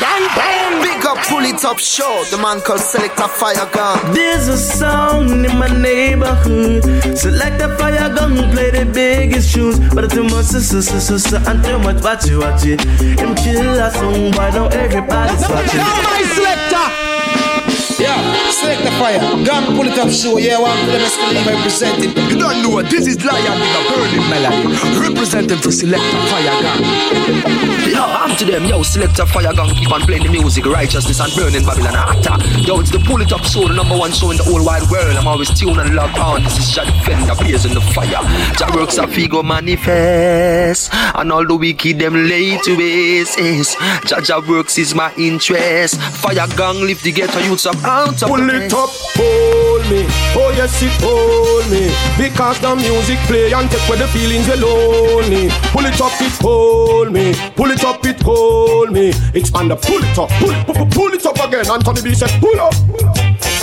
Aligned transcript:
bang, 0.00 0.26
bang. 0.36 0.82
Big 0.82 1.04
up, 1.06 1.18
pull 1.28 1.44
it 1.44 1.64
up, 1.64 1.78
show. 1.78 2.24
The 2.30 2.38
man 2.38 2.60
called 2.60 2.80
Select 2.80 3.18
a 3.18 3.28
Fire 3.28 3.68
Gun. 3.72 4.14
There's 4.14 4.48
a 4.48 4.56
song 4.56 5.44
in 5.44 5.58
my 5.58 5.68
neighborhood. 5.68 6.82
Select 7.16 7.60
a 7.62 7.76
fire 7.76 8.12
gun, 8.14 8.36
play 8.52 8.70
the 8.70 8.84
biggest 8.92 9.50
shoes. 9.50 9.78
But 9.94 10.10
too 10.10 10.24
much, 10.24 10.46
sister, 10.46 10.82
sister, 10.82 11.18
sister, 11.18 11.42
and 11.46 11.64
too 11.64 11.78
much, 11.78 12.02
watch 12.02 12.28
it, 12.28 12.36
watch 12.36 12.64
it. 12.64 12.80
Him 13.20 13.34
kill 13.34 13.78
a 13.78 13.90
song, 13.90 14.32
why 14.32 14.50
don't 14.50 14.72
everybody's 14.72 15.48
watching? 15.48 15.78
Now 15.78 16.02
my 16.02 16.22
selector. 16.34 16.86
Yeah, 18.02 18.50
select 18.66 18.82
the 18.82 18.90
fire. 18.98 19.20
Gun 19.44 19.76
pull 19.76 19.86
it 19.86 19.98
up 19.98 20.10
show. 20.10 20.38
Yeah, 20.38 20.58
one 20.58 20.76
for 20.84 20.92
the 20.92 20.98
best 20.98 21.18
believe 21.20 21.46
representing. 21.46 22.10
You 22.30 22.36
don't 22.38 22.62
know 22.62 22.70
what 22.70 22.90
this 22.90 23.06
is 23.06 23.22
Lion 23.24 23.60
with 23.60 23.78
a 23.78 23.82
burning 23.94 24.26
melody. 24.26 24.74
Representing 24.98 25.58
for 25.58 25.70
select 25.70 26.02
the 26.02 26.18
fire 26.26 26.56
gun. 26.62 27.76
Yo, 27.86 28.02
I'm 28.02 28.36
to 28.36 28.44
them, 28.44 28.64
yo, 28.64 28.82
select 28.82 29.18
a 29.20 29.26
fire 29.26 29.54
gun, 29.54 29.70
keep 29.74 29.90
on 29.90 30.02
playing 30.02 30.24
the 30.24 30.28
music, 30.28 30.66
righteousness 30.66 31.20
and 31.20 31.32
burning 31.34 31.64
Babylon 31.64 31.94
actor. 31.94 32.36
Yo, 32.60 32.80
it's 32.80 32.90
the 32.90 32.98
pull 32.98 33.22
it 33.22 33.32
up 33.32 33.44
show, 33.44 33.68
the 33.68 33.74
number 33.74 33.96
one 33.96 34.12
show 34.12 34.30
in 34.32 34.36
the 34.36 34.42
whole 34.42 34.64
wide 34.64 34.82
world. 34.90 35.16
I'm 35.16 35.28
always 35.28 35.48
tuned 35.58 35.78
and 35.78 35.94
locked 35.94 36.18
on. 36.18 36.42
This 36.42 36.58
is 36.58 36.74
Jah 36.74 36.84
Defender, 36.84 37.34
blazing 37.36 37.74
the 37.74 37.80
fire. 37.80 38.20
Jah 38.58 38.70
works 38.74 38.98
a 38.98 39.06
figo 39.06 39.44
manifest, 39.44 40.90
and 40.92 41.32
all 41.32 41.46
the 41.46 41.56
wicked 41.56 42.00
them 42.00 42.14
lay 42.28 42.58
to 42.58 42.76
waste. 42.76 43.78
Jah 44.04 44.20
Jah 44.20 44.42
works 44.46 44.76
is 44.78 44.94
my 44.94 45.14
interest. 45.16 46.00
Fire 46.20 46.46
gang 46.56 46.80
lift 46.82 47.04
the 47.04 47.12
ghetto 47.12 47.38
youths 47.38 47.66
up 47.66 47.76
out 47.84 48.22
of 48.22 48.30
Pull 48.56 48.64
it 48.64 48.72
up, 48.72 48.88
hold 49.16 49.82
me. 49.90 50.06
Oh 50.34 50.50
yes, 50.56 50.82
it 50.82 50.90
hold 51.04 51.70
me. 51.70 51.92
Because 52.16 52.58
the 52.60 52.74
music 52.74 53.18
play 53.28 53.52
and 53.52 53.70
take 53.70 53.86
away 53.86 53.98
the 53.98 54.08
feelings 54.08 54.48
you 54.48 54.56
lonely. 54.56 55.50
Pull 55.76 55.84
it 55.84 56.00
up, 56.00 56.12
it 56.22 56.32
hold 56.40 57.12
me. 57.12 57.34
Pull 57.54 57.70
it 57.70 57.84
up, 57.84 58.04
it 58.06 58.22
hold 58.22 58.92
me. 58.92 59.12
Expand 59.34 59.70
the 59.70 59.76
pull 59.76 60.02
it 60.02 60.18
up, 60.18 60.30
pull, 60.40 60.54
pull, 60.74 60.86
pull 60.86 61.12
it 61.12 61.26
up 61.26 61.36
again. 61.46 61.70
Anthony 61.70 62.00
B 62.00 62.14
said, 62.14 62.30
pull 62.40 62.58
up. 62.58 62.72
Pull 62.88 63.06
up. 63.06 63.55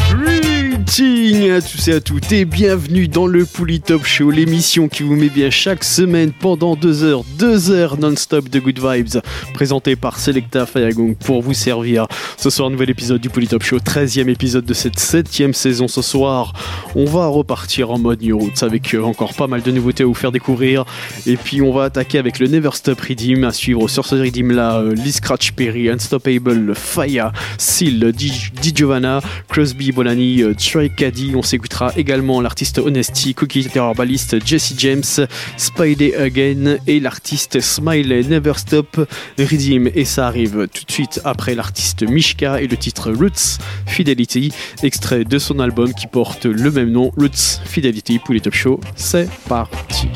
Greetings 0.95 1.49
à 1.49 1.59
tous 1.59 1.87
et 1.87 1.93
à 1.93 1.99
toutes 2.01 2.31
et 2.33 2.45
bienvenue 2.45 3.07
dans 3.07 3.25
le 3.25 3.45
Pouli 3.45 3.81
Top 3.81 4.05
Show, 4.05 4.29
l'émission 4.29 4.87
qui 4.87 5.01
vous 5.01 5.15
met 5.15 5.29
bien 5.29 5.49
chaque 5.49 5.83
semaine 5.83 6.31
pendant 6.31 6.75
deux 6.75 7.03
heures, 7.03 7.23
deux 7.39 7.71
heures 7.71 7.97
non-stop 7.97 8.47
de 8.47 8.59
good 8.59 8.79
vibes, 8.79 9.21
présenté 9.55 9.95
par 9.95 10.19
Selecta 10.19 10.67
Fayagong 10.67 11.15
pour 11.15 11.41
vous 11.41 11.55
servir. 11.55 12.07
Ce 12.37 12.51
soir, 12.51 12.69
nouvel 12.69 12.91
épisode 12.91 13.21
du 13.21 13.29
Pouli 13.29 13.47
Top 13.47 13.63
Show, 13.63 13.77
13e 13.77 14.29
épisode 14.29 14.65
de 14.65 14.73
cette 14.75 14.99
septième 14.99 15.55
saison. 15.55 15.87
Ce 15.87 16.03
soir, 16.03 16.53
on 16.93 17.05
va 17.05 17.25
repartir 17.25 17.89
en 17.89 17.97
mode 17.97 18.21
New 18.21 18.37
Roots 18.37 18.61
avec 18.61 18.93
euh, 18.93 19.01
encore 19.01 19.33
pas 19.33 19.47
mal 19.47 19.63
de 19.63 19.71
nouveautés 19.71 20.03
à 20.03 20.05
vous 20.05 20.13
faire 20.13 20.31
découvrir. 20.31 20.85
Et 21.25 21.37
puis, 21.37 21.63
on 21.63 21.73
va 21.73 21.85
attaquer 21.85 22.19
avec 22.19 22.37
le 22.37 22.47
Never 22.47 22.71
Stop 22.73 23.01
Redeem, 23.01 23.43
à 23.45 23.51
suivre 23.51 23.87
sur 23.87 24.05
ce 24.05 24.13
Redeem 24.13 24.51
là, 24.51 24.77
euh, 24.77 24.93
Lee 24.93 25.11
Scratch 25.13 25.53
Perry, 25.53 25.89
Unstoppable, 25.89 26.75
Faya, 26.75 27.31
Seal, 27.57 28.11
Di 28.11 28.51
Giovanna, 28.75 29.21
Crosby, 29.47 29.91
Bolani, 29.91 30.43
euh, 30.43 30.53
On 31.35 31.41
s'écoutera 31.41 31.91
également 31.95 32.41
l'artiste 32.41 32.77
Honesty, 32.77 33.33
Cookie 33.33 33.65
Terrorbalist, 33.65 34.45
Jesse 34.45 34.73
James, 34.77 35.03
Spidey 35.57 36.15
Again 36.15 36.77
et 36.87 36.99
l'artiste 36.99 37.61
Smiley 37.61 38.23
Never 38.23 38.53
Stop 38.57 39.07
Redeem. 39.37 39.89
Et 39.95 40.05
ça 40.05 40.27
arrive 40.27 40.67
tout 40.73 40.85
de 40.85 40.91
suite 40.91 41.21
après 41.23 41.55
l'artiste 41.55 42.03
Mishka 42.03 42.61
et 42.61 42.67
le 42.67 42.77
titre 42.77 43.11
Roots 43.11 43.59
Fidelity, 43.87 44.51
extrait 44.81 45.23
de 45.23 45.39
son 45.39 45.59
album 45.59 45.93
qui 45.93 46.07
porte 46.07 46.45
le 46.45 46.71
même 46.71 46.91
nom, 46.91 47.11
Roots 47.17 47.61
Fidelity 47.65 48.19
pour 48.19 48.33
les 48.33 48.41
Top 48.41 48.53
Show. 48.53 48.79
C'est 48.95 49.29
parti. 49.47 50.07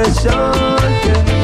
Another 0.00 0.14
session. 0.14 1.30
yeah. 1.30 1.39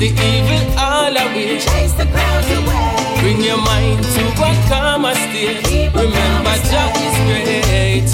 the 0.00 0.08
evil 0.08 0.78
all 0.78 1.14
away. 1.14 1.58
Chase 1.60 1.92
the 1.92 2.06
clouds 2.06 2.50
away. 2.58 3.20
Bring 3.20 3.40
your 3.44 3.58
mind 3.58 4.02
to 4.02 4.22
what 4.40 4.56
karma 4.68 5.14
state. 5.14 5.92
Remember, 5.92 6.56
Jah 6.70 6.90
is 7.06 7.16
great. 7.28 8.08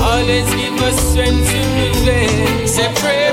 Always 0.00 0.48
give 0.54 0.80
us 0.80 0.96
strength 1.12 1.46
to 1.50 1.58
relate. 1.76 2.66
Say 2.66 2.88
prayer. 2.94 3.25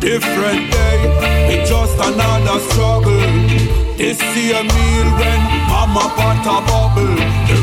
different 0.00 0.70
day, 0.72 0.98
it's 1.52 1.68
just 1.68 1.94
another 1.94 2.58
struggle. 2.68 3.26
This 3.98 4.20
year 4.36 4.62
when 5.20 5.40
mama 5.68 6.04
bought 6.16 6.46
a 6.54 6.58
bubble. 6.68 7.16
The 7.48 7.56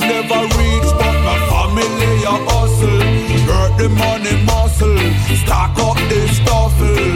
never 0.00 0.42
reach, 0.56 0.90
but 1.00 1.16
my 1.26 1.38
family 1.50 2.14
a 2.32 2.36
hustle. 2.48 3.04
Work 3.50 3.72
the 3.76 3.88
money 3.88 4.36
muscle, 4.44 4.98
stock 5.42 5.76
up 5.78 5.98
this 6.08 6.36
stuffle. 6.36 7.12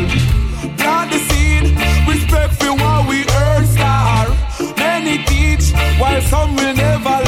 Plant 0.79 1.13
the 1.13 1.21
seed, 1.29 1.65
respect 2.09 2.55
for 2.61 2.73
what 2.83 3.09
we 3.09 3.25
earn, 3.43 3.65
while 5.99 6.21
some 6.23 6.57
will 6.57 6.75
never 6.75 7.24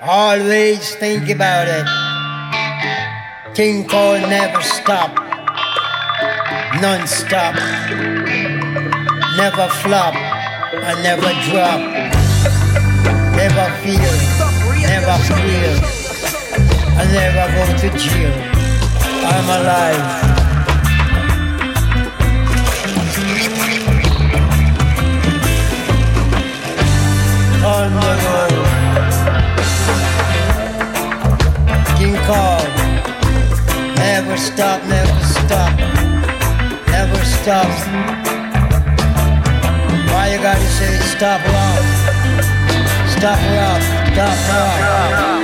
Always 0.00 0.94
think 0.96 1.30
about 1.30 1.66
it. 1.68 1.86
King 3.54 3.88
Cole 3.88 4.20
never 4.20 4.60
stop. 4.62 5.14
Non-stop. 6.80 7.54
Never 9.36 9.68
flop 9.68 10.14
I 10.76 11.00
never 11.02 11.30
drop. 11.48 11.80
Never 13.36 13.66
feel, 13.80 14.14
never 14.82 15.16
feel. 15.22 15.74
I 16.98 17.04
never 17.12 17.46
go 17.54 17.64
to 17.78 17.98
jail. 17.98 18.34
I'm 19.24 19.48
alive. 19.48 20.43
Never 34.24 34.36
stop, 34.36 34.82
never 34.88 35.24
stop. 35.24 35.78
Never 36.88 37.24
stop. 37.24 37.66
Why 40.10 40.32
you 40.32 40.38
gotta 40.42 40.60
say 40.60 40.98
stop 41.14 41.40
rock? 41.46 41.84
Stop 43.16 43.38
rock, 43.54 43.82
stop 44.12 44.38
rock. 44.48 45.43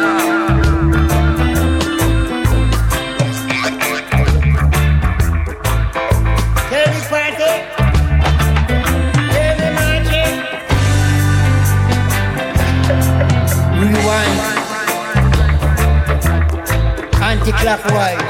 Anti-clockwise. 17.53 18.23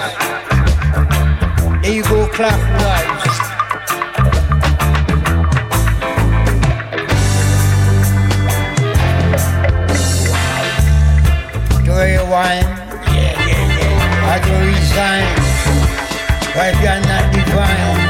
There 1.82 1.92
you 1.92 2.02
go 2.04 2.26
clockwise. 2.28 3.38
Do 11.84 11.92
you 12.08 12.24
wine? 12.30 12.64
Yeah, 13.12 13.36
yeah, 13.44 13.64
yeah. 13.76 14.32
I 14.32 14.40
do 14.40 14.52
resign. 14.64 15.28
But 16.54 16.64
if 16.72 16.80
you're 16.80 17.02
not 17.04 17.24
divine, 17.34 18.00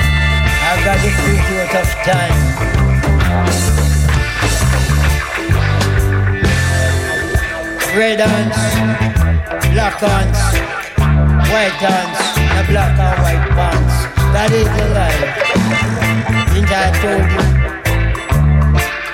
I've 0.62 0.82
got 0.84 0.98
to 1.02 1.10
treat 1.10 1.44
you 1.50 1.58
a 1.58 1.66
tough 1.72 1.92
time. 2.06 2.38
Red 7.98 8.20
hands, 8.20 8.58
black 9.74 9.98
hands, 9.98 10.79
white 11.50 11.82
hands, 11.82 12.18
and 12.38 12.66
black 12.68 12.94
and 12.98 13.18
white 13.22 13.46
pants. 13.58 13.96
That 14.34 14.50
is 14.54 14.68
the 14.78 14.86
life. 14.94 15.30
Didn't 16.54 16.70
I 16.70 16.88
told 17.02 17.26
you? 17.34 17.44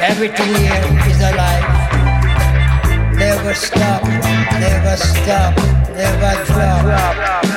Everything 0.01 0.53
here 0.61 0.85
is 1.09 1.21
alive. 1.21 1.67
Never 3.17 3.55
stop, 3.55 4.03
never 4.61 4.97
stop, 4.97 5.57
never 5.97 6.45
drop. 6.45 7.56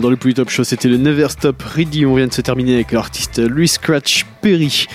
Dans 0.00 0.10
le 0.10 0.16
plus 0.16 0.34
top 0.34 0.50
show, 0.50 0.64
c'était 0.64 0.88
le 0.88 0.96
Never 0.96 1.28
Stop 1.28 1.62
Ready. 1.62 2.06
On 2.06 2.16
vient 2.16 2.26
de 2.26 2.32
se 2.32 2.40
terminer 2.40 2.74
avec 2.74 2.92
l'artiste 2.92 3.38
Louis 3.38 3.68
Scratch 3.68 4.26
Perry. 4.40 4.86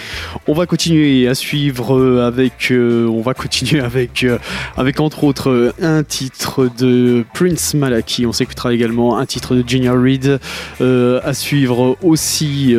Va 0.59 0.65
continuer 0.65 1.25
à 1.25 1.35
suivre 1.35 1.97
euh, 1.97 2.27
avec, 2.27 2.71
euh, 2.71 3.07
on 3.07 3.21
va 3.21 3.33
continuer 3.33 3.79
avec, 3.79 4.25
euh, 4.25 4.39
avec 4.75 4.99
entre 4.99 5.23
autres 5.23 5.73
un 5.81 6.03
titre 6.03 6.69
de 6.77 7.23
Prince 7.33 7.75
Malaki. 7.75 8.25
On 8.25 8.33
s'écoutera 8.33 8.73
également 8.73 9.17
un 9.17 9.25
titre 9.25 9.55
de 9.55 9.63
Junior 9.65 9.95
Reed. 9.95 10.37
À 10.81 11.33
suivre 11.33 11.97
aussi, 12.03 12.75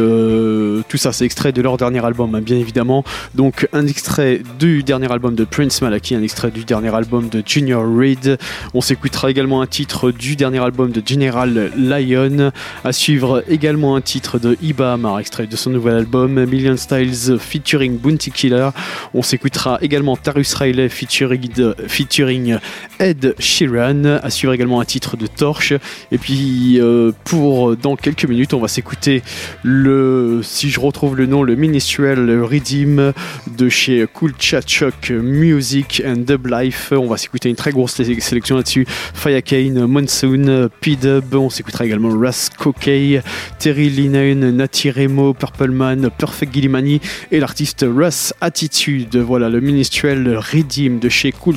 tout 0.89 0.97
ça, 0.99 1.13
c'est 1.13 1.25
extrait 1.25 1.53
de 1.53 1.63
leur 1.63 1.79
dernier 1.79 2.05
album, 2.05 2.35
hein, 2.35 2.43
bien 2.43 2.59
évidemment. 2.59 3.03
Donc 3.35 3.67
un 3.73 3.87
extrait 3.87 4.43
du 4.59 4.83
dernier 4.83 5.11
album 5.11 5.35
de 5.35 5.45
Prince 5.45 5.81
Malaki, 5.81 6.15
un 6.15 6.23
extrait 6.23 6.51
du 6.51 6.65
dernier 6.65 6.95
album 6.95 7.31
de 7.31 7.43
Junior 7.47 7.83
Reed. 7.83 8.37
On 8.75 8.83
s'écoutera 8.83 9.31
également 9.31 9.63
un 9.63 9.67
titre 9.67 10.11
du 10.11 10.37
dernier 10.37 10.63
album 10.63 10.91
de 10.91 11.03
General 11.03 11.73
Lion. 11.79 12.53
À 12.85 12.93
suivre 12.93 13.43
également 13.49 13.97
un 13.97 14.03
titre 14.03 14.39
de 14.39 14.59
Ibam, 14.61 15.07
un 15.07 15.19
extrait 15.19 15.47
de 15.47 15.57
son 15.57 15.71
nouvel 15.71 15.95
album 15.95 16.45
Million 16.45 16.77
Styles 16.77 17.39
featuring 17.39 17.70
Bounty 17.79 18.31
Killer. 18.31 18.71
On 19.15 19.23
s'écoutera 19.23 19.79
également 19.83 20.17
Tarus 20.17 20.53
Riley 20.55 20.89
featuring, 20.89 21.73
featuring 21.87 22.59
Ed 22.99 23.35
Sheeran. 23.39 24.05
À 24.23 24.31
suivre 24.31 24.53
également 24.53 24.81
un 24.81 24.85
titre 24.85 25.17
de 25.17 25.27
Torche. 25.27 25.73
Et 26.13 26.19
puis 26.19 26.81
euh, 26.81 27.13
pour 27.25 27.77
dans 27.77 27.97
quelques 27.97 28.25
minutes, 28.25 28.55
on 28.55 28.61
va 28.61 28.69
s'écouter 28.69 29.23
le, 29.63 30.41
si 30.43 30.71
je 30.71 30.81
retrouve 30.81 31.17
le 31.17 31.27
nom, 31.27 31.43
le 31.43 31.55
Ministerial 31.55 32.43
Redeem 32.43 33.13
de 33.57 33.69
chez 33.69 34.07
Cool 34.13 34.33
Chat 34.39 34.67
Shock 34.67 35.11
Music 35.11 36.03
and 36.07 36.25
Dub 36.27 36.47
Life. 36.47 36.93
On 36.93 37.07
va 37.07 37.17
s'écouter 37.17 37.49
une 37.49 37.57
très 37.57 37.71
grosse 37.73 37.95
sé- 37.95 38.21
sélection 38.21 38.57
là-dessus. 38.57 38.87
Fire 39.15 39.43
Kane, 39.43 39.87
Monsoon, 39.87 40.69
P-Dub. 40.81 41.35
On 41.35 41.51
s'écoutera 41.51 41.87
également 41.87 42.11
Ras 42.19 42.51
Kokei, 42.59 43.21
Terry 43.59 43.89
Linen, 43.91 44.51
Nati 44.57 44.91
Remo, 44.91 45.35
Purple 45.35 45.71
Man, 45.71 46.11
Perfect 46.17 46.53
Gillimani 46.53 47.01
et 47.31 47.41
l'artiste 47.51 47.85
Russ 47.85 48.33
Attitude. 48.41 49.17
Voilà 49.17 49.49
le 49.49 49.61
Ministerial 49.61 50.37
Redeem 50.37 51.01
de 51.01 51.09
chez 51.09 51.33
Cool 51.33 51.57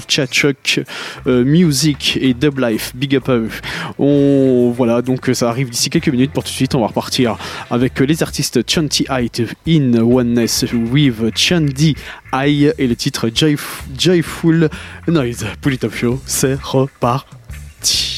euh, 1.27 1.45
Music 1.45 2.17
et 2.19 2.33
Dub 2.33 2.57
Life. 2.57 2.93
Big 2.95 3.15
up 3.15 3.29
à 3.29 3.33
eux. 3.33 3.49
On 3.99 4.73
voilà, 4.75 5.03
donc 5.03 5.29
euh, 5.29 5.35
ça 5.35 5.49
arrive 5.49 5.69
d'ici 5.69 5.91
quelques 5.91 6.09
minutes. 6.09 6.31
Pour 6.31 6.43
tout 6.43 6.49
de 6.49 6.55
suite, 6.55 6.73
on 6.73 6.79
va 6.79 6.87
repartir 6.87 7.37
avec 7.69 8.01
euh, 8.01 8.05
les 8.05 8.23
artistes 8.23 8.67
Chanty 8.67 9.05
Height 9.07 9.43
in 9.67 9.93
Oneness 9.99 10.65
with 10.91 11.37
Chandy 11.37 11.95
Eye 12.33 12.71
et 12.79 12.87
le 12.87 12.95
titre 12.95 13.27
Joyf- 13.27 13.83
Joyful 13.95 14.69
Noise. 15.07 15.45
Up 15.83 15.93
Show, 15.93 16.19
c'est 16.25 16.59
reparti. 16.59 18.12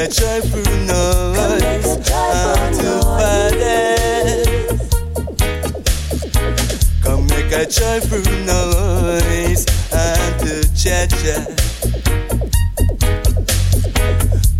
A 0.00 0.08
joyful 0.08 0.62
noise 0.86 1.86
unto 2.08 3.00
Father. 3.02 3.96
Come 7.02 7.26
make 7.26 7.52
a 7.52 7.66
joyful 7.66 8.24
noise 8.46 9.66
unto 9.92 10.62
Chacha. 10.74 11.44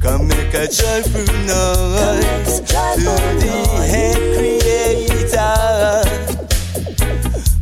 Come 0.02 0.28
make 0.28 0.52
a 0.52 0.68
joyful 0.68 1.24
noise 1.48 2.60
to 2.60 3.14
the 3.40 3.54
head 3.88 4.18
creator. 4.36 5.56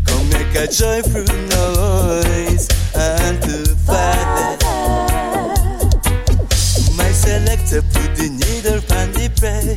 Come 0.04 0.28
make 0.30 0.54
a 0.56 0.66
joyful 0.66 1.28
noise 1.46 2.66
unto 2.96 3.64
Father. 3.86 4.57
Selector 7.68 8.00
put 8.00 8.16
the 8.16 8.28
needle 8.30 8.80
on 8.96 9.12
the 9.12 9.28
play. 9.36 9.76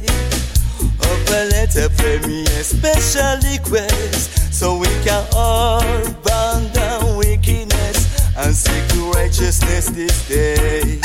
Open 1.12 1.50
letter 1.50 1.90
play 1.98 2.20
me 2.28 2.44
a 2.44 2.64
special 2.64 3.36
request 3.52 4.54
so 4.54 4.78
we 4.78 4.88
can 5.04 5.26
all 5.36 5.82
burn 6.24 6.72
down 6.72 7.18
wickedness 7.18 8.38
and 8.38 8.56
seek 8.56 8.88
righteousness 9.14 9.90
this 9.90 10.28
day. 10.28 11.00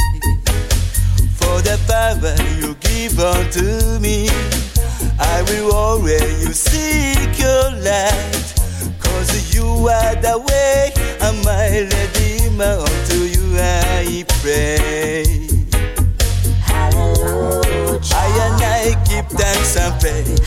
For 1.35 1.61
the 1.63 1.79
power 1.89 2.37
you 2.61 2.75
give 2.81 3.19
unto 3.19 3.99
me, 4.01 4.29
I 5.19 5.43
will 5.49 5.73
always 5.73 6.47
you 6.47 6.53
seek 6.53 7.39
your 7.39 7.71
light. 7.83 8.55
Cause 9.01 9.55
you 9.55 9.67
are 9.67 10.15
the 10.17 10.39
way, 10.39 10.93
and 11.21 11.45
my 11.45 11.69
redeemer 11.91 12.79
unto 12.79 13.19
you 13.25 13.57
I 13.59 14.25
pray. 14.41 15.56
Thanks 19.31 19.77
and 19.77 20.01
praise. 20.01 20.41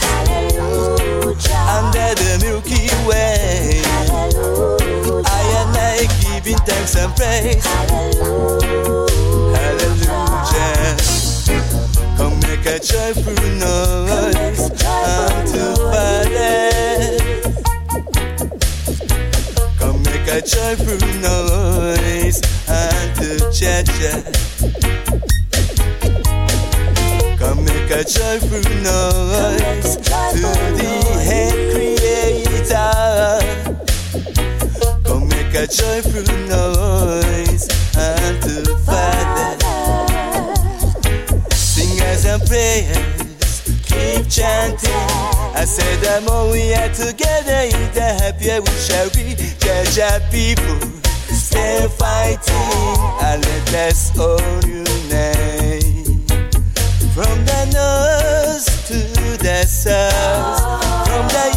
Under 1.69 2.15
the 2.15 2.37
Milky 2.41 2.89
Way. 3.07 3.81
Hallelujah. 3.83 5.23
I 5.25 5.41
and 5.59 5.77
I 5.77 6.07
giving 6.21 6.57
thanks 6.65 6.95
and 6.95 7.13
praise. 7.15 7.65
Hallelujah. 7.65 9.07
Hallelujah. 9.55 10.97
Come 12.17 12.39
make 12.41 12.65
a 12.65 12.79
joyful 12.79 13.33
noise 13.59 14.69
unto 15.05 15.75
Father. 15.91 17.17
Come 19.77 20.03
make 20.03 20.27
a 20.27 20.41
joyful 20.41 20.99
noise 21.21 22.41
unto 22.67 23.51
Chacha. 23.51 24.23
Make 27.89 28.05
a 28.05 28.07
joyful 28.07 28.61
noise 28.83 29.95
to 29.95 30.41
the 30.77 30.93
head 31.25 31.55
creator. 31.73 32.93
Come 35.03 35.25
make 35.27 35.55
a 35.55 35.65
joyful 35.65 36.21
noise 36.45 37.65
unto 37.97 38.77
Father. 38.85 39.57
Singers 41.55 42.25
and 42.25 42.45
prayers, 42.45 43.61
keep 43.87 44.29
chanting. 44.29 45.09
I 45.55 45.65
said 45.65 45.99
the 46.01 46.21
more 46.29 46.51
we 46.51 46.71
are 46.75 46.93
together, 46.93 47.71
the 47.95 48.13
happier 48.21 48.61
we 48.61 48.71
shall 48.77 49.09
be. 49.09 49.35
Judge 49.57 49.97
our 49.97 50.19
people, 50.29 50.79
stay 51.33 51.87
fighting, 51.97 52.99
and 53.23 53.43
let 53.43 53.73
us 53.73 54.15
all 54.15 54.63
unite. 54.63 55.58
From 57.19 57.43
the 57.43 57.65
north 57.75 58.87
to 58.87 58.97
the 59.43 59.65
south, 59.65 60.81
from 61.05 61.27
the 61.27 61.47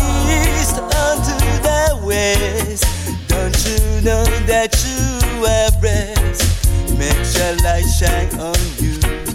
east 0.58 0.76
unto 0.76 1.38
the 1.62 2.00
west. 2.04 2.84
Don't 3.28 3.56
you 3.64 4.00
know 4.02 4.24
that 4.46 4.74
you 4.82 5.46
are 5.46 5.70
blessed? 5.80 6.98
Make 6.98 7.14
your 7.38 7.54
light 7.62 7.86
shine 7.86 8.40
on 8.40 8.58
you. 8.80 9.31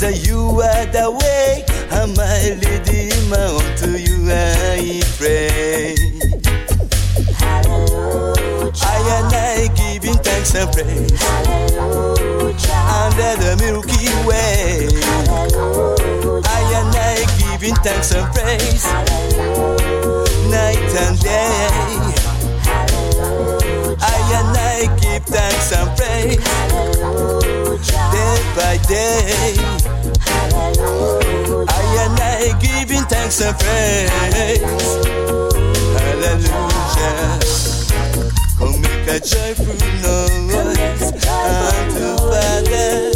Cause 0.00 0.26
you 0.26 0.38
are 0.38 0.86
the 0.86 1.10
way, 1.10 1.62
and 1.90 2.16
my 2.16 2.56
redeemer 2.56 3.36
unto 3.36 3.98
you 4.00 4.32
I 4.32 5.02
pray. 5.18 5.94
Hallelujah. 7.36 8.72
I 8.80 8.96
and 9.16 9.34
I 9.34 9.68
giving 9.76 10.16
thanks 10.24 10.54
and 10.54 10.72
praise. 10.72 11.20
Hallelujah. 11.20 12.56
Under 12.96 13.36
the 13.44 13.56
Milky 13.60 14.08
Way. 14.26 14.88
Hallelujah. 15.04 16.48
I 16.48 16.60
and 16.80 16.96
I 16.96 17.58
giving 17.58 17.76
thanks 17.84 18.12
and 18.14 18.26
praise. 18.32 18.84
Night 20.50 20.94
and 20.96 21.20
day. 21.20 22.09
By 28.56 28.76
day. 28.88 29.54
I 31.68 31.82
and 32.02 32.18
I 32.20 32.58
giving 32.60 33.04
thanks 33.04 33.40
and 33.40 33.56
praise. 33.58 34.60
Hallelujah. 35.96 37.38
Come 38.58 38.80
make 38.82 39.08
a 39.08 39.20
joyful 39.20 39.78
noise 40.02 41.12
unto 41.26 42.16
Father. 42.30 43.12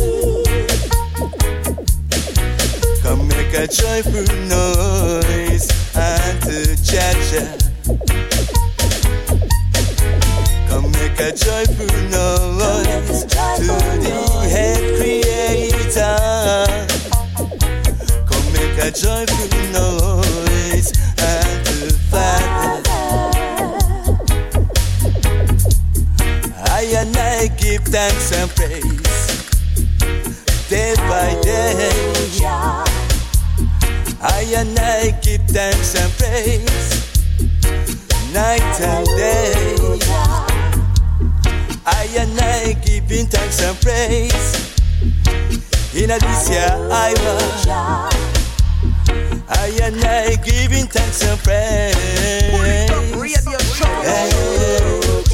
Come 3.03 3.29
make 3.29 3.55
a 3.55 3.67
joyful 3.67 4.29
noise 4.49 5.67
unto 5.95 6.75
Jaja. 6.83 7.45
Come 7.87 8.24
make 11.17 11.29
a 11.29 11.37
joyful 11.37 11.87
noise 12.11 13.25
to 13.25 13.67
the 14.03 14.15
head 14.51 14.83
creator. 14.97 16.17
Come 18.27 18.53
make 18.53 18.79
a 18.79 18.91
joyful 18.91 19.49
noise 19.73 20.93
unto 21.21 21.95
Father. 22.11 22.83
I 26.67 26.83
and 26.97 27.17
I 27.17 27.47
give 27.59 27.83
thanks 27.85 28.33
and 28.33 28.51
praise 28.51 29.27
day 30.69 30.95
by 30.97 31.41
day. 31.43 31.91
I 34.21 34.47
and 34.57 34.79
I 34.79 35.11
give 35.23 35.43
thanks 35.49 35.95
and 35.95 36.13
praise 36.15 37.05
night 38.33 38.81
and 38.81 39.07
day. 39.07 39.74
I 42.15 42.19
and 42.19 42.39
I 42.39 42.73
giving 42.75 43.27
thanks 43.27 43.61
and 43.61 43.77
praise 43.81 44.79
in 45.97 46.13
a 46.13 46.19
this 46.21 46.49
year 46.49 46.71
I 46.71 47.13
was. 47.19 47.67
I 49.49 49.79
and 49.83 49.97
I 50.05 50.37
giving 50.37 50.87
thanks 50.87 51.25
and 51.25 51.41
praise. 51.43 51.97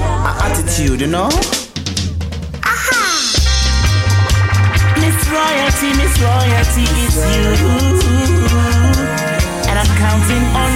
My 0.01 0.33
attitude, 0.41 1.03
you 1.03 1.07
know. 1.07 1.29
Miss 4.97 5.21
Royalty, 5.29 5.93
Miss 6.01 6.17
Royalty, 6.19 6.87
it's 7.05 7.21
you. 7.29 7.53
And 9.69 9.77
I'm 9.79 9.93
counting 10.01 10.45
on 10.57 10.70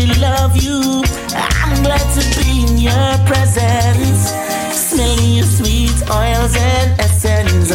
Appreciate 0.00 0.22
love 0.22 0.56
you. 0.56 1.02
I'm 1.34 1.82
glad 1.82 2.00
to 2.16 2.22
be 2.38 2.64
in 2.64 2.78
your 2.78 3.18
presence. 3.28 4.32
Smelling 4.72 5.34
your 5.34 5.44
sweet 5.44 5.92
oils 6.08 6.56
and 6.56 6.98
essence. 7.00 7.70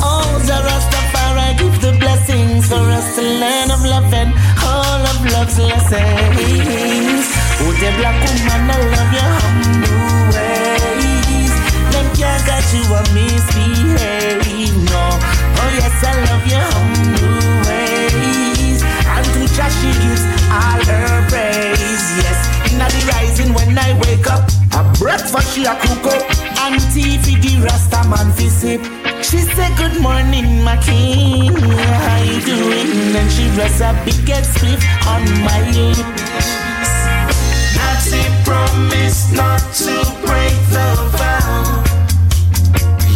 Oh, 0.00 0.40
the 0.48 0.56
Rastafari 0.66 1.58
give 1.58 1.80
the 1.82 1.92
blessings 1.98 2.68
for 2.68 2.80
us 2.80 3.16
to 3.16 3.22
learn 3.22 3.70
of 3.70 3.84
love 3.84 4.12
and 4.14 4.32
all 4.64 5.02
of 5.12 5.18
love's 5.32 5.58
lessons. 5.58 7.26
Oh, 7.60 7.72
the 7.80 7.90
black 8.00 8.16
woman, 8.24 8.70
I 8.70 8.78
love 8.96 9.12
your 9.12 9.32
humble 9.36 10.32
ways. 10.32 11.52
Them 11.92 12.06
can't 12.16 12.42
got 12.48 12.64
you 12.72 12.82
a 12.96 13.00
misbehave, 13.12 14.15
breakfast 25.36 25.54
she 25.54 25.64
a 25.64 25.74
cook 25.74 26.06
up. 26.06 26.22
Tea 26.92 27.18
for 27.18 27.38
the 27.40 27.62
Rasta 27.62 28.08
man 28.08 28.32
fi 28.32 28.48
sip. 28.48 28.80
She 29.22 29.38
said, 29.38 29.76
Good 29.76 30.00
morning, 30.00 30.62
my 30.62 30.76
king. 30.78 31.54
How 31.54 32.22
you 32.22 32.40
doing? 32.40 33.16
And 33.16 33.30
she 33.30 33.48
rests 33.56 33.80
a 33.80 33.92
big 34.04 34.28
head 34.28 34.44
split 34.44 34.82
on 35.06 35.22
my 35.44 35.60
lips. 35.72 36.48
Natty 37.76 38.22
promised 38.44 39.32
not 39.34 39.60
to 39.82 39.94
break 40.26 40.56
the 40.74 40.88
vow. 41.16 41.82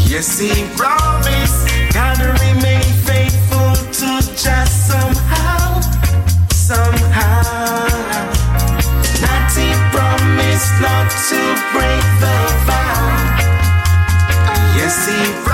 Yes, 0.06 0.38
he 0.38 0.52
promised, 0.76 1.68
gotta 1.92 2.49
Yes, 15.00 15.49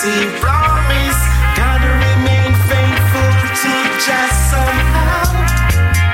Yes, 0.00 0.14
he 0.14 0.26
promised, 0.38 1.26
gotta 1.56 1.90
remain 1.90 2.54
faithful 2.70 3.30
to 3.58 3.72
just 3.98 4.38
somehow, 4.46 5.26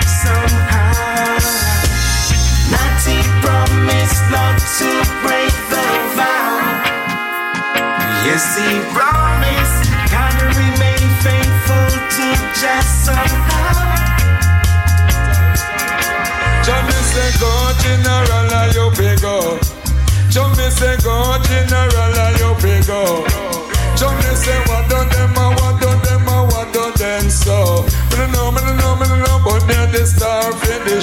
somehow. 0.09 1.37
Natty 2.73 3.20
promised 3.44 4.25
not 4.33 4.57
to 4.81 4.88
break 5.20 5.53
the 5.68 5.85
vow. 6.16 6.64
Yes, 8.25 8.57
he 8.57 8.73
promised, 8.97 9.92
gotta 10.09 10.47
remain 10.57 11.05
faithful 11.20 11.88
to 12.16 12.27
just 12.57 13.05
somehow. 13.05 13.85
Me 17.14 17.31
go 17.38 18.90
general. 18.90 19.59
John 20.31 20.51
me 20.57 20.97
go 21.05 21.38
general 21.44 22.55
pay 22.64 22.81
go. 22.87 23.24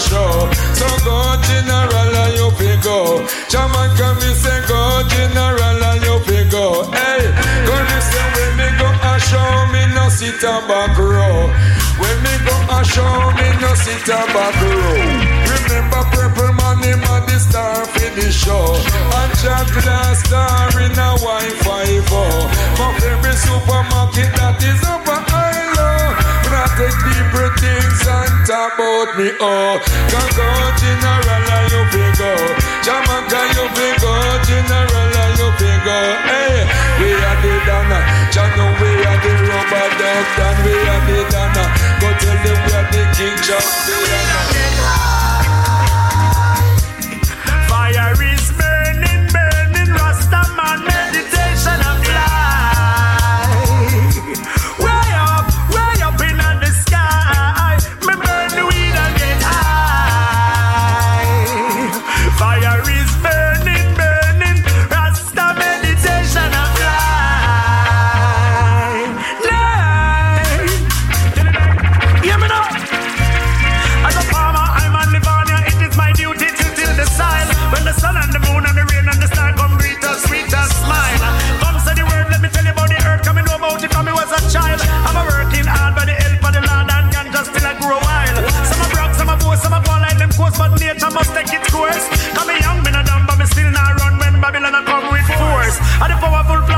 Show. 0.08 0.50
So 0.74 0.88
go 1.06 1.18
general 1.46 2.16
and 2.24 2.34
you 2.38 2.50
pay 2.58 2.78
go. 2.82 3.22
Jamaica 3.52 4.08
me 4.20 4.30
say 4.34 4.60
go 4.68 4.82
general 5.14 5.84
and 5.90 6.02
you 6.02 6.18
pay 6.26 6.46
go. 6.50 6.90
Hey, 6.90 7.24
go 7.68 7.76
say 8.10 8.26
when 8.36 8.52
me 8.58 8.68
go 8.82 8.90
a 8.90 9.14
show 9.20 9.52
me 9.74 9.82
no 9.94 10.10
sit 10.10 10.42
a 10.44 10.56
back 10.68 10.98
row. 10.98 11.50
When 12.02 12.18
me 12.26 12.34
go 12.48 12.56
a 12.78 12.80
show 12.84 13.14
me 13.38 13.48
no 13.62 13.72
sit 13.84 14.08
a 14.10 14.20
back 14.34 14.56
row. 14.62 14.98
Remember 15.54 16.04
purple 16.14 16.54
man 16.58 16.82
him 16.82 17.04
a 17.14 17.16
the 17.28 17.38
star 17.40 17.86
for 17.86 18.10
the 18.18 18.32
show. 18.32 18.78
Jack 19.42 19.66
the 19.74 20.14
star 20.22 20.70
in 20.82 20.92
a 20.92 21.18
Wi-Fi 21.18 21.90
oh. 22.12 22.46
My 22.78 23.00
favorite 23.00 23.38
supermarket 23.42 24.30
that 24.38 24.62
is 24.62 24.84
a. 24.88 25.01
I 26.82 26.90
take 26.90 26.98
people 27.14 27.50
things 27.62 28.02
and 28.10 28.34
talk 28.50 28.74
about 28.74 29.14
me 29.14 29.30
oh. 29.38 29.78
Can 30.10 30.30
go 30.34 30.50
general 30.82 31.46
and 31.54 31.70
you 31.70 31.82
big 31.94 32.10
go. 32.18 32.34
Jamaica 32.82 33.42
you 33.54 33.66
big 33.78 34.02
go. 34.02 34.10
General 34.50 35.14
and 35.14 35.38
you 35.38 35.50
big 35.62 35.78
go. 35.86 35.98
Hey, 36.26 36.66
we 36.98 37.14
are 37.14 37.38
the 37.38 37.54
Dana. 37.70 38.00
Jano 38.34 38.66
we 38.82 38.90
are 38.98 39.20
the 39.22 39.34
rubber 39.46 39.88
duck 39.94 40.40
and 40.42 40.58
we 40.66 40.74
are 40.74 41.02
the 41.06 41.20
Dana. 41.30 41.64
Go 42.02 42.10
tell 42.18 42.38
them 42.50 42.58
we 42.66 42.74
are 42.74 42.88
the 42.90 43.02
king 43.14 43.38
Fire 43.46 44.61
and 96.02 96.14
the 96.14 96.18
powerful 96.18 96.71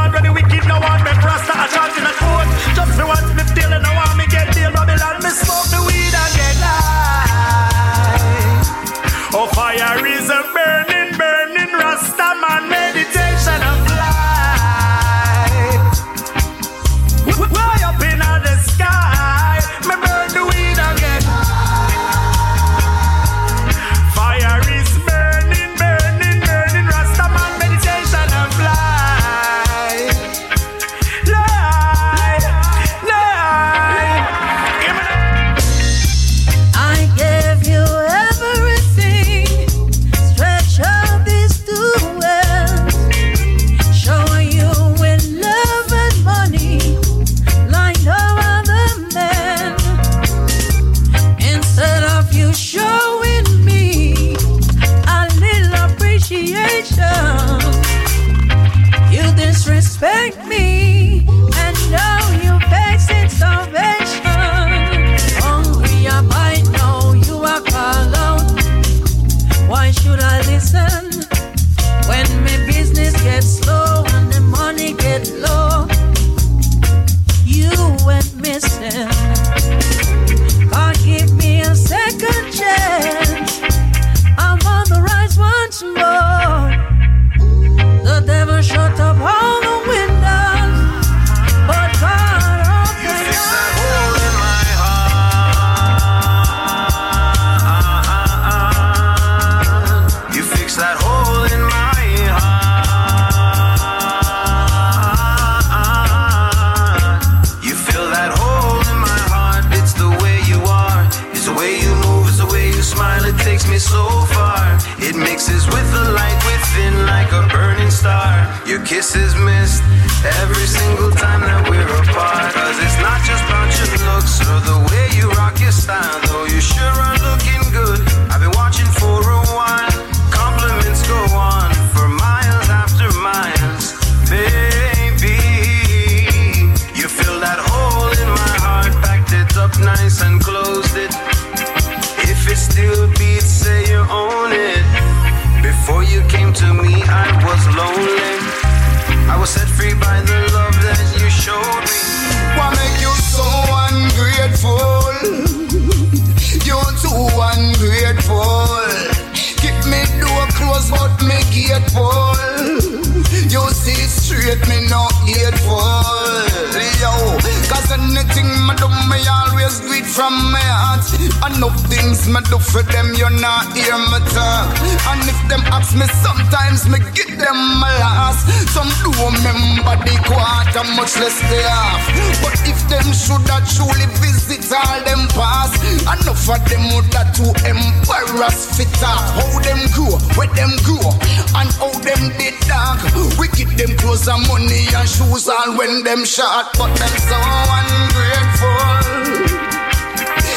short, 196.33 196.65
but 196.79 196.89
them 196.97 197.13
so 197.29 197.37
ungrateful. 197.37 199.05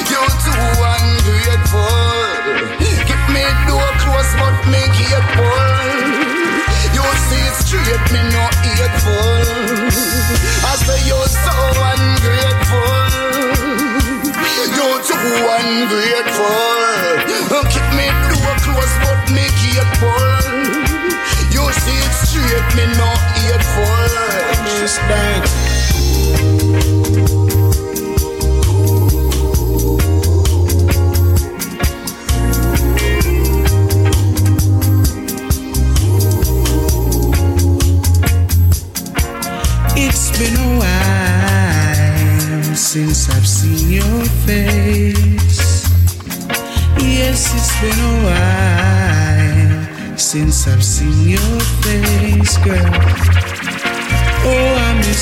You 0.08 0.22
too 0.40 0.64
ungrateful. 0.96 2.00
Give 3.04 3.24
me 3.28 3.44
door 3.68 3.84
close, 4.00 4.32
but 4.40 4.56
me 4.72 4.80
hateful. 4.96 5.68
You 6.96 7.04
see 7.28 7.48
straight, 7.60 8.06
me 8.08 8.24
no 8.32 8.44
hateful. 8.64 9.44
I 10.64 10.72
say 10.80 11.00
you're 11.04 11.28
so 11.44 11.56
ungrateful. 11.92 13.12
You 14.80 14.88
too 15.04 15.28
ungrateful. 15.60 16.80
Keep 17.68 17.88
me 18.00 18.08
door 18.32 18.54
close, 18.64 18.96
but 19.04 19.20
me 19.28 19.44
hateful. 19.60 20.24
You 21.52 21.68
see 21.84 22.02
straight, 22.24 22.64
me 22.80 22.88
no 22.96 23.12
hateful. 23.36 24.46
Just 24.80 25.00
thank 25.00 25.65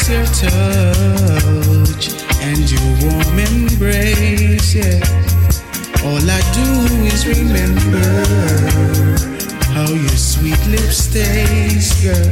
your 0.08 0.24
touch 0.26 2.04
and 2.42 2.70
your 2.70 2.80
warm 3.00 3.38
embrace. 3.38 4.74
Yeah. 4.74 5.00
All 6.04 6.20
I 6.30 6.40
do 6.52 6.66
is 7.06 7.26
remember 7.26 8.04
how 9.72 9.88
your 9.88 10.16
sweet 10.16 10.60
lips 10.66 11.12
taste, 11.12 12.02
girl. 12.02 12.30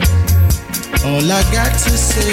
All 1.07 1.33
I 1.33 1.43
got 1.53 1.73
to 1.73 1.97
say. 1.97 2.33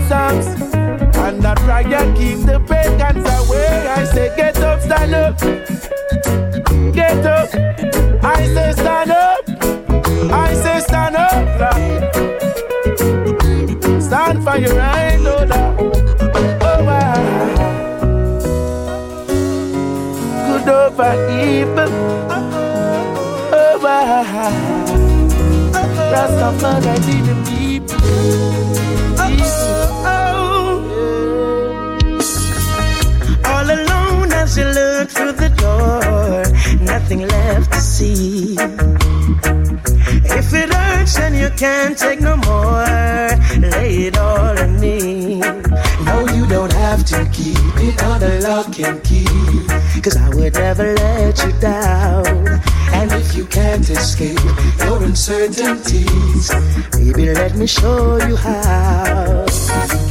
and 0.00 0.08
songs. 0.08 0.46
And 1.16 1.44
a 1.44 1.54
prayer 1.56 2.14
keep 2.14 2.38
the 2.46 2.60
pagans 2.66 3.26
away. 3.26 3.88
I 3.88 4.04
say, 4.04 4.34
get 4.36 4.58
up, 4.58 4.80
stand 4.80 5.14
up. 5.14 5.38
Get 6.94 7.26
up. 7.26 7.48
I 8.24 8.46
say, 8.46 8.72
stand 8.72 9.10
up. 9.10 9.48
I 10.32 10.54
say, 10.54 10.80
stand 10.80 11.16
up. 11.16 11.32
Lord. 11.60 12.02
Stand 14.02 14.44
for 14.44 14.56
your 14.56 14.74
right, 14.76 15.18
oh, 15.20 15.44
Lord. 15.50 15.50
Oh, 16.62 16.82
my. 16.84 17.14
Good 20.46 20.68
over 20.68 21.14
evil. 21.40 21.92
Oh, 23.52 23.78
my. 23.82 24.24
Rastafari 26.12 26.96
didn't 27.06 27.44
keep. 27.44 28.59
nothing 37.10 37.28
left 37.28 37.72
to 37.72 37.80
see. 37.80 38.54
If 40.38 40.54
it 40.54 40.72
hurts 40.72 41.18
and 41.18 41.34
you 41.34 41.50
can't 41.56 41.98
take 41.98 42.20
no 42.20 42.36
more, 42.36 42.84
lay 43.58 44.06
it 44.06 44.16
all 44.16 44.56
on 44.58 44.78
me. 44.78 45.40
No, 45.40 46.26
you 46.34 46.46
don't 46.46 46.72
have 46.72 47.04
to 47.06 47.28
keep 47.32 47.56
it 47.78 48.00
under 48.02 48.40
lock 48.40 48.78
and 48.78 49.02
key. 49.02 49.26
Cause 50.02 50.16
I 50.16 50.28
would 50.36 50.54
never 50.54 50.94
let 50.94 51.44
you 51.44 51.52
down. 51.60 52.26
And 52.92 53.12
if 53.12 53.34
you 53.34 53.44
can't 53.46 53.88
escape 53.90 54.38
your 54.78 55.02
uncertainties, 55.02 56.50
baby, 56.92 57.34
let 57.34 57.56
me 57.56 57.66
show 57.66 58.18
you 58.26 58.36
how. 58.36 60.09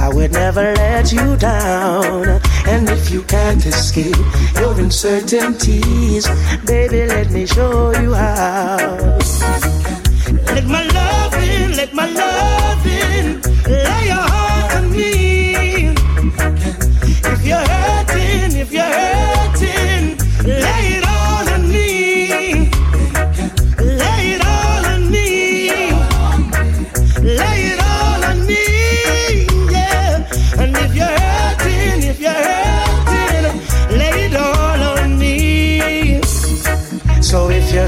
I 0.00 0.08
would 0.08 0.32
never 0.32 0.74
let 0.74 1.12
you 1.12 1.36
down. 1.36 2.40
And 2.66 2.88
if 2.88 3.10
you 3.10 3.22
can't 3.22 3.64
escape 3.66 4.16
your 4.56 4.72
uncertainties, 4.80 6.26
baby, 6.64 7.06
let 7.06 7.30
me 7.30 7.46
show 7.46 7.92
you 8.00 8.14
how. 8.14 8.78
Let 10.54 10.66
my 10.66 10.84
love 10.84 11.34
in, 11.34 11.76
let 11.76 11.92
my 11.92 12.08
love 12.08 12.86
in, 12.86 12.89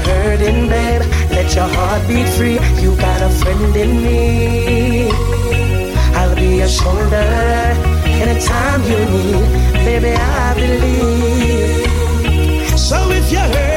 hurting, 0.05 0.69
babe, 0.69 1.01
let 1.31 1.53
your 1.55 1.67
heart 1.67 2.07
beat 2.07 2.29
free. 2.37 2.59
You 2.81 2.95
got 2.95 3.21
a 3.21 3.29
friend 3.29 3.75
in 3.75 3.91
me. 4.03 5.11
I'll 6.15 6.35
be 6.35 6.57
your 6.57 6.67
shoulder 6.67 7.27
anytime 8.23 8.81
you 8.83 8.99
need. 9.13 9.45
Baby, 9.85 10.13
I 10.15 10.53
believe. 10.55 11.89
So 12.79 12.97
if 13.11 13.31
you're 13.31 13.41
hurting, 13.41 13.72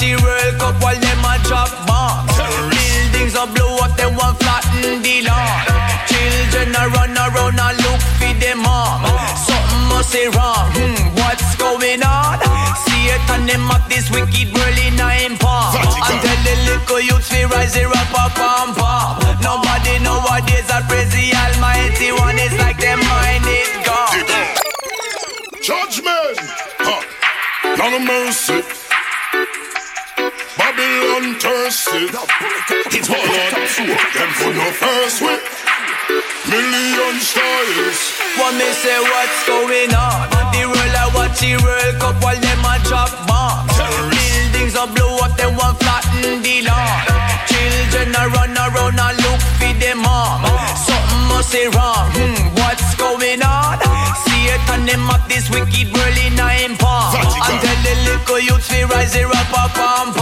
watch 0.00 0.22
World 0.22 0.58
Cup 0.58 0.82
while 0.82 0.98
them 0.98 1.24
a 1.24 1.38
drop 1.44 1.70
bombs. 1.86 2.32
Buildings 2.36 3.34
a 3.34 3.46
blow 3.46 3.76
up, 3.84 3.96
them 3.96 4.16
one 4.16 4.34
flatten 4.36 5.02
the 5.02 5.22
lawn. 5.22 5.64
Children 6.08 6.74
a 6.74 6.88
run 6.88 7.16
around 7.16 7.60
and 7.60 7.76
look 7.84 8.00
for 8.16 8.32
them 8.40 8.62
mom. 8.62 9.04
Something 9.36 9.84
must 9.88 10.12
be 10.12 10.24
wrong. 10.32 10.72
Hmm, 10.72 11.16
what's 11.16 11.56
going 11.56 12.02
on? 12.02 12.40
See 12.88 13.12
it 13.12 13.30
and 13.30 13.48
them 13.48 13.70
up 13.70 13.88
this 13.88 14.10
wicked 14.10 14.52
world 14.54 14.78
in 14.78 15.00
a 15.00 15.36
palm. 15.36 15.76
And 15.76 16.18
tell 16.24 16.40
the 16.44 16.54
little 16.64 17.00
youth 17.00 17.26
fi 17.26 17.44
rise 17.44 17.76
rap 17.76 18.14
up 18.16 18.32
pam 18.32 18.74
pam. 18.74 19.40
Nobody 19.44 19.98
nowadays 20.00 20.70
a 20.72 20.80
praise 20.88 21.12
the 21.12 21.32
Almighty 21.36 22.12
One. 22.12 22.38
It's 22.38 22.56
like 22.58 22.78
them 22.78 23.00
mind 23.00 23.44
it 23.44 23.84
gone. 23.84 24.16
Judgment, 25.60 26.38
huh? 26.80 27.76
None 27.76 27.94
of 27.94 28.02
mercy. 28.02 28.79
Thirsty. 32.10 32.98
It's 32.98 33.08
warlord. 33.08 33.52
Them 34.14 34.30
put 34.38 34.54
no 34.56 34.68
first 34.74 35.22
way. 35.22 35.38
Million 36.50 37.16
styles. 37.22 38.00
What 38.38 38.54
me 38.58 38.66
say 38.72 38.98
what's 38.98 39.40
going 39.46 39.94
on? 39.94 40.26
The 40.50 40.66
world 40.66 40.96
I 40.98 41.06
watch 41.14 41.38
the 41.38 41.54
World 41.62 41.94
Cup 42.00 42.16
while 42.22 42.40
them 42.40 42.64
a 42.66 42.74
drop 42.88 43.12
bombs. 43.26 43.70
Buildings 44.10 44.74
a 44.74 44.86
blow 44.90 45.22
up, 45.22 45.36
them 45.36 45.54
one 45.54 45.76
flatten 45.76 46.42
the 46.42 46.62
lawn. 46.66 47.06
Children 47.46 48.14
a 48.18 48.22
run 48.34 48.56
around 48.58 48.98
and 48.98 49.16
look 49.22 49.40
for 49.60 49.72
them 49.78 50.02
mom. 50.02 50.42
Something 50.74 51.24
must 51.30 51.52
be 51.52 51.66
wrong. 51.70 52.10
Hmm, 52.10 52.54
what's 52.58 52.94
going 52.98 53.42
on? 53.42 53.78
See 54.26 54.50
it 54.50 54.64
and 54.74 54.88
them 54.88 55.10
up 55.10 55.22
this 55.28 55.46
wicked 55.50 55.94
world 55.94 56.18
in 56.18 56.38
a 56.38 56.48
him 56.58 56.74
palm. 56.76 57.14
And 57.14 57.58
tell 57.62 57.80
the 57.86 57.94
little 58.02 58.40
youth 58.40 58.66
fi 58.66 58.82
rise 58.84 59.12
the 59.14 59.26
rap 59.30 59.52
up 59.54 59.70
pam 59.78 60.12
pam. 60.14 60.19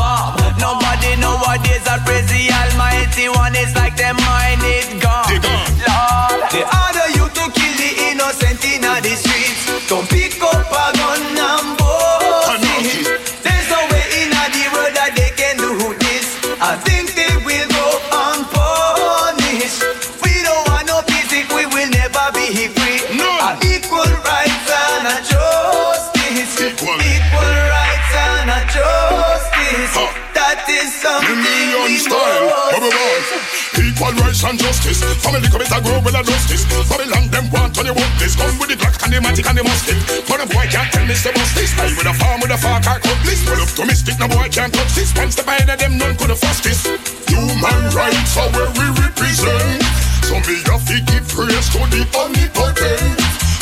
Justice. 34.59 35.01
Family 35.23 35.49
commit 35.49 35.71
a 35.71 35.79
grow 35.81 36.03
with 36.03 36.19
a 36.19 36.23
justice. 36.27 36.67
Babylon 36.91 37.31
them 37.31 37.47
want 37.55 37.79
on 37.79 37.87
your 37.87 37.95
work 37.95 38.13
this. 38.19 38.35
Come 38.35 38.53
with 38.59 38.69
the 38.69 38.77
Glock 38.77 38.99
and 39.07 39.15
the 39.15 39.19
matic 39.23 39.47
and 39.47 39.57
the 39.57 39.65
musket. 39.65 39.97
But 40.27 40.43
a 40.43 40.47
boy 40.51 40.67
can't 40.69 40.91
tell 40.91 41.07
me 41.07 41.15
bust 41.15 41.55
this. 41.55 41.73
I 41.79 41.89
with 41.95 42.11
a 42.11 42.15
farm 42.19 42.43
with 42.43 42.51
a 42.51 42.59
far 42.59 42.83
car 42.83 42.99
cut 42.99 43.19
this. 43.23 43.41
Pull 43.47 43.63
up 43.63 43.71
to 43.79 43.87
mystic, 43.87 44.19
no 44.19 44.27
boy 44.29 44.51
can't 44.51 44.75
touch 44.75 44.93
this. 44.99 45.15
One 45.15 45.31
step 45.31 45.47
ahead 45.47 45.71
of 45.71 45.79
them, 45.79 45.97
none 45.97 46.19
could 46.19 46.31
have 46.35 46.43
fussed 46.43 46.67
this. 46.67 46.85
Human 47.31 47.81
rights 47.95 48.35
are 48.37 48.51
where 48.53 48.71
we 48.75 48.87
represent. 48.99 49.83
So 50.27 50.37
me 50.45 50.61
have 50.69 50.85
to 50.91 50.97
give 51.09 51.25
praise 51.31 51.69
to 51.73 51.81
the 51.89 52.03
omnipotent. 52.19 53.19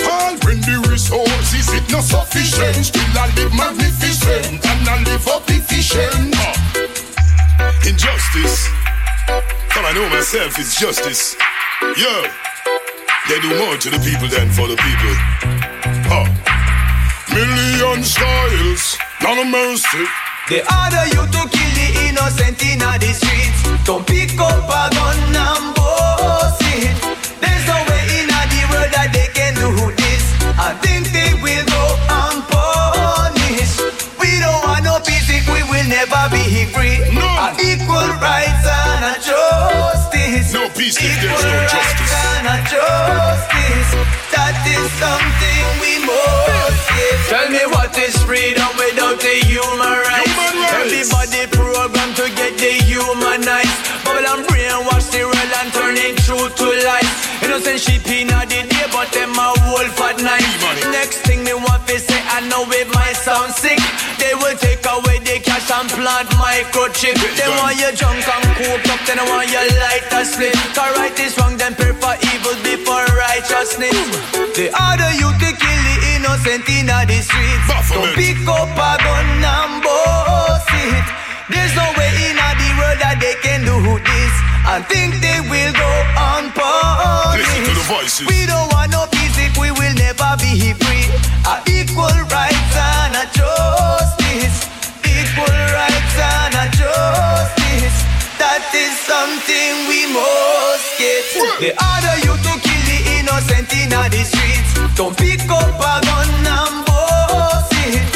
All 0.09 0.35
when 0.49 0.59
the 0.65 0.81
resources 0.89 1.69
it 1.77 1.87
not 1.93 2.03
sufficient. 2.03 2.81
Still 2.89 3.15
I 3.15 3.31
live 3.37 3.53
magnificent 3.55 4.65
and 4.65 4.89
I 4.89 5.03
live 5.05 5.27
up 5.29 5.45
efficient. 5.49 6.35
Uh. 6.35 6.57
Injustice. 7.87 8.86
Know 9.97 10.11
myself 10.11 10.59
is 10.59 10.75
justice. 10.75 11.35
Yeah. 11.97 12.29
They 13.31 13.41
do 13.41 13.49
more 13.57 13.81
to 13.81 13.89
the 13.89 13.97
people 14.05 14.29
than 14.29 14.53
for 14.53 14.69
the 14.69 14.77
people. 14.77 15.15
Oh. 16.13 16.29
Million 17.33 18.05
styles, 18.05 18.99
none 19.25 19.39
of 19.39 19.49
mercy. 19.49 20.05
They 20.53 20.61
order 20.61 21.05
you 21.17 21.25
to 21.25 21.41
kill 21.49 21.73
the 21.81 21.89
innocent 22.13 22.61
in 22.61 22.85
the 22.85 23.11
streets. 23.17 23.61
Don't 23.89 24.07
pick 24.07 24.37
up 24.37 24.69
a 24.69 24.93
gun 24.93 25.33
and 25.33 25.65
boast 25.73 26.61
it. 26.77 26.93
There's 27.41 27.65
no 27.65 27.81
way 27.89 28.21
in 28.21 28.29
the 28.29 28.63
world 28.69 28.93
that 28.93 29.17
they 29.17 29.33
can 29.33 29.57
do 29.57 29.73
this. 29.97 30.25
I 30.61 30.77
think 30.85 31.09
they 31.09 31.33
will 31.41 31.65
go 31.73 31.85
unpunished. 32.21 33.81
We 34.21 34.29
don't 34.45 34.61
want 34.61 34.85
no 34.85 35.01
peace 35.01 35.33
if 35.33 35.49
we 35.49 35.65
will 35.73 35.89
never 35.89 36.21
be 36.29 36.69
free. 36.69 37.01
No. 37.17 37.57
equal 37.65 38.13
rights 38.21 38.76
peace 40.77 41.01
if 41.01 41.09
equal 41.09 41.33
there's 41.33 41.45
no 41.45 41.57
justice. 41.73 42.13
and 42.37 42.47
a 42.53 42.57
justice. 42.69 43.91
That 44.29 44.57
is 44.69 44.87
something 45.01 45.65
we 45.81 46.05
must 46.05 46.85
get. 46.93 47.17
Tell 47.33 47.49
me 47.49 47.65
what 47.73 47.97
is 47.97 48.17
freedom 48.29 48.69
without 48.77 49.17
the 49.17 49.35
human 49.49 49.97
rights? 50.05 50.37
Human 50.37 50.69
rights. 50.69 50.85
Everybody 50.85 51.43
programmed 51.49 52.17
to 52.21 52.27
get 52.37 52.61
dehumanized. 52.61 53.77
Babylon 54.05 54.45
brainwash 54.45 55.09
the 55.11 55.25
world 55.25 55.53
and 55.65 55.69
turn 55.73 55.97
it 55.97 56.21
true 56.29 56.49
to 56.49 56.67
life. 56.85 57.09
Innocent 57.43 57.81
sheep 57.81 58.05
in 58.13 58.29
the 58.29 58.41
day, 58.45 58.69
but 58.93 59.09
them 59.17 59.33
a 59.33 59.49
wolf 59.73 59.97
at 60.05 60.21
night. 60.21 60.45
Next 60.93 61.25
thing 61.25 61.45
me 61.45 61.55
want 61.55 61.87
to 61.89 61.97
say, 61.99 62.21
I 62.37 62.45
know 62.49 62.69
it 62.69 62.89
might 62.93 63.17
sound 63.17 63.53
sick. 63.55 63.81
They 64.21 64.35
will 64.35 64.57
take 64.59 64.85
away 64.85 65.06
cash 65.67 65.81
and 65.81 65.91
plant 65.91 66.29
microchip. 66.31 67.17
They 67.37 67.49
want 67.59 67.77
you 67.79 67.91
drunk 67.97 68.27
and 68.27 68.47
cooked 68.57 68.89
up, 68.91 69.01
then 69.07 69.19
they 69.19 69.31
want 69.31 69.51
you 69.51 69.63
light 69.79 70.07
a 70.13 70.25
split. 70.25 70.55
Cause 70.75 70.97
right 70.97 71.19
is 71.19 71.37
wrong, 71.39 71.57
then 71.57 71.75
prefer 71.75 72.17
evil 72.35 72.57
before 72.63 73.05
righteousness. 73.15 73.97
They 74.55 74.71
order 74.71 75.13
you 75.15 75.31
to 75.31 75.49
kill 75.55 75.81
the 75.89 75.97
innocent 76.15 76.69
in 76.69 76.87
the 76.87 77.19
streets. 77.23 77.67
Don't 77.91 78.15
pick 78.15 78.39
up 78.47 78.71
a 78.75 78.93
gun 79.03 79.43
and 79.43 79.83
boast 79.83 80.71
it. 80.71 81.07
There's 81.51 81.75
no 81.75 81.87
way 81.99 82.11
in 82.31 82.37
the 82.37 82.69
world 82.79 82.99
that 83.03 83.19
they 83.21 83.35
can 83.43 83.65
do 83.65 83.77
this. 84.03 84.35
I 84.67 84.83
think 84.83 85.23
they 85.23 85.41
will 85.47 85.73
go 85.75 85.93
unpunished. 86.35 87.39
Listen 87.39 87.63
to 87.65 87.73
the 87.75 87.87
voices. 87.87 88.27
We 88.27 88.47
don't 88.47 88.67
want 88.75 88.91
no 88.91 89.07
peace 89.11 89.39
if 89.39 89.55
we 89.59 89.71
will 89.71 89.95
never 89.95 90.35
be 90.43 90.75
free. 90.75 91.07
A 91.47 91.63
equal 91.71 92.19
rights 92.31 92.75
and 92.75 93.15
a 93.15 93.25
justice. 93.31 94.76
Equal 95.37 95.53
rights 95.53 96.17
and 96.17 96.55
a 96.55 96.65
justice. 96.73 97.99
That 98.41 98.65
is 98.73 98.97
something 99.05 99.85
we 99.85 100.09
must 100.09 100.97
get. 100.97 101.29
They 101.61 101.77
order 101.77 102.17
you 102.25 102.33
to 102.41 102.53
kill 102.65 102.83
the 102.89 102.99
innocent 103.21 103.69
in 103.77 103.93
the 103.93 104.23
streets. 104.25 104.97
Don't 104.97 105.15
pick 105.15 105.45
up 105.51 105.77
a 105.77 106.01
gun 106.09 106.33
and 106.41 106.87
boast 106.89 107.69
it. 107.85 108.16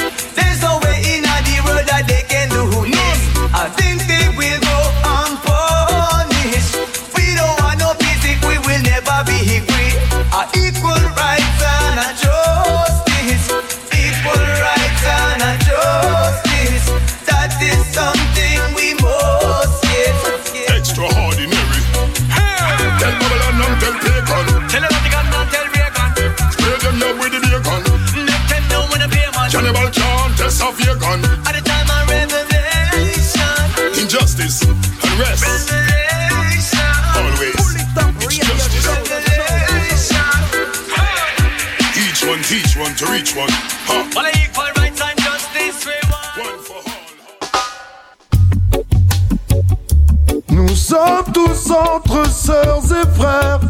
Entre 51.71 52.29
sœurs 52.31 52.83
et 52.91 53.19
frères. 53.19 53.61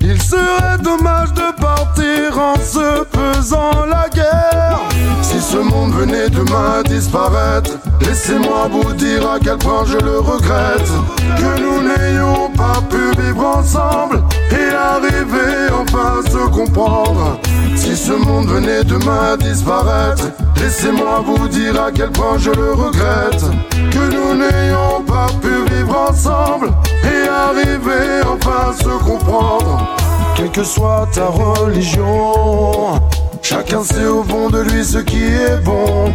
Il 0.00 0.20
serait 0.20 0.78
dommage 0.82 1.32
de 1.32 1.60
partir 1.60 2.38
en 2.38 2.54
se 2.56 3.04
faisant 3.14 3.86
la 3.86 4.08
guerre. 4.08 4.80
Si 5.22 5.40
ce 5.40 5.56
monde 5.56 5.92
venait 5.94 6.28
demain 6.28 6.82
disparaître, 6.84 7.78
laissez-moi 8.00 8.68
vous 8.70 8.92
dire 8.94 9.30
à 9.30 9.38
quel 9.38 9.58
point 9.58 9.84
je 9.86 9.98
le 9.98 10.18
regrette. 10.18 10.90
Que 11.36 11.60
nous 11.60 11.82
n'ayons 11.82 12.50
pas 12.50 12.80
pu 12.90 13.20
vivre 13.20 13.46
ensemble 13.58 14.22
et 14.50 14.74
arriver 14.74 15.72
enfin 15.80 16.20
à 16.20 16.30
se 16.30 16.48
comprendre. 16.48 17.38
Si 17.82 17.96
ce 17.96 18.12
monde 18.12 18.46
venait 18.46 18.84
demain 18.84 19.32
à 19.32 19.36
disparaître, 19.36 20.30
laissez-moi 20.56 21.24
vous 21.26 21.48
dire 21.48 21.82
à 21.82 21.90
quel 21.90 22.10
point 22.10 22.38
je 22.38 22.52
le 22.52 22.74
regrette. 22.74 23.44
Que 23.90 24.04
nous 24.14 24.34
n'ayons 24.36 25.02
pas 25.04 25.26
pu 25.42 25.74
vivre 25.74 26.06
ensemble 26.08 26.70
et 27.02 27.28
arriver 27.28 28.22
enfin 28.24 28.70
à 28.70 28.72
se 28.72 29.04
comprendre. 29.04 29.96
Quelle 30.36 30.52
que 30.52 30.62
soit 30.62 31.08
ta 31.12 31.26
religion, 31.26 33.00
chacun 33.42 33.82
sait 33.82 34.06
au 34.06 34.22
fond 34.22 34.48
de 34.48 34.60
lui 34.60 34.84
ce 34.84 34.98
qui 34.98 35.24
est 35.24 35.60
bon. 35.64 36.14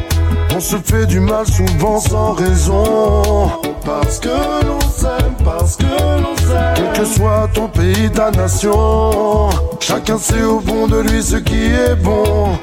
On 0.55 0.61
se 0.61 0.77
fait 0.77 1.05
du 1.05 1.19
mal 1.19 1.45
souvent 1.45 1.99
sans 1.99 2.31
raison. 2.31 3.51
Parce 3.85 4.19
que 4.19 4.29
l'on 4.65 4.79
s'aime, 4.89 5.35
parce 5.43 5.75
que 5.75 5.83
l'on. 5.83 6.36
Quel 6.75 6.91
que 6.93 7.05
soit 7.05 7.49
ton 7.53 7.67
pays, 7.67 8.09
ta 8.11 8.31
nation, 8.31 9.49
chacun 9.79 10.17
sait 10.17 10.43
au 10.43 10.59
fond 10.59 10.87
de 10.87 10.99
lui 10.99 11.21
ce 11.21 11.37
qui 11.37 11.65
est 11.65 11.95
bon. 11.95 12.57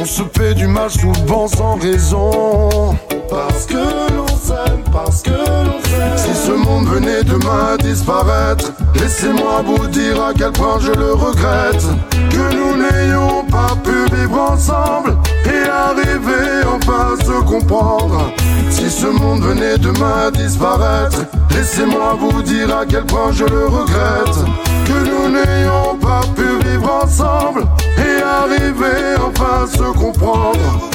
On 0.00 0.04
se 0.04 0.22
fait 0.36 0.54
du 0.54 0.66
mal 0.66 0.90
souvent 0.90 1.46
sans 1.46 1.76
raison. 1.76 2.96
Parce 3.28 3.66
que 3.66 3.74
l'on 4.14 4.26
s'aime, 4.26 4.82
parce 4.92 5.22
que 5.22 5.30
l'on 5.30 5.80
s'aime. 5.84 6.16
Si 6.16 6.34
ce 6.34 6.52
monde 6.52 6.86
venait 6.88 7.22
demain 7.22 7.74
à 7.74 7.76
disparaître, 7.76 8.72
laissez-moi 8.94 9.62
vous 9.64 9.86
dire 9.88 10.22
à 10.22 10.32
quel 10.36 10.52
point 10.52 10.78
je 10.80 10.92
le 10.92 11.12
regrette. 11.12 11.84
Que 12.30 12.54
nous 12.54 12.76
n'ayons 12.76 13.44
pas 13.44 13.74
pu 13.84 14.16
vivre 14.16 14.40
ensemble 14.52 15.16
et 15.46 15.68
arriver 15.68 16.66
enfin 16.66 17.14
à 17.14 17.24
se 17.24 17.40
comprendre. 17.42 18.32
Si 18.70 18.90
ce 18.90 19.06
monde 19.06 19.42
venait 19.42 19.78
demain 19.78 20.28
à 20.28 20.30
disparaître, 20.30 21.24
laissez-moi 21.50 22.16
vous 22.18 22.42
dire 22.42 22.76
à 22.76 22.86
quel 22.86 23.04
point 23.04 23.32
je 23.32 23.44
le 23.44 23.66
regrette. 23.66 24.38
Que 24.86 24.98
nous 25.08 25.28
n'ayons 25.30 25.96
pas 26.00 26.22
pu 26.34 26.68
vivre 26.68 27.00
ensemble 27.04 27.66
et 27.98 28.22
arriver 28.22 29.16
enfin 29.24 29.64
à 29.64 29.66
se 29.66 29.98
comprendre. 29.98 30.90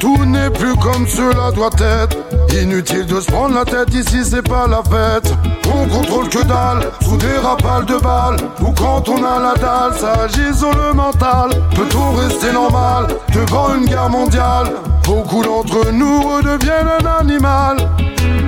Tout 0.00 0.24
n'est 0.24 0.50
plus 0.50 0.74
comme 0.76 1.06
cela 1.06 1.50
doit 1.52 1.70
être. 1.80 2.16
Inutile 2.60 3.06
de 3.06 3.20
se 3.20 3.30
prendre 3.30 3.54
la 3.54 3.64
tête, 3.64 3.92
ici 3.94 4.24
c'est 4.24 4.46
pas 4.46 4.66
la 4.66 4.82
fête. 4.82 5.32
On 5.74 5.88
contrôle 5.88 6.28
que 6.28 6.44
dalle, 6.44 6.90
sous 7.02 7.16
des 7.16 7.38
rafales 7.42 7.86
de 7.86 7.96
balles. 7.98 8.36
Ou 8.60 8.72
quand 8.72 9.08
on 9.08 9.24
a 9.24 9.40
la 9.40 9.54
dalle, 9.54 9.98
ça 9.98 10.12
agit 10.24 10.40
le 10.62 10.92
mental. 10.92 11.50
Peut-on 11.74 12.12
rester 12.12 12.52
normal 12.52 13.06
devant 13.32 13.74
une 13.74 13.86
guerre 13.86 14.10
mondiale? 14.10 14.72
Beaucoup 15.04 15.42
d'entre 15.42 15.90
nous 15.92 16.22
redeviennent 16.22 16.90
un 17.00 17.20
animal. 17.20 17.76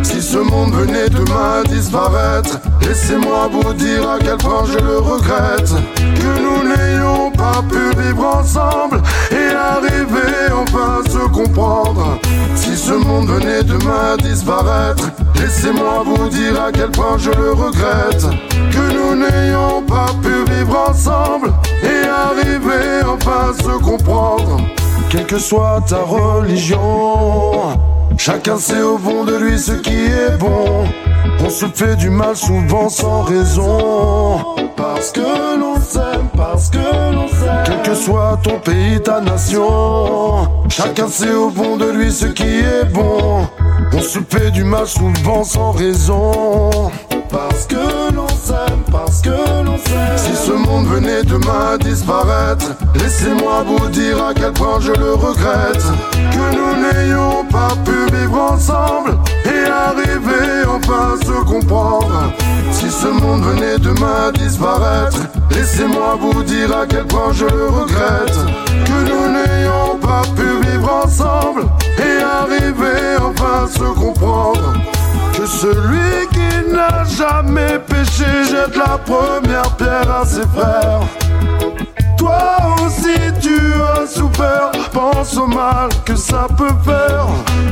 Si 0.03 0.23
ce 0.23 0.39
monde 0.39 0.73
venait 0.73 1.11
demain 1.11 1.63
disparaître, 1.69 2.59
laissez-moi 2.83 3.51
vous 3.53 3.73
dire 3.75 4.09
à 4.09 4.19
quel 4.19 4.37
point 4.39 4.65
je 4.67 4.79
le 4.79 4.99
regrette. 4.99 5.73
Que 5.97 6.41
nous 6.41 6.63
n'ayons 6.69 7.31
pas 7.33 7.63
pu 7.69 8.01
vivre 8.01 8.37
ensemble 8.39 9.03
et 9.31 9.55
arriver 9.55 10.53
enfin 10.53 11.03
se 11.11 11.29
Si 12.55 12.77
ce 12.77 12.93
monde 12.93 13.29
venait 13.29 13.63
demain 13.63 14.15
à 14.15 14.17
disparaître, 14.17 15.11
laissez-moi 15.39 16.03
vous 16.05 16.29
dire 16.31 16.63
à 16.63 16.73
quel 16.73 16.91
point 16.91 17.19
je 17.19 17.31
le 17.31 17.53
regrette. 17.53 18.27
Que 18.73 18.95
nous 18.95 19.15
n'ayons 19.17 19.83
pas 19.83 20.07
pu 20.23 20.51
vivre 20.51 20.87
ensemble 20.89 21.53
et 21.83 22.09
arriver 22.09 23.05
enfin 23.07 23.51
à 23.51 23.63
se 23.63 23.79
comprendre. 23.85 24.61
Quelle 25.11 25.27
que 25.27 25.39
soit 25.39 25.83
ta 25.87 25.99
religion, 25.99 27.79
chacun 28.17 28.57
sait 28.57 28.83
au 28.83 28.97
fond 28.97 29.25
de 29.25 29.37
lui 29.37 29.59
ce 29.59 29.73
qui 29.73 29.95
est 29.95 30.39
bon. 30.39 30.87
On 31.45 31.51
se 31.51 31.67
fait 31.67 31.97
du 31.97 32.09
mal 32.09 32.35
souvent 32.35 32.89
sans 32.89 33.23
raison. 33.23 34.39
Parce 34.75 35.13
que 35.13 35.21
l'on 35.61 35.77
s'aime, 35.81 36.29
parce 36.35 36.71
que 36.71 37.15
l'on 37.15 37.26
soit 37.97 38.39
ton 38.43 38.59
pays, 38.61 39.01
ta 39.03 39.21
nation, 39.21 40.49
chacun 40.69 41.09
sait 41.09 41.35
au 41.35 41.51
fond 41.51 41.77
de 41.77 41.91
lui 41.91 42.13
ce 42.13 42.27
qui 42.27 42.45
est 42.45 42.85
bon. 42.93 43.47
On 43.93 44.01
se 44.01 44.19
fait 44.29 44.51
du 44.51 44.63
mal 44.65 44.87
souvent 44.87 45.43
sans 45.43 45.73
raison. 45.73 46.91
Parce 47.31 47.67
que 47.67 48.15
l'on 48.15 48.29
s'aime, 48.29 48.83
parce 48.93 49.21
que 49.23 49.31
l'on 49.65 49.79
s'aime. 49.79 50.17
Si 50.17 50.35
ce 50.37 50.53
monde 50.53 50.87
venait 50.87 51.23
demain 51.23 51.75
à 51.75 51.79
disparaître, 51.79 52.73
laissez-moi 52.95 53.65
vous 53.67 53.89
dire 53.89 54.23
à 54.23 54.35
quel 54.35 54.53
point 54.53 54.79
je 54.81 54.93
le 54.93 55.15
regrette. 55.15 55.85
Que 56.13 56.57
nous 56.57 56.75
n'ayons 56.83 57.45
pas 57.51 57.75
pu 57.85 58.15
vivre 58.15 58.53
ensemble 58.53 59.17
et 59.45 59.69
arriver 59.69 60.67
enfin 60.69 61.15
à 61.15 61.25
se 61.25 61.45
comprendre. 61.45 62.33
Si 62.73 62.91
ce 62.91 63.09
monde 63.09 63.43
venait 63.43 63.79
demain 63.79 64.29
à 64.29 64.33
disparaître, 64.33 65.19
laissez-moi 65.57 66.19
vous 66.21 66.43
dire 66.43 66.77
à 66.77 66.87
quel 66.87 67.07
point 67.07 67.33
je 67.33 67.45
regrette. 67.45 68.39
Que 68.85 68.99
nous 69.11 69.27
n'ayons 69.37 69.99
pas 69.99 70.23
pu 70.37 70.69
vivre 70.69 71.03
ensemble 71.05 71.63
et 71.99 72.23
arriver 72.23 73.17
enfin 73.21 73.65
à 73.65 73.69
se 73.69 73.89
comprendre. 73.95 74.75
Que 75.35 75.47
celui 75.47 76.29
qui 76.33 76.73
n'a 76.73 77.05
jamais 77.05 77.79
péché 77.87 78.31
jette 78.51 78.77
la 78.77 78.99
première 78.99 79.71
pierre 79.77 80.11
à 80.23 80.25
ses 80.25 80.47
frères. 80.55 81.03
Toi 82.17 82.39
aussi 82.85 83.19
tu 83.41 83.59
as 83.83 84.07
souffert, 84.07 84.71
pense 84.93 85.37
au 85.37 85.47
mal 85.47 85.89
que 86.05 86.17
ça 86.17 86.47
peut 86.57 86.75
faire. 86.85 87.27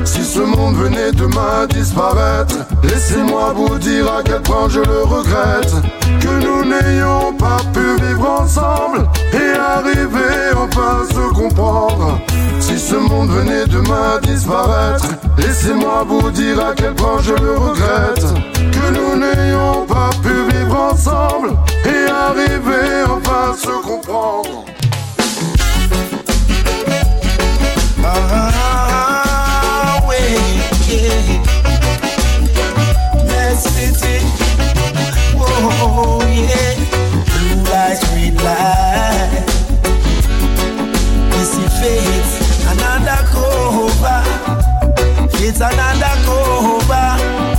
Si 0.05 0.24
ce 0.24 0.40
monde 0.40 0.76
venait 0.76 1.12
demain 1.12 1.66
disparaître, 1.68 2.57
laissez-moi 2.82 3.53
vous 3.55 3.78
dire 3.78 4.07
à 4.12 4.22
quel 4.22 4.42
point 4.42 4.68
je 4.68 4.80
le 4.80 5.03
regrette. 5.03 5.74
Que 6.20 6.28
nous 6.28 6.64
n'ayons 6.64 7.32
pas 7.34 7.61
pu 7.72 8.03
vivre 8.05 8.40
ensemble 8.40 9.09
et 9.32 9.59
arriver 9.59 10.57
enfin 10.57 11.03
à 11.03 11.14
se 11.14 11.34
comprendre. 11.34 12.18
Si 12.61 12.78
ce 12.78 12.97
monde 12.97 13.30
venait 13.30 13.66
demain 13.66 14.20
disparaître, 14.22 15.07
laissez-moi 15.38 16.05
vous 16.09 16.30
dire 16.30 16.61
à 16.61 16.72
quel 16.74 16.95
point 16.95 17.18
je 17.20 17.32
le 17.32 17.59
regrette. 17.59 18.26
Que 18.55 18.90
nous 18.90 19.16
n'ayons 19.16 19.86
pas 19.86 20.11
pu 20.22 20.28
vivre 20.28 20.53
ensemble 20.74 21.56
et 21.84 22.10
arriver 22.10 23.04
enfin 23.08 23.52
à 23.52 23.56
se 23.56 23.82
comprendre. 23.86 24.64
Ah. 28.04 28.54
Mess 33.26 33.62
City. 33.74 34.18
Whoa, 35.36 36.20
yeah. 36.26 36.74
Face, 41.80 42.34
another 42.70 43.20
cover. 43.32 44.22
It's 45.42 45.60
another 45.60 46.14
cover. 46.24 47.53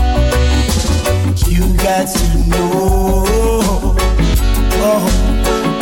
Got 1.85 2.07
to 2.07 2.37
know. 2.49 3.95
Oh, 4.81 5.05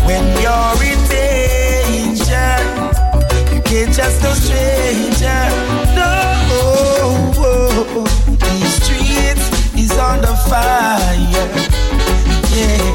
when 0.06 0.26
you're 0.44 0.84
in 0.84 1.00
danger. 1.08 2.58
You 3.56 3.62
can't 3.62 3.94
just 3.96 4.22
no 4.22 4.34
stranger. 4.34 5.44
No, 5.96 6.12
oh, 6.52 8.04
these 8.28 8.74
streets 8.84 9.48
is 9.80 9.98
on 9.98 10.20
the 10.20 10.36
fire. 10.50 11.48
Yeah. 12.52 12.93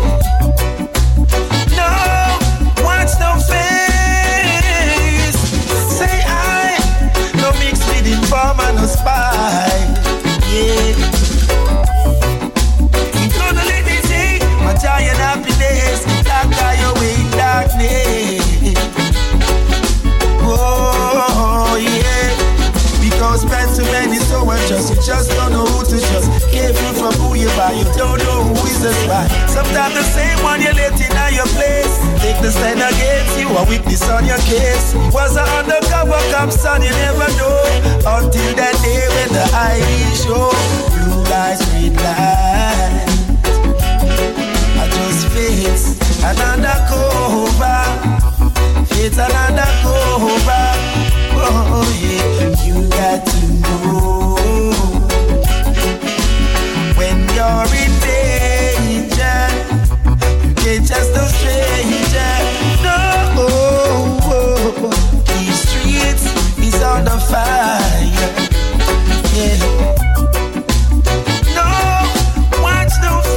Who 27.68 27.76
you 27.76 27.84
don't 28.00 28.18
know 28.24 28.40
who 28.48 28.54
is 28.66 28.80
the 28.80 28.92
spy. 28.92 29.28
Sometimes 29.46 29.94
the 29.94 30.02
same 30.02 30.42
one 30.42 30.60
you 30.60 30.72
let 30.72 30.96
in 30.96 31.12
your 31.34 31.48
place. 31.52 31.92
Take 32.22 32.40
the 32.40 32.50
stand 32.50 32.80
against 32.80 33.38
you, 33.38 33.48
a 33.48 33.62
witness 33.68 34.08
on 34.08 34.24
your 34.24 34.40
case. 34.48 34.94
Was 35.12 35.36
an 35.36 35.48
undercover 35.58 36.20
cop, 36.32 36.50
son, 36.50 36.82
you 36.82 36.90
never 36.90 37.28
know 37.36 37.58
until 38.16 38.50
that 38.56 38.74
day 38.82 39.04
when 39.14 39.30
the 39.36 39.44
eye 39.52 39.84
show. 40.16 40.48
Blue 40.96 41.22
lights, 41.28 41.62
green 41.70 41.94
light. 41.94 43.06
I 44.80 44.84
just 44.96 45.28
face 45.34 45.98
another 46.24 46.78
cover. 46.88 47.84
It's 49.00 49.18
another 49.18 49.70
cover. 49.84 50.66
Oh 51.40 51.84
yeah, 52.02 52.64
you 52.64 52.88
got 52.88 53.26
to 53.26 53.40
know 53.62 54.17
you're 57.38 57.72
in 57.82 57.92
danger. 58.02 59.38
You 60.44 60.54
can't 60.60 60.84
just 60.84 61.10
no 61.14 61.24
stranger. 61.38 62.34
No, 62.82 62.98
these 65.28 65.58
streets 65.68 66.24
is 66.58 66.82
on 66.82 67.04
the 67.04 67.18
fire. 67.30 68.32
Yeah. 69.36 69.58
No, 71.54 71.68
watch 72.60 72.94
no 73.02 73.28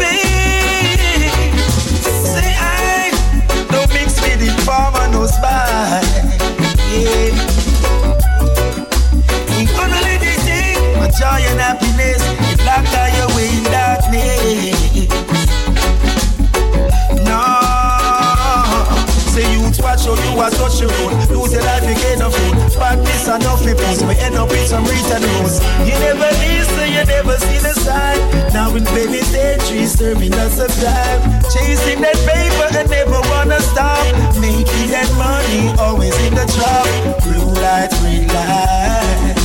you 20.05 20.13
watch 20.13 20.17
how 20.17 20.25
you 20.25 20.39
are 20.41 20.51
touch 20.51 20.81
your 20.81 20.89
road. 20.89 21.13
Lose 21.29 21.53
your 21.53 21.63
life, 21.63 21.83
you 21.85 21.95
get 21.95 22.19
no 22.19 22.29
food. 22.29 22.55
Practice 22.73 23.27
and 23.27 23.43
no 23.43 23.55
flippers. 23.55 24.03
We 24.03 24.15
end 24.17 24.35
up 24.35 24.49
with 24.49 24.67
some 24.67 24.83
written 24.83 25.21
rules. 25.37 25.61
You 25.85 25.95
never 26.01 26.29
listen, 26.41 26.87
you 26.89 27.03
never 27.05 27.37
see 27.37 27.59
the 27.59 27.73
sign. 27.73 28.19
Now 28.53 28.73
in 28.75 28.85
penitentiary, 28.85 29.85
serving 29.85 30.33
us 30.33 30.57
a 30.57 30.67
time. 30.81 31.21
Chasing 31.53 32.01
that 32.01 32.17
paper 32.25 32.77
and 32.77 32.89
never 32.89 33.19
wanna 33.29 33.59
stop. 33.61 34.01
Making 34.39 34.89
that 34.89 35.09
money, 35.17 35.69
always 35.77 36.17
in 36.25 36.33
the 36.33 36.45
trap. 36.49 36.87
Blue 37.23 37.53
light, 37.61 37.91
green 38.01 38.27
light. 38.27 39.37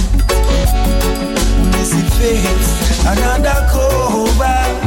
Missing 1.76 2.08
face, 2.16 3.04
another 3.04 3.66
cover. 3.70 4.85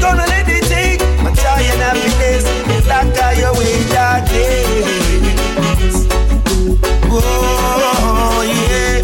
Gonna 0.00 0.26
let 0.26 0.48
it 0.48 0.64
take 0.64 1.00
my 1.22 1.30
joy 1.34 1.62
and 1.70 1.80
happiness. 1.82 2.44
Darkness. 3.90 4.86
Oh 7.12 8.42
yeah. 8.46 9.02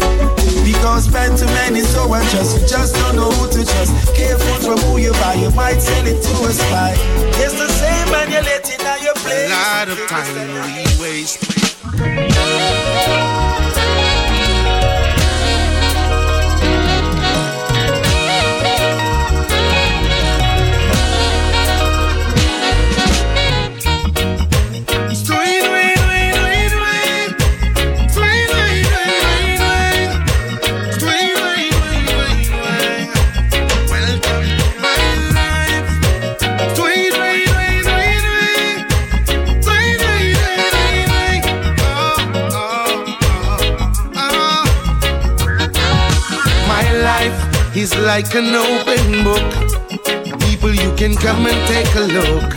Because 0.63 1.11
man 1.11 1.35
to 1.37 1.45
man 1.45 1.75
is 1.75 1.87
so. 1.89 2.07
You 2.07 2.67
just 2.67 2.95
don't 2.95 3.15
know 3.15 3.31
who 3.31 3.47
to 3.51 3.63
trust. 3.65 4.15
Careful 4.15 4.55
from 4.65 4.79
who 4.89 4.97
you 4.97 5.11
buy. 5.13 5.35
You 5.35 5.51
might 5.51 5.79
sell 5.79 6.05
it 6.07 6.21
to 6.21 6.45
a 6.45 6.51
spy. 6.51 6.95
It's 7.43 7.53
the 7.53 7.67
same 7.67 8.09
man 8.11 8.31
you 8.31 9.13
place. 9.15 9.51
A 9.51 9.53
lot 9.53 9.89
of 9.89 9.97
time 10.07 10.35
we 10.65 11.01
waste. 11.01 11.56
Like 48.17 48.33
an 48.33 48.55
open 48.55 49.23
book. 49.23 49.47
People, 50.49 50.73
you 50.73 50.91
can 50.95 51.13
come 51.15 51.45
and 51.45 51.59
take 51.67 51.93
a 52.03 52.05
look. 52.17 52.51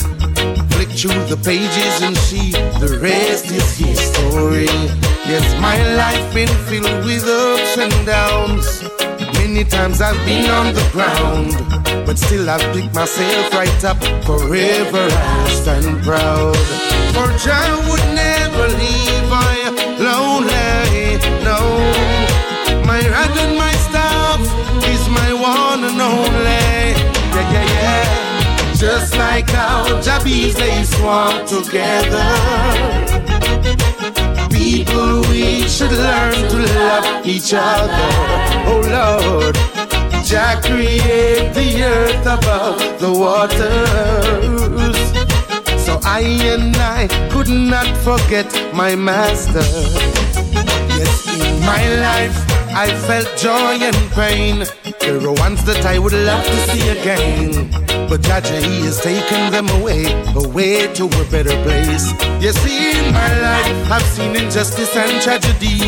Flick 0.72 0.88
through 1.00 1.22
the 1.28 1.38
pages 1.44 2.00
and 2.00 2.16
see 2.16 2.52
the 2.80 2.98
rest 3.02 3.44
is 3.50 3.76
history. 3.76 4.72
Yes, 5.28 5.44
my 5.60 5.76
life 6.02 6.24
been 6.32 6.48
filled 6.68 7.04
with 7.04 7.26
ups 7.28 7.76
and 7.76 7.92
downs. 8.06 8.66
Many 9.34 9.64
times 9.64 10.00
I've 10.00 10.16
been 10.24 10.48
on 10.48 10.72
the 10.72 10.86
ground, 10.96 11.52
but 12.06 12.16
still 12.16 12.48
I've 12.48 12.64
picked 12.74 12.94
myself 12.94 13.52
right 13.52 13.84
up. 13.84 14.00
Forever 14.24 15.08
I'll 15.12 15.48
stand 15.48 16.02
proud. 16.02 16.56
For 17.12 17.28
Jah 17.44 17.68
would 17.86 18.06
never 18.16 18.66
leave 18.80 19.09
Just 28.80 29.14
like 29.18 29.50
how 29.50 29.84
Jabbies 30.00 30.54
they 30.54 30.82
swarm 30.84 31.46
together. 31.46 32.30
People, 34.48 35.20
we 35.28 35.68
should 35.68 35.92
learn 35.92 36.32
to 36.48 36.58
love 36.78 37.26
each 37.26 37.52
other. 37.52 38.08
Oh 38.72 38.80
Lord, 38.88 39.54
Jah 40.24 40.58
create 40.62 41.52
the 41.52 41.82
earth 41.82 42.26
above 42.26 42.78
the 43.00 43.12
waters. 43.12 44.96
So 45.84 46.00
I 46.02 46.22
and 46.54 46.74
I 46.78 47.06
could 47.30 47.50
not 47.50 47.94
forget 47.98 48.48
my 48.72 48.96
master. 48.96 49.60
Yes, 50.96 51.28
in 51.38 51.60
my 51.66 51.84
life 52.00 52.38
I 52.72 52.94
felt 53.06 53.28
joy 53.36 53.76
and 53.84 54.10
pain. 54.12 54.64
There 55.00 55.20
were 55.20 55.34
ones 55.34 55.62
that 55.66 55.84
I 55.84 55.98
would 55.98 56.14
love 56.14 56.46
to 56.46 56.56
see 56.68 56.88
again. 56.88 57.89
But 58.10 58.22
Jaja, 58.22 58.60
he 58.60 58.82
has 58.86 59.00
taken 59.00 59.52
them 59.52 59.68
away, 59.80 60.02
away 60.34 60.92
to 60.94 61.04
a 61.06 61.24
better 61.30 61.54
place. 61.62 62.10
You 62.42 62.50
see, 62.50 62.98
in 62.98 63.14
my 63.14 63.30
life, 63.40 63.88
I've 63.88 64.02
seen 64.02 64.34
injustice 64.34 64.96
and 64.96 65.22
tragedy. 65.22 65.78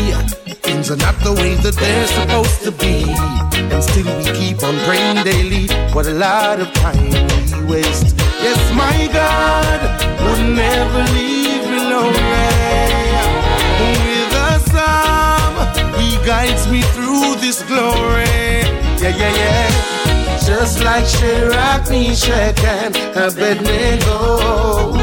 Things 0.63 0.89
are 0.89 0.95
not 0.95 1.19
the 1.19 1.33
way 1.33 1.55
that 1.55 1.75
they're 1.75 2.07
supposed 2.07 2.63
to 2.63 2.71
be. 2.71 3.03
And 3.73 3.83
still 3.83 4.07
we 4.19 4.23
keep 4.39 4.63
on 4.63 4.79
praying 4.87 5.25
daily. 5.25 5.67
What 5.91 6.05
a 6.07 6.13
lot 6.13 6.61
of 6.61 6.71
time 6.71 7.11
we 7.67 7.73
waste. 7.75 8.15
Yes, 8.39 8.71
my 8.71 9.11
God 9.11 9.79
would 10.23 10.55
never 10.55 11.03
leave 11.11 11.67
me 11.67 11.79
lonely. 11.91 12.47
With 13.83 14.31
a 14.47 14.63
psalm, 14.71 15.55
He 15.99 16.15
guides 16.25 16.71
me 16.71 16.83
through 16.95 17.35
this 17.43 17.63
glory. 17.63 18.63
Yeah, 19.03 19.11
yeah, 19.11 19.35
yeah. 19.35 20.22
Just 20.45 20.83
like 20.83 21.05
Shadrach, 21.05 21.89
Meshach, 21.89 22.63
and 22.63 22.95
Abednego. 23.15 24.93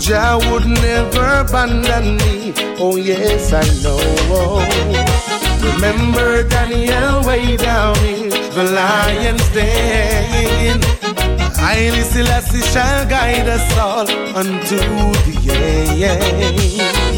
Jah 0.00 0.38
would 0.50 0.66
never 0.66 1.26
abandon 1.42 2.16
me. 2.18 2.54
Oh, 2.78 2.96
yes, 2.96 3.52
I 3.52 3.66
know. 3.82 3.98
Remember 5.74 6.42
Daniel 6.48 7.22
way 7.26 7.56
down 7.56 7.96
in 8.04 8.30
the 8.30 8.64
lion's 8.72 9.48
den. 9.50 10.80
Haile 11.56 12.02
Selassie 12.04 12.62
shall 12.72 13.08
guide 13.08 13.48
us 13.48 13.78
all 13.78 14.08
unto 14.36 14.78
the 15.26 15.38
end. 16.04 17.09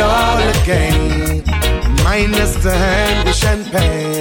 All 0.00 0.38
again, 0.62 1.42
minus 2.04 2.54
the 2.62 2.72
anguish 2.72 3.44
and 3.44 3.64
pain. 3.66 4.19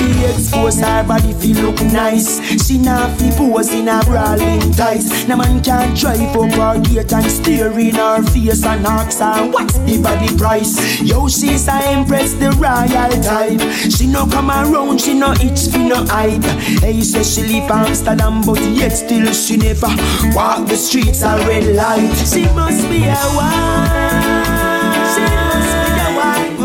Fi 0.00 0.24
expose 0.32 0.80
her 0.80 1.04
body 1.04 1.34
fi 1.34 1.52
look 1.60 1.78
nice. 1.92 2.40
She 2.64 2.78
not 2.78 3.18
fi 3.18 3.30
pose 3.36 3.72
in 3.74 3.88
a 3.88 4.00
brawling 4.04 4.72
tights. 4.72 5.28
No 5.28 5.36
man 5.36 5.62
can 5.62 5.94
drive 5.94 6.34
up 6.34 6.52
her 6.52 6.80
gate 6.80 7.12
and 7.12 7.30
stare 7.30 7.78
in 7.78 7.96
her 7.96 8.22
face 8.22 8.64
and 8.64 8.86
ask 8.86 9.18
her 9.18 9.50
what's 9.50 9.76
the 9.80 10.00
body 10.02 10.34
price. 10.38 11.00
Yo, 11.02 11.28
she's 11.28 11.68
a 11.68 11.74
empress, 11.92 12.32
the 12.34 12.50
royal 12.52 13.12
type. 13.22 13.60
She 13.92 14.06
no 14.06 14.26
come 14.26 14.50
around, 14.50 15.02
she 15.02 15.12
no 15.12 15.32
itch 15.32 15.68
fi 15.68 15.86
no 15.86 16.04
hype. 16.06 16.44
Hey, 16.80 17.02
say 17.02 17.22
she 17.22 17.42
live 17.46 17.70
Amsterdam, 17.70 18.40
but 18.40 18.60
yet 18.72 18.92
still 18.92 19.30
she 19.34 19.58
never 19.58 19.88
walk 20.34 20.66
the 20.66 20.76
streets 20.76 21.22
a 21.22 21.36
red 21.46 21.76
light. 21.76 22.14
She 22.32 22.44
must 22.54 22.88
be 22.88 23.04
a 23.04 23.20
wife. 23.36 24.70
She 25.12 25.24
must 25.44 25.72
be 25.84 25.92
a 26.00 26.10
wife. 26.16 26.56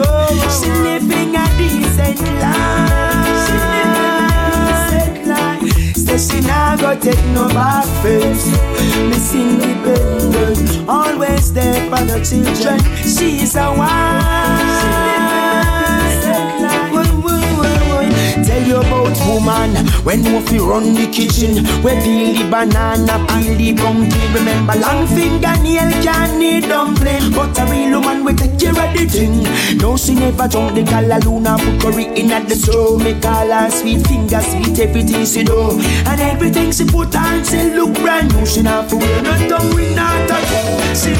She 0.57 0.69
living 0.71 1.35
a 1.35 1.45
decent 1.57 2.21
life. 2.39 3.04
Say 6.17 6.39
she 6.39 6.47
nah 6.47 6.77
go 6.77 6.97
take 6.97 7.25
no 7.33 7.49
back 7.49 7.83
face. 8.01 8.47
Miss 9.09 9.35
Independent, 9.35 10.87
always 10.87 11.51
there 11.51 11.89
for 11.89 12.05
the 12.05 12.23
children. 12.23 12.79
She's 13.03 13.55
a 13.55 13.73
wife. 13.73 14.95
Tell 18.45 18.63
you 18.63 18.81
about 19.05 19.27
woman 19.27 19.75
when 20.03 20.23
you 20.23 20.39
fi 20.41 20.57
run 20.57 20.93
the 20.93 21.07
kitchen, 21.11 21.65
where 21.83 21.99
peel 22.01 22.33
the 22.33 22.49
banana, 22.49 23.25
peel 23.27 23.55
the 23.57 23.73
pumpkin. 23.75 24.33
Remember 24.33 24.75
long 24.79 25.07
fingernail 25.07 25.91
can 26.03 26.39
need 26.39 26.63
dumpling, 26.63 27.31
but 27.31 27.57
a 27.59 27.65
real 27.69 27.99
woman 27.99 28.23
will 28.25 28.35
take 28.35 28.57
care 28.59 28.69
of 28.69 28.89
the 28.97 29.05
thing. 29.05 29.43
No, 29.77 29.97
she 29.97 30.15
never 30.15 30.47
drunk 30.47 30.75
the 30.75 30.83
gala 30.83 31.19
luna, 31.25 31.57
put 31.57 31.93
curry 31.93 32.05
in 32.19 32.31
at 32.31 32.47
the 32.47 32.55
store. 32.55 32.97
Me 32.99 33.19
call 33.19 33.49
her 33.49 33.69
sweet 33.69 34.05
finger, 34.07 34.41
sweet 34.41 34.79
everything 34.79 35.25
she 35.25 35.43
do, 35.43 35.79
and 36.05 36.21
everything 36.21 36.71
she 36.71 36.85
put 36.85 37.15
on, 37.15 37.43
she 37.43 37.61
look 37.75 37.93
brand 37.95 38.33
new. 38.33 38.45
She 38.45 38.61
not 38.61 38.89
fool, 38.89 38.99
no 38.99 39.33
tongue, 39.49 39.75
we 39.75 39.93
not 39.95 40.27
touch. 40.27 40.49
She 40.95 41.13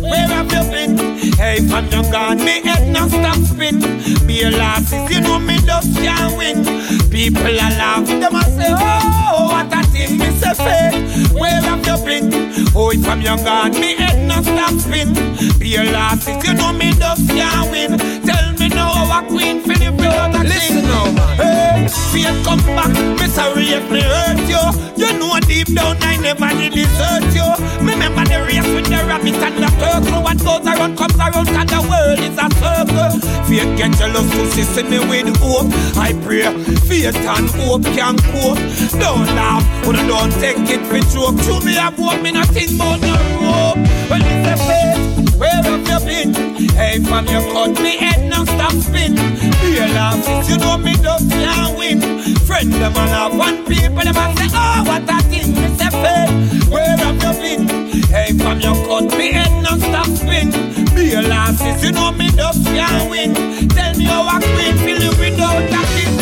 Where 0.00 0.28
have 0.28 0.52
you 0.52 0.64
been? 0.70 1.10
Hey, 1.36 1.58
from 1.66 1.88
young 1.88 2.10
gone, 2.10 2.38
me 2.38 2.60
head 2.62 2.92
not 2.92 3.10
stop 3.10 3.36
spin. 3.36 3.80
Be 4.26 4.42
a 4.42 4.50
lasses, 4.50 5.10
you 5.10 5.20
know 5.20 5.38
me 5.38 5.56
just 5.58 5.94
can't 5.96 6.29
win. 6.36 6.64
People 7.10 7.42
a 7.42 7.68
laugh, 7.78 8.06
them 8.06 8.34
a 8.34 8.42
say, 8.44 8.70
oh, 8.70 9.48
what 9.50 9.72
a 9.72 9.82
thing, 9.90 10.18
me 10.18 10.30
say 10.30 10.54
faith. 10.54 11.32
Where 11.32 11.60
have 11.60 11.86
you 11.86 12.04
been? 12.04 12.50
Oh, 12.74 12.90
from 13.02 13.20
young 13.20 13.42
gone, 13.44 13.72
me 13.72 13.94
head 13.96 14.26
not 14.26 14.44
stop 14.44 14.72
spin. 14.80 15.12
Be 15.58 15.76
a 15.76 15.82
if 15.82 16.46
you 16.46 16.54
know 16.54 16.72
me 16.72 16.92
just 16.92 17.28
can't 17.28 17.70
win. 17.70 17.98
Tell 18.26 18.52
me 18.54 18.68
now 18.68 18.79
a 18.92 19.26
queen 19.28 19.62
you 19.80 19.92
want 19.92 20.36
a 20.36 20.42
Listen 20.44 20.82
now, 20.82 21.04
man. 21.12 21.36
Hey, 21.36 21.88
faith 22.12 22.44
come 22.44 22.60
back, 22.76 22.92
me 23.20 23.26
sorry 23.28 23.64
if 23.70 23.90
me 23.90 24.00
hurt 24.02 24.40
you. 24.48 24.62
You 25.00 25.18
know 25.18 25.38
deep 25.40 25.74
down 25.74 25.96
I 26.00 26.16
never 26.16 26.48
did 26.58 26.72
desert 26.74 27.24
you. 27.34 27.48
Remember 27.80 28.24
the 28.24 28.44
race 28.46 28.68
with 28.74 28.86
the 28.86 29.00
rabbit 29.08 29.34
and 29.34 29.56
the 29.62 29.70
turtle. 29.80 30.22
What 30.22 30.38
goes 30.38 30.66
around 30.66 30.96
comes 30.98 31.16
around, 31.16 31.48
and 31.48 31.68
the 31.68 31.80
world 31.88 32.20
is 32.20 32.36
a 32.36 32.46
circle. 32.60 33.12
Faith 33.48 33.72
get 33.78 33.92
jealous 33.98 34.28
to 34.54 34.64
see 34.64 34.82
me 34.84 34.98
with 35.08 35.36
hope. 35.38 35.72
I 35.96 36.12
pray 36.22 36.52
faith 36.86 37.16
and 37.16 37.48
hope 37.56 37.84
can 37.96 38.16
cope. 38.30 38.60
Don't 39.00 39.26
laugh, 39.34 39.64
but 39.84 39.96
don't 40.06 40.32
take 40.38 40.68
it 40.68 40.84
for 40.86 41.00
joke. 41.10 41.40
To 41.48 41.64
me, 41.64 41.78
I've 41.78 41.96
hope 41.96 42.20
me 42.22 42.32
nothing 42.32 42.76
but 42.76 42.98
no 43.00 43.16
rope. 43.40 43.80
Well, 44.10 44.22
it's 44.22 44.48
a 44.48 44.56
faith. 44.68 45.40
Where 45.40 45.62
have 45.62 45.88
you 45.88 46.00
been? 46.06 46.34
Hey, 46.76 46.98
from 47.00 47.26
your 47.26 47.42
cut 47.52 47.72
me 47.80 47.96
head 47.96 48.28
now 48.28 48.44
stop 48.44 48.74
spin. 48.80 49.14
Be 49.60 49.78
a 49.78 49.86
laugh, 49.94 50.48
you 50.48 50.56
know 50.58 50.78
me 50.78 50.94
just 50.94 51.30
can't 51.30 51.76
win. 51.78 52.00
Friend 52.46 52.72
them 52.72 52.96
and 52.96 53.10
have 53.10 53.36
one 53.36 53.64
people 53.66 54.02
them 54.02 54.16
and 54.16 54.38
say, 54.38 54.48
oh 54.52 54.82
what 54.86 55.02
a 55.08 55.22
thing, 55.28 55.54
say 55.78 55.90
faith. 55.90 56.68
Where 56.70 56.96
have 56.96 57.22
you 57.22 57.32
been? 57.40 57.68
Hey, 58.08 58.32
from 58.32 58.60
your 58.60 58.74
cut 58.86 59.16
me 59.16 59.32
head 59.32 59.62
now 59.62 59.76
stop 59.78 60.06
spin. 60.06 60.50
Be 60.94 61.14
a 61.14 61.22
laugh, 61.22 61.60
you 61.82 61.92
know 61.92 62.12
me 62.12 62.28
just 62.30 62.64
can't 62.66 63.10
win. 63.10 63.34
Tell 63.68 63.94
me 63.96 64.04
how 64.04 64.26
a 64.36 64.40
queen 64.40 64.76
feel 64.78 65.00
you 65.02 65.10
without 65.18 65.62
a 65.62 65.82
king. 65.94 66.16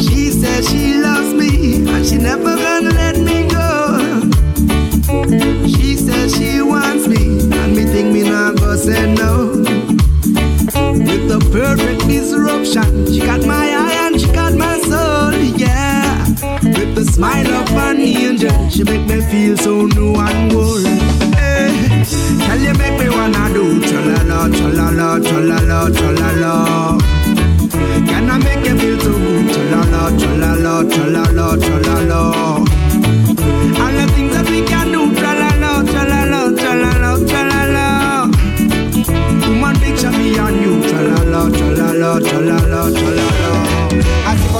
She 0.00 0.30
says 0.30 0.68
she 0.68 0.94
loves 0.98 1.34
me 1.34 1.86
and 1.88 2.06
she 2.06 2.16
never 2.18 2.56
gonna 2.56 2.90
let 2.90 3.18
me 3.18 3.48
go. 3.48 3.98
She 5.66 5.96
says 5.96 6.34
she 6.36 6.62
wants 6.62 7.06
me 7.08 7.40
and 7.40 7.76
me 7.76 7.84
think 7.84 8.12
me 8.12 8.22
not 8.28 8.56
go 8.56 8.76
say 8.76 9.12
no. 9.14 9.91
With 11.12 11.28
the 11.28 11.40
perfect 11.52 12.08
disruption, 12.08 13.12
she 13.12 13.20
got 13.20 13.44
my 13.44 13.68
eye 13.68 14.06
and 14.06 14.18
she 14.18 14.32
got 14.32 14.54
my 14.54 14.78
soul, 14.78 15.34
yeah. 15.60 16.26
With 16.62 16.94
the 16.94 17.04
smile 17.04 17.52
of 17.52 17.70
an 17.72 18.00
angel, 18.00 18.70
she 18.70 18.82
make 18.82 19.06
me 19.06 19.20
feel 19.20 19.54
so 19.58 19.84
new 19.84 20.14
and 20.14 20.52
old. 20.54 20.86
Hey, 21.36 22.02
tell 22.46 22.58
you 22.58 22.72
make 22.80 22.98
me 22.98 23.10
wanna 23.10 23.52
do 23.52 23.82
tra-la-la. 23.82 24.48
Can 28.08 28.30
I 28.30 28.38
make 28.38 28.64
you 28.66 28.78
feel 28.78 29.00
so 29.00 29.12
good? 29.12 29.52
Tra-la-la, 42.02 42.20
tra-la-la, 42.20 42.90
tra-la-la. 42.90 43.71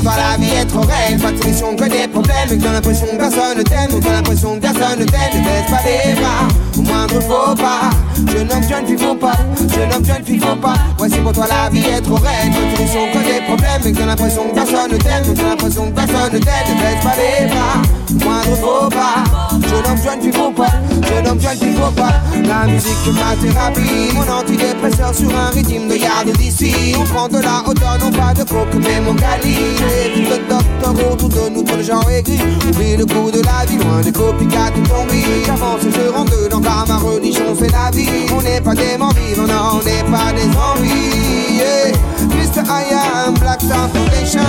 Toi 0.03 0.13
la 0.17 0.37
vie 0.37 0.51
est 0.51 0.67
trop 0.67 0.81
réelle. 0.81 1.19
Pas 1.19 1.31
de 1.31 1.39
solution 1.41 1.77
que 1.77 1.85
des 1.85 2.09
problèmes. 2.09 2.49
Et 2.51 2.57
que 2.57 2.63
j'ai 2.63 2.73
l'impression 2.73 3.07
que 3.07 3.17
personne 3.17 3.59
ne 3.59 3.63
t'aime. 3.63 3.95
Ou 3.95 4.03
j'ai 4.03 4.11
l'impression 4.11 4.57
que 4.57 4.61
personne 4.61 4.99
ne 4.99 5.05
t'aime. 5.05 5.33
Ne 5.35 5.45
baisse 5.45 5.71
pas 5.71 5.83
les 5.87 6.15
bras. 6.15 6.49
Au 6.77 6.81
moindre 6.83 7.21
faux 7.21 7.55
pas. 7.55 7.91
Jeune 8.33 8.53
homme, 8.53 8.69
jeune 8.69 8.87
fille, 8.87 8.99
faut 8.99 9.15
pas. 9.15 9.37
Jeune 9.59 9.93
homme, 9.95 10.05
jeune 10.05 10.25
fille, 10.25 10.41
faut 10.41 10.57
pas. 10.57 10.75
Voici 10.99 11.19
pour 11.19 11.33
toi 11.33 11.47
la 11.49 11.71
vie 11.71 11.87
est 11.87 12.01
trop 12.01 12.17
réelle. 12.17 12.51
Pas 12.51 12.61
de 12.61 12.77
solution 12.77 13.13
que 13.13 13.19
des 13.19 13.41
problèmes. 13.47 13.83
Et 13.85 13.93
que 13.93 13.99
j'ai 13.99 14.07
l'impression 14.07 14.43
que 14.49 14.55
personne 14.55 14.91
ne 14.91 14.97
t'aime. 14.97 15.25
Ou 15.31 15.37
j'ai 15.37 15.45
l'impression 15.45 15.91
que 15.91 15.95
personne 15.95 16.33
ne 16.33 16.39
t'aime. 16.39 16.67
Ne 16.69 16.83
baisse 16.83 17.05
pas 17.05 17.17
les 17.17 17.47
bras. 17.47 17.79
Au 18.11 18.25
moindre 18.25 18.57
faux 18.57 18.89
pas. 18.91 19.25
Jeune 19.53 19.87
homme, 19.87 20.03
jeune 20.03 20.21
fille, 20.21 20.33
faut 20.33 20.51
pas. 20.51 20.73
Jeune 21.09 21.29
homme, 21.29 21.41
jeune 21.41 21.59
fille, 21.59 21.77
faut 21.77 21.93
pas. 21.93 22.23
La 22.45 22.67
musique 22.67 22.93
ma 23.15 23.37
thérapie 23.37 24.15
Mon 24.15 24.29
antidépresseur 24.33 25.15
sur 25.15 25.31
un 25.31 25.51
rythme 25.51 25.89
de 25.89 25.97
garde 25.97 26.33
d'ici. 26.37 26.95
On 26.99 27.05
prend 27.05 27.29
de 27.29 27.39
la 27.39 27.63
hauteur, 27.67 27.99
non 28.01 28.11
pas 28.11 28.35
de 28.35 28.43
coke 28.43 28.75
mais 28.75 29.01
mon 29.01 29.15
cali 29.15 29.57
Évite 29.93 30.29
le 30.31 30.39
docteur 30.49 31.13
autour 31.13 31.29
de 31.29 31.49
nous, 31.55 31.63
trop 31.63 31.77
de 31.77 31.83
gens 31.83 32.01
aigris 32.09 32.41
Oublie 32.69 32.97
le 32.97 33.05
coup 33.07 33.31
de 33.31 33.43
la 33.43 33.67
vie, 33.67 33.77
loin 33.77 34.01
des 34.01 34.13
copycats 34.13 34.71
tout 34.75 34.89
tombés 34.89 35.25
J'avance 35.47 35.85
et 35.85 35.91
je 35.91 36.13
rentre 36.13 36.43
dedans 36.43 36.61
car 36.61 36.87
ma 36.89 36.97
religion 36.97 37.55
c'est 37.59 37.71
la 37.71 37.91
vie. 37.91 38.09
On 38.37 38.43
n'est 38.43 38.61
pas 38.61 38.75
des 38.75 38.97
morts 38.99 39.15
vivants, 39.15 39.47
non, 39.47 39.81
on 39.81 39.85
n'est 39.85 40.05
pas 40.11 40.33
des 40.33 40.43
zombies 40.43 41.59
yeah. 41.59 41.93
Mr. 42.29 42.65
I 42.69 42.85
am 43.27 43.35
Black 43.35 43.61
Star 43.61 43.89
Foundation. 43.91 44.41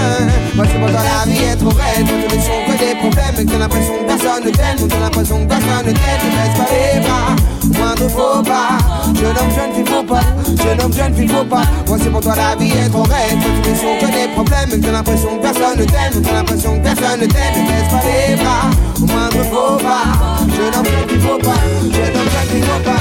Moi 0.55 0.65
c'est 0.71 0.79
pour 0.79 0.89
toi 0.89 0.99
la 1.03 1.31
vie 1.31 1.57
trop 1.57 1.69
raide. 1.69 2.07
Pas 2.07 2.13
de 2.13 2.29
solution 2.29 2.53
que 2.67 2.77
des 2.77 2.95
problèmes 2.99 3.35
Et 3.39 3.45
que 3.45 3.51
t'as 3.51 3.57
l'impression 3.57 3.93
que 3.97 4.05
personne 4.05 4.43
ne 4.45 4.49
t'aime 4.49 4.77
Ou 4.81 4.87
t'as 4.87 4.99
l'impression 4.99 5.43
que 5.43 5.49
personne 5.49 5.85
ne 5.85 5.91
t'aime 5.91 6.21
Ne 6.23 6.31
baisse 6.35 6.57
pas 6.57 6.67
les 6.73 6.99
bras 6.99 7.79
Moindre 7.79 8.09
faux 8.09 8.43
pas 8.43 8.77
Jeune 9.23 9.37
homme, 9.37 9.55
jeune 9.55 9.73
fille, 9.73 9.85
faut 9.85 10.03
pas. 10.03 10.19
Jeune 10.61 10.81
homme, 10.81 10.93
jeune 10.93 11.13
fille, 11.15 11.29
faut 11.29 11.45
pas. 11.45 11.63
C'est 11.97 12.09
pour 12.11 12.19
toi 12.19 12.35
la 12.35 12.57
vie 12.57 12.71
est 12.71 12.89
trop 12.89 13.03
raide. 13.03 13.39
Pas 13.39 13.47
de 13.47 13.63
solution 13.63 13.97
que 14.01 14.05
des 14.07 14.27
problèmes. 14.33 14.81
T'as 14.81 14.91
l'impression 14.91 15.37
que 15.37 15.41
personne 15.41 15.79
ne 15.79 15.85
t'aime. 15.85 16.21
T'as 16.21 16.33
l'impression 16.33 16.77
que 16.77 16.83
personne 16.83 17.21
ne 17.21 17.25
t'aime. 17.27 17.55
Ne 17.55 17.67
baisse 17.69 17.89
pas 17.89 18.03
les 18.03 18.35
bras. 18.35 18.67
Moindre 18.99 19.43
faux 19.49 19.77
pas. 19.77 20.11
Jeune 20.51 20.75
homme, 20.75 20.85
jeune 20.85 21.07
fille, 21.07 21.21
faut 21.21 21.37
pas. 21.37 21.55
Jeune 21.83 22.15
homme, 22.17 22.31
jeune 22.35 22.49
fille, 22.51 22.63
faut 22.63 22.83
pas. 22.83 22.99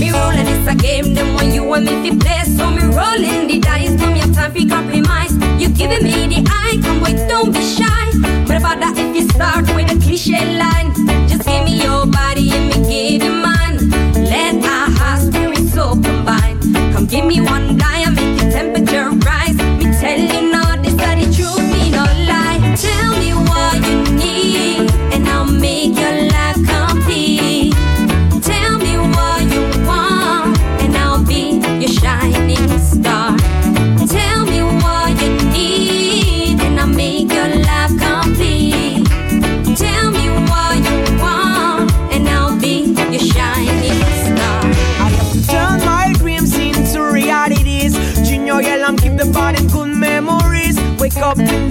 Me 0.00 0.12
rolling 0.12 0.48
it's 0.48 0.68
a 0.68 0.74
game, 0.74 1.14
them 1.14 1.34
when 1.34 1.50
you 1.54 1.64
want 1.64 1.84
me 1.86 2.10
to 2.10 2.16
play. 2.18 2.44
So 2.44 2.68
me 2.68 2.82
rolling 2.82 3.48
the 3.48 3.58
dice, 3.58 3.96
come 3.96 4.16
your 4.16 4.28
time 4.34 4.52
for 4.52 4.68
compromise. 4.68 5.32
You 5.58 5.70
giving 5.70 6.04
me 6.04 6.28
the 6.28 6.44
eye, 6.44 6.78
come 6.82 7.00
boy, 7.00 7.16
don't 7.26 7.52
be 7.54 7.62
shy. 7.62 8.12
But 8.46 8.58
about 8.58 8.80
that 8.80 8.98
if 8.98 9.16
you 9.16 9.26
start 9.30 9.64
with 9.74 9.90
a 9.90 9.96
cliche 9.98 10.58
line, 10.58 10.92
just 11.26 11.46
give 11.46 11.64
me 11.64 11.82
your 11.82 12.04
body 12.04 12.52
and 12.52 12.68
me 12.68 12.76
give 12.86 13.24
you 13.24 13.32
mine. 13.40 13.53
Give 17.14 17.26
me 17.26 17.40
one 17.40 17.76
guy 17.76 18.03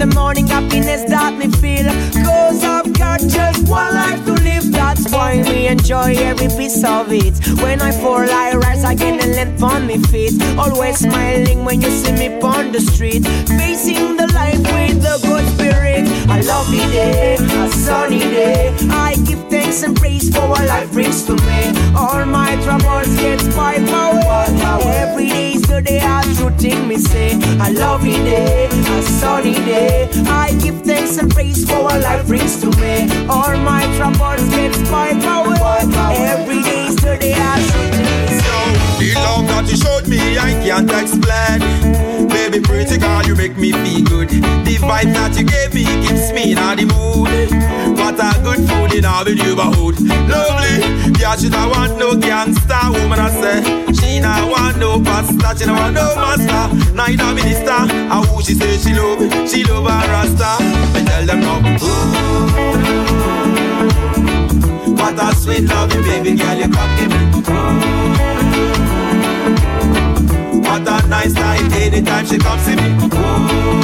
the 0.06 0.14
morning, 0.14 0.46
happiness 0.46 1.04
that 1.08 1.32
me 1.38 1.48
feel. 1.60 1.86
Cause 2.24 2.62
I've 2.64 2.92
got 2.92 3.20
just 3.20 3.68
one 3.68 3.94
life 3.94 4.24
to 4.26 4.32
live. 4.32 4.70
That's 4.70 5.10
why 5.12 5.42
me 5.42 5.68
enjoy 5.68 6.14
every 6.16 6.48
piece 6.48 6.84
of 6.84 7.12
it. 7.12 7.34
When 7.62 7.80
I 7.80 7.92
fall, 7.92 8.28
I 8.28 8.54
rise 8.54 8.84
again 8.84 9.20
and 9.20 9.32
land 9.32 9.62
on 9.62 9.86
me 9.86 9.98
feet. 10.10 10.34
Always 10.58 10.98
smiling 10.98 11.64
when 11.64 11.80
you 11.80 11.90
see 11.90 12.12
me 12.12 12.28
on 12.40 12.72
the 12.72 12.80
street. 12.80 13.24
Facing 13.46 14.16
the 14.16 14.26
life 14.34 14.62
with 14.74 15.00
the 15.02 15.16
good 15.26 15.46
spirit. 15.54 16.04
A 16.28 16.42
lovely 16.42 16.84
day, 16.92 17.36
eh? 17.38 17.64
a 17.64 17.68
sunny 17.70 18.18
day. 18.18 18.74
I 18.90 19.14
give 19.26 19.53
thanks 19.74 19.88
and 19.88 19.96
praise 19.96 20.30
for 20.32 20.48
what 20.48 20.64
life 20.66 20.92
brings 20.92 21.24
to 21.24 21.32
me. 21.32 21.60
All 21.96 22.24
my 22.26 22.54
troubles 22.62 23.08
get 23.16 23.42
wiped 23.56 23.90
away. 23.90 24.46
Every 25.02 25.28
day 25.28 25.52
is 25.54 25.62
the 25.62 25.82
day 25.82 26.00
I 26.00 26.22
true 26.36 26.86
me 26.86 26.96
say. 26.96 27.32
Eh? 27.32 27.68
A 27.68 27.72
lovely 27.72 28.12
day, 28.12 28.66
a 28.66 29.02
sunny 29.02 29.54
day. 29.54 30.08
I 30.26 30.56
give 30.62 30.82
thanks 30.82 31.18
and 31.18 31.28
praise 31.28 31.68
for 31.68 31.82
what 31.82 32.00
life 32.02 32.24
brings 32.26 32.60
to 32.60 32.68
me. 32.80 33.10
All 33.28 33.56
my 33.58 33.82
troubles 33.96 34.48
get 34.50 34.76
wiped 34.92 35.24
away. 35.24 35.54
Every 36.14 36.62
day 36.62 36.86
is 36.86 36.96
the 36.96 37.16
day 37.18 37.34
I 37.34 37.73
That 39.64 39.72
you 39.72 39.80
showed 39.80 40.06
me, 40.08 40.20
I 40.36 40.52
can't 40.60 40.92
explain. 40.92 42.28
Baby, 42.28 42.60
pretty 42.60 42.98
girl, 42.98 43.24
you 43.24 43.34
make 43.34 43.56
me 43.56 43.72
feel 43.72 44.04
good. 44.04 44.28
The 44.28 44.76
vibe 44.76 45.16
that 45.16 45.32
you 45.40 45.44
gave 45.48 45.72
me 45.72 45.88
keeps 46.04 46.36
me 46.36 46.52
in 46.52 46.60
the 46.60 46.84
mood. 46.84 47.48
What 47.96 48.20
a 48.20 48.36
good 48.44 48.60
food 48.68 48.92
in 48.92 49.06
our 49.06 49.24
neighborhood. 49.24 50.04
Lovely, 50.04 50.84
yeah, 51.16 51.36
she 51.36 51.48
don't 51.48 51.70
want 51.72 51.96
no 51.96 52.12
gangster 52.12 52.76
woman. 52.92 53.16
I 53.16 53.32
say 53.32 53.64
she 53.96 54.20
not 54.20 54.44
want 54.52 54.76
no 54.76 55.00
pastor, 55.00 55.56
she 55.56 55.64
don't 55.64 55.80
want 55.80 55.94
no 55.94 56.12
master, 56.12 56.92
neither 56.92 57.32
minister. 57.32 57.88
And 57.88 58.20
who 58.28 58.42
she 58.44 58.52
say 58.52 58.76
she 58.76 58.92
love, 58.92 59.48
she 59.48 59.64
love 59.64 59.88
a 59.88 59.96
rasta. 60.12 60.60
Me 60.92 61.00
tell 61.08 61.24
them 61.24 61.40
no. 61.40 61.56
What 64.92 65.16
a 65.16 65.34
sweet 65.34 65.64
love, 65.64 65.88
baby 65.88 66.36
girl, 66.36 66.52
you 66.52 66.68
come 66.68 66.96
give 67.00 67.08
me. 67.08 67.24
What 70.74 70.88
a 70.88 71.06
nice 71.06 71.34
night 71.34 71.72
anytime 71.74 72.26
she 72.26 72.36
comes 72.36 72.64
to 72.64 72.74
me. 72.74 72.82
Ooh. 72.82 73.78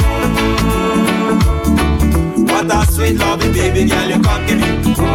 What 2.43 2.69
a 2.69 2.85
sweet 2.91 3.17
loving 3.17 3.53
baby 3.53 3.85
girl 3.85 4.09
you 4.09 4.21
come 4.21 4.45
give 4.45 4.59
me. 4.59 4.67
Ooh. 4.67 5.05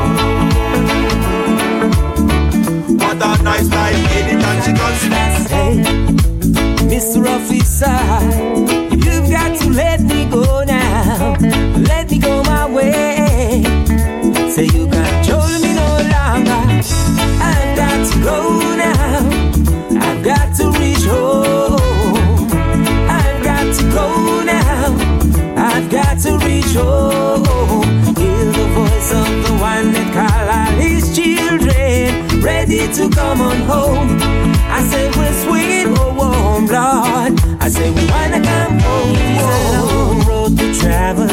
What 2.96 3.22
a 3.22 3.42
nice 3.42 3.68
night 3.68 3.94
anytime 4.16 4.62
she 4.62 4.72
comes 4.72 5.00
to 5.02 5.08
me. 5.10 5.16
Hey, 5.52 5.82
Mr. 6.88 7.26
Officer, 7.28 8.00
you've 8.96 9.28
got 9.30 9.58
to 9.60 9.68
let 9.68 10.00
me 10.00 10.24
go 10.30 10.64
now. 10.64 11.36
Let 11.90 12.10
me 12.10 12.18
go 12.18 12.42
my 12.44 12.64
way. 12.70 13.62
Say 14.48 14.64
you 14.64 14.88
control 14.88 15.46
me 15.60 15.74
no 15.74 15.88
longer. 16.14 16.62
I've 17.42 17.76
got 17.76 18.12
to 18.12 18.18
go 18.24 18.65
home. 26.76 27.84
Hear 28.20 28.44
the 28.58 28.66
voice 28.78 29.10
of 29.22 29.30
the 29.46 29.52
one 29.72 29.92
that 29.94 30.08
call 30.16 30.46
all 30.58 30.74
his 30.80 31.04
children, 31.16 32.40
ready 32.42 32.86
to 32.96 33.08
come 33.10 33.40
on 33.40 33.58
home. 33.72 34.18
I 34.76 34.80
say 34.90 35.04
we're 35.16 35.36
sweet 35.44 35.86
or 35.98 36.12
warm, 36.20 36.66
Lord. 36.66 37.32
I 37.64 37.68
say 37.68 37.90
we 37.90 38.04
wanna 38.14 38.40
come 38.50 38.78
home. 38.86 39.16
It's 39.34 39.50
a 39.56 39.72
long 39.76 40.16
road 40.28 40.52
to 40.58 40.66
travel. 40.80 41.28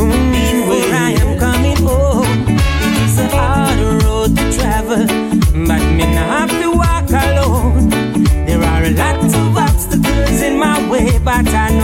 Mm, 0.00 0.92
I 1.06 1.10
am 1.22 1.38
coming 1.38 1.76
home. 1.88 2.26
It 2.86 2.94
is 3.04 3.18
a 3.20 3.28
hard 3.36 3.78
road 4.02 4.30
to 4.36 4.44
travel, 4.58 5.04
but 5.68 5.82
me 5.96 6.04
not 6.16 6.28
have 6.36 6.54
to 6.62 6.68
walk 6.82 7.08
alone. 7.26 7.90
There 8.46 8.62
are 8.72 8.82
a 8.84 8.92
lot 9.02 9.16
of 9.24 9.56
obstacles 9.56 10.40
in 10.42 10.58
my 10.58 10.76
way, 10.90 11.18
but 11.22 11.46
I 11.48 11.77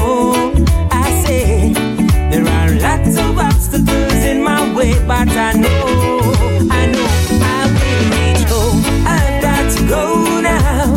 in 4.85 5.07
but 5.07 5.29
I 5.29 5.53
know, 5.55 6.69
I 6.71 6.87
know 6.93 7.09
I 7.41 7.61
will 7.75 8.05
reach 8.15 8.45
home. 8.53 8.81
I've 9.07 9.43
got 9.43 9.65
to 9.77 9.89
go 9.89 10.41
now. 10.41 10.95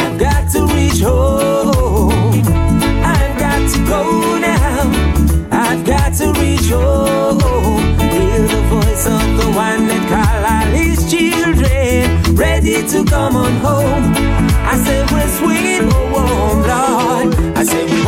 I've 0.00 0.18
got 0.18 0.50
to 0.52 0.66
reach 0.74 1.00
home. 1.00 2.42
I've 3.14 3.38
got 3.38 3.60
to 3.72 3.78
go 3.86 4.38
now. 4.38 4.90
I've 5.50 5.84
got 5.84 6.14
to 6.18 6.32
reach 6.40 6.68
home. 6.70 7.82
Hear 8.14 8.40
the 8.54 8.62
voice 8.72 9.06
of 9.06 9.26
the 9.40 9.48
one 9.66 9.86
that 9.90 10.02
call 10.12 10.40
all 10.52 10.70
his 10.74 10.98
children, 11.10 12.34
ready 12.34 12.86
to 12.88 13.04
come 13.04 13.36
on 13.36 13.52
home. 13.66 14.04
I 14.72 14.76
say 14.84 15.00
we're 15.12 15.30
sweet 15.38 15.82
or 15.94 16.04
warm, 16.12 16.58
Lord. 16.72 17.56
I 17.56 17.62
say 17.62 17.84
we 17.84 18.02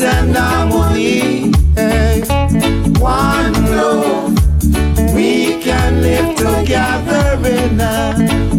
peace 0.00 0.08
and 0.08 0.34
harmony. 0.34 1.52
Hey. 1.74 2.22
One 2.98 3.52
love, 3.66 4.32
we 5.14 5.60
can 5.60 6.00
live 6.00 6.36
together 6.36 7.38
in 7.46 7.80
a 7.80 8.14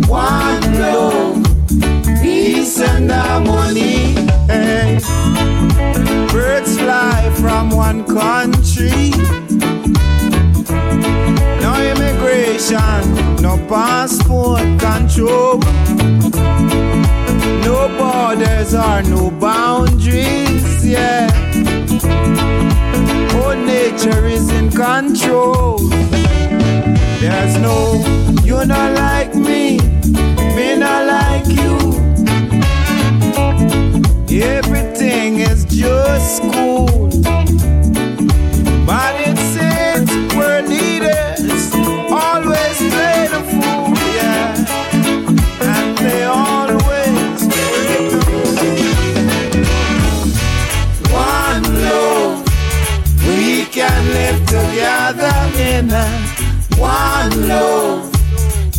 one 0.08 0.62
love, 0.80 1.44
peace 2.22 2.80
and 2.80 3.10
harmony. 3.12 4.14
Hey. 4.48 5.00
Birds 6.32 6.78
fly 6.78 7.34
from 7.40 7.72
one 7.72 8.04
country. 8.06 9.10
No 11.60 11.74
immigration, 11.92 13.42
no 13.42 13.58
passport 13.68 14.62
control. 14.80 15.60
No 17.82 17.88
borders 17.98 18.76
or 18.76 19.02
no 19.02 19.32
boundaries, 19.32 20.86
yeah. 20.86 21.28
Oh, 23.34 23.56
nature 23.66 24.28
is 24.28 24.52
in 24.52 24.70
control. 24.70 25.80
There's 27.20 27.58
no, 27.58 28.04
you're 28.44 28.68
not 28.68 28.94
like 28.94 29.34
me, 29.34 29.80
me 29.80 30.78
not 30.78 31.08
like 31.08 31.48
you. 31.48 31.76
Everything 34.30 35.40
is 35.40 35.66
just 35.66 36.44
cool. 36.54 37.10
Together 55.82 56.42
one 56.78 57.48
love, 57.48 58.12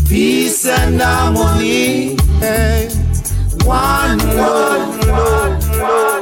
peace 0.08 0.66
and 0.66 1.00
harmony. 1.00 2.16
One 3.64 4.18
love, 4.18 5.06
love, 5.06 5.76
love. 5.76 6.21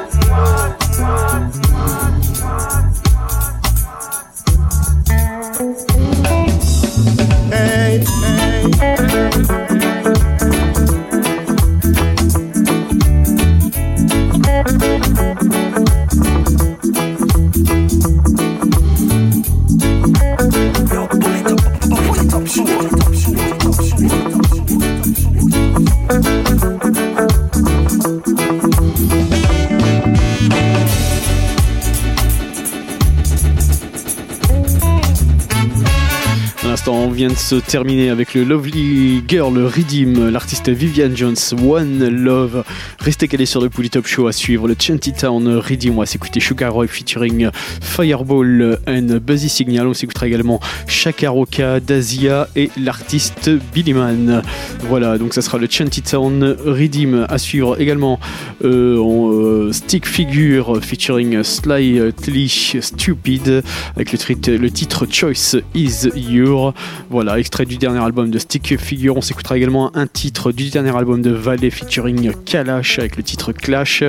Se 37.41 38.11
avec 38.11 38.35
le 38.35 38.45
Lovely 38.45 39.23
Girl 39.27 39.59
Redeem, 39.59 40.29
l'artiste 40.29 40.69
Vivian 40.69 41.11
Jones, 41.15 41.37
One 41.65 42.09
Love. 42.09 42.65
Restez 42.99 43.29
calés 43.29 43.47
sur 43.47 43.63
le 43.63 43.71
Polytop 43.71 44.07
Show 44.07 44.27
à 44.27 44.33
suivre 44.33 44.69
le 44.69 44.77
Chanty 44.79 45.13
Town 45.13 45.57
Redeem. 45.57 45.97
On 45.97 46.01
va 46.01 46.07
s'écouter 46.07 46.39
Sugar 46.39 46.75
featuring 46.87 47.49
Fireball 47.81 48.79
and 48.87 49.19
Buzzy 49.23 49.49
Signal. 49.49 49.87
On 49.87 49.95
s'écoutera 49.95 50.27
également 50.27 50.61
Shakaroka, 50.87 51.81
Dazia 51.81 52.49
et 52.57 52.71
l'artiste 52.77 53.51
Billy 53.73 53.95
Man. 53.95 54.43
Voilà, 54.89 55.17
donc 55.17 55.33
ça 55.33 55.43
sera 55.43 55.59
le 55.59 55.67
Chanty 55.71 56.03
Town 56.03 56.57
Redeem 56.65 57.27
à 57.29 57.39
suivre 57.39 57.81
également. 57.81 58.21
euh, 58.65 58.99
en, 58.99 59.33
euh, 59.33 59.73
Stick 59.73 60.07
Figure 60.07 60.81
featuring 60.83 61.43
Slightly 61.43 62.49
Stupid 62.81 63.63
avec 63.97 64.13
le, 64.13 64.57
le 64.57 64.71
titre 64.71 65.07
Choice 65.11 65.57
Is 65.75 66.09
Your. 66.15 66.75
Voilà, 67.09 67.30
extrait 67.39 67.67
du 67.67 67.77
dernier 67.77 68.03
album 68.03 68.31
de 68.31 68.39
Stick 68.39 68.79
Figure. 68.79 69.17
On 69.17 69.21
s'écoutera 69.21 69.57
également 69.57 69.95
un 69.97 70.07
titre 70.07 70.53
du 70.53 70.71
dernier 70.71 70.97
album 70.97 71.23
de 71.23 71.31
Valet 71.31 71.71
featuring 71.71 72.33
Kalash 72.45 72.99
avec 72.99 73.17
le 73.17 73.23
titre 73.23 73.53
Clash. 73.53 74.03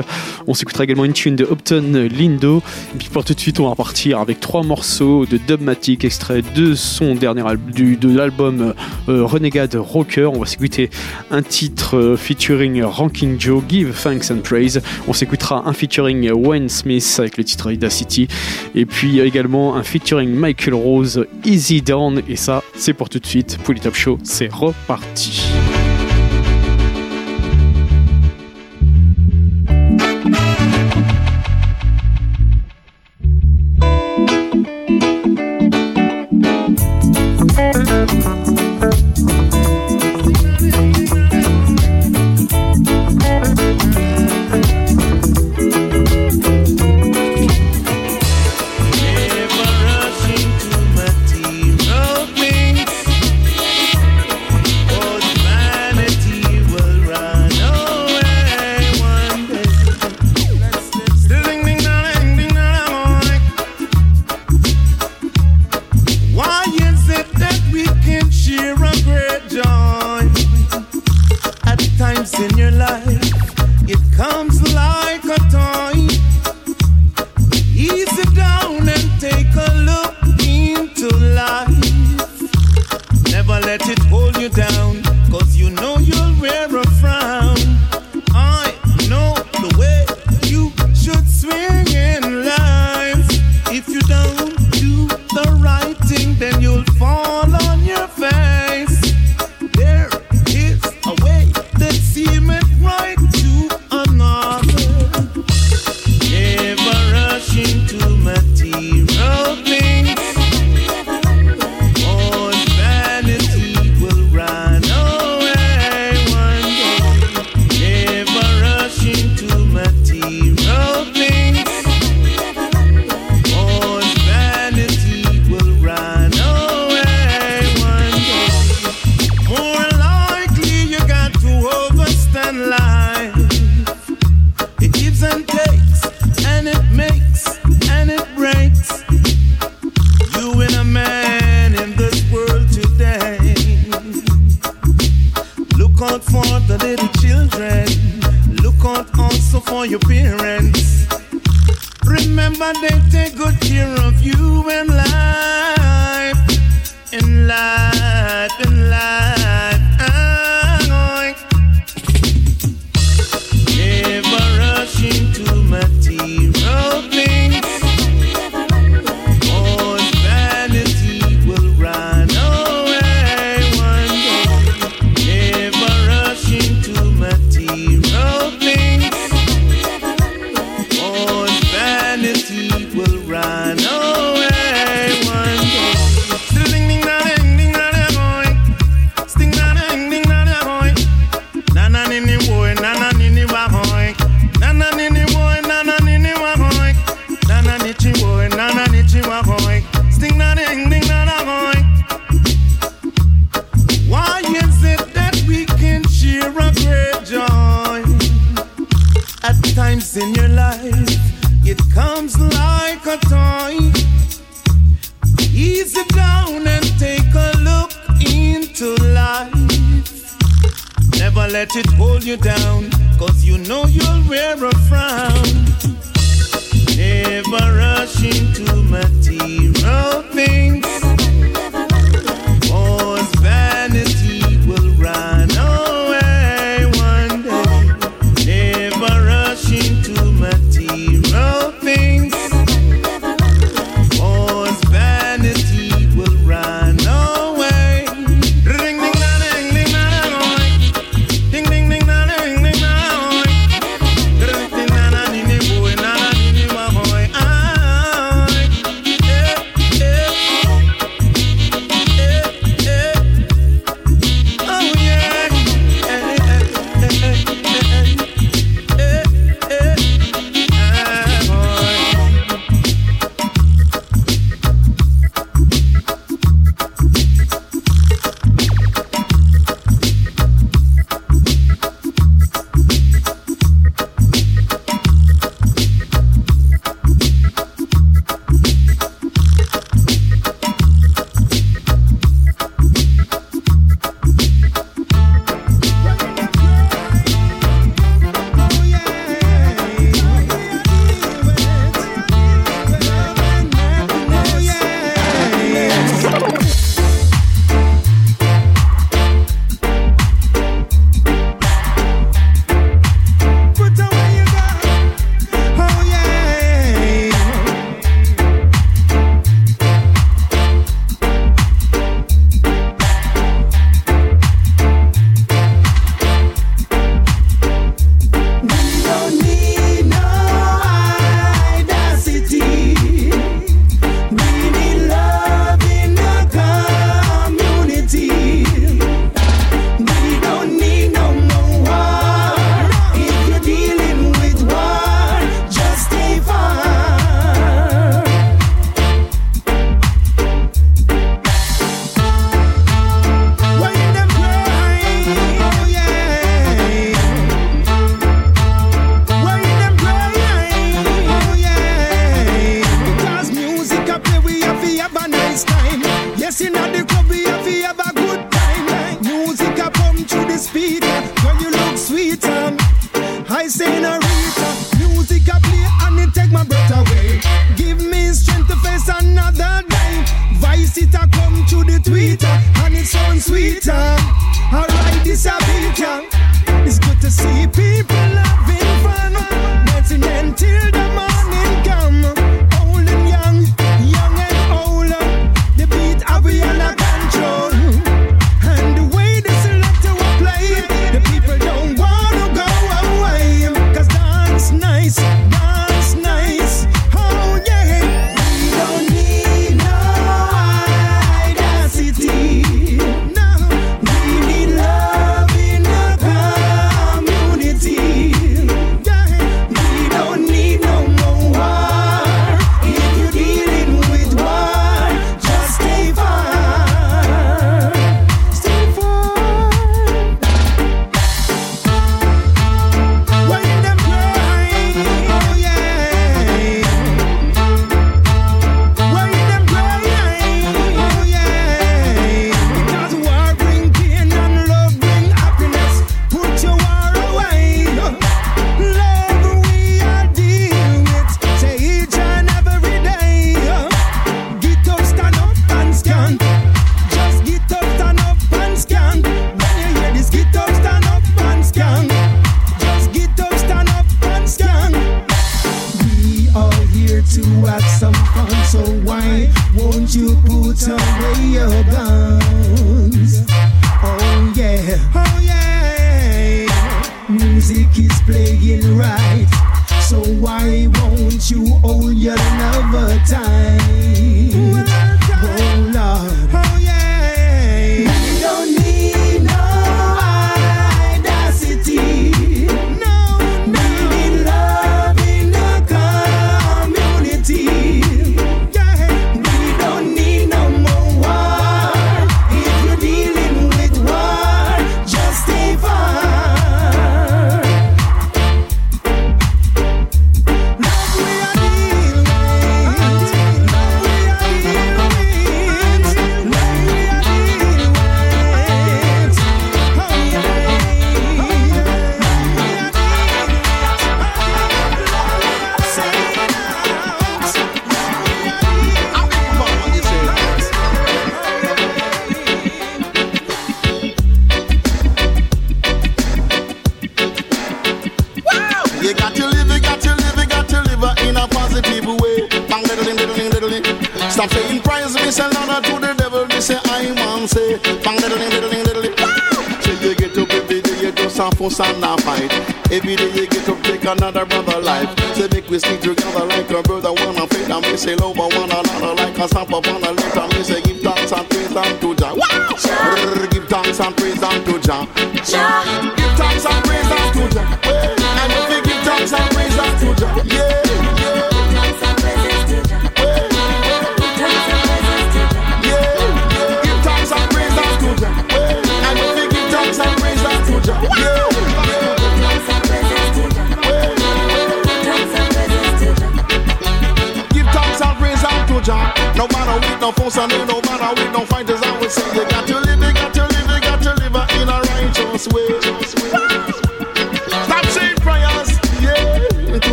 On 0.48 0.54
s'écoutera 0.54 0.86
également 0.86 1.06
une 1.06 1.14
tune 1.14 1.36
de 1.36 1.44
Upton 1.44 2.10
Lindo. 2.12 2.64
Et 2.96 2.98
puis 2.98 3.10
pour 3.10 3.24
tout 3.24 3.34
de 3.34 3.40
suite, 3.40 3.60
on 3.60 3.70
va 3.70 3.76
partir 3.76 4.20
avec 4.20 4.40
trois 4.40 4.64
morceaux 4.64 5.26
de 5.26 5.38
Dubmatic 5.38 6.06
extrait 6.06 6.42
de 6.56 6.74
son 6.74 7.16
dernier 7.16 7.46
album, 7.46 7.72
de 7.74 8.16
l'album 8.16 8.74
euh, 9.10 9.26
Renegade 9.26 9.76
Rocker. 9.76 10.32
On 10.34 10.40
va 10.40 10.46
s'écouter 10.46 10.90
un 11.30 11.42
titre 11.42 11.98
euh, 11.98 12.18
featuring 12.18 12.82
Ranking 12.84 13.40
Joe, 13.40 13.64
Give 13.68 13.94
Thanks 13.94 14.32
and 14.32 14.40
Praise. 14.44 14.82
On 15.08 15.14
s'écoutera 15.14 15.68
un 15.68 15.74
featuring 15.74 16.32
Wayne 16.32 16.70
Smith 16.70 17.18
avec 17.20 17.38
le 17.38 17.44
titre 17.44 17.72
Ida 17.72 17.90
City. 17.90 18.28
Et 18.76 18.86
puis 18.86 19.20
également 19.20 19.76
un 19.76 19.84
featuring 19.84 20.30
Michael 20.30 20.74
Rose, 20.74 21.26
Easy 21.46 21.82
Down. 21.82 22.22
Et 22.28 22.36
ça, 22.36 22.64
c'est 22.76 22.94
pour 23.02 23.10
tout 23.10 23.18
de 23.18 23.26
suite. 23.26 23.58
Pour 23.64 23.74
les 23.74 23.80
Top 23.80 23.96
Show, 23.96 24.20
c'est 24.22 24.54
reparti. 24.54 25.42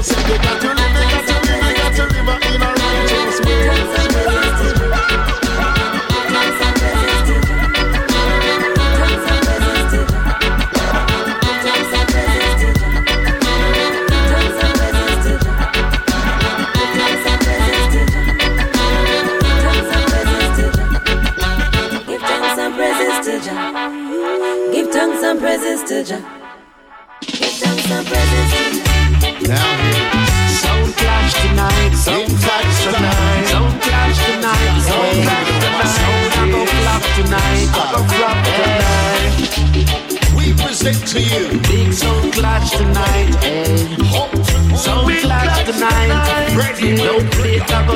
To 0.00 0.38
got 0.38 0.60
to 0.62 0.77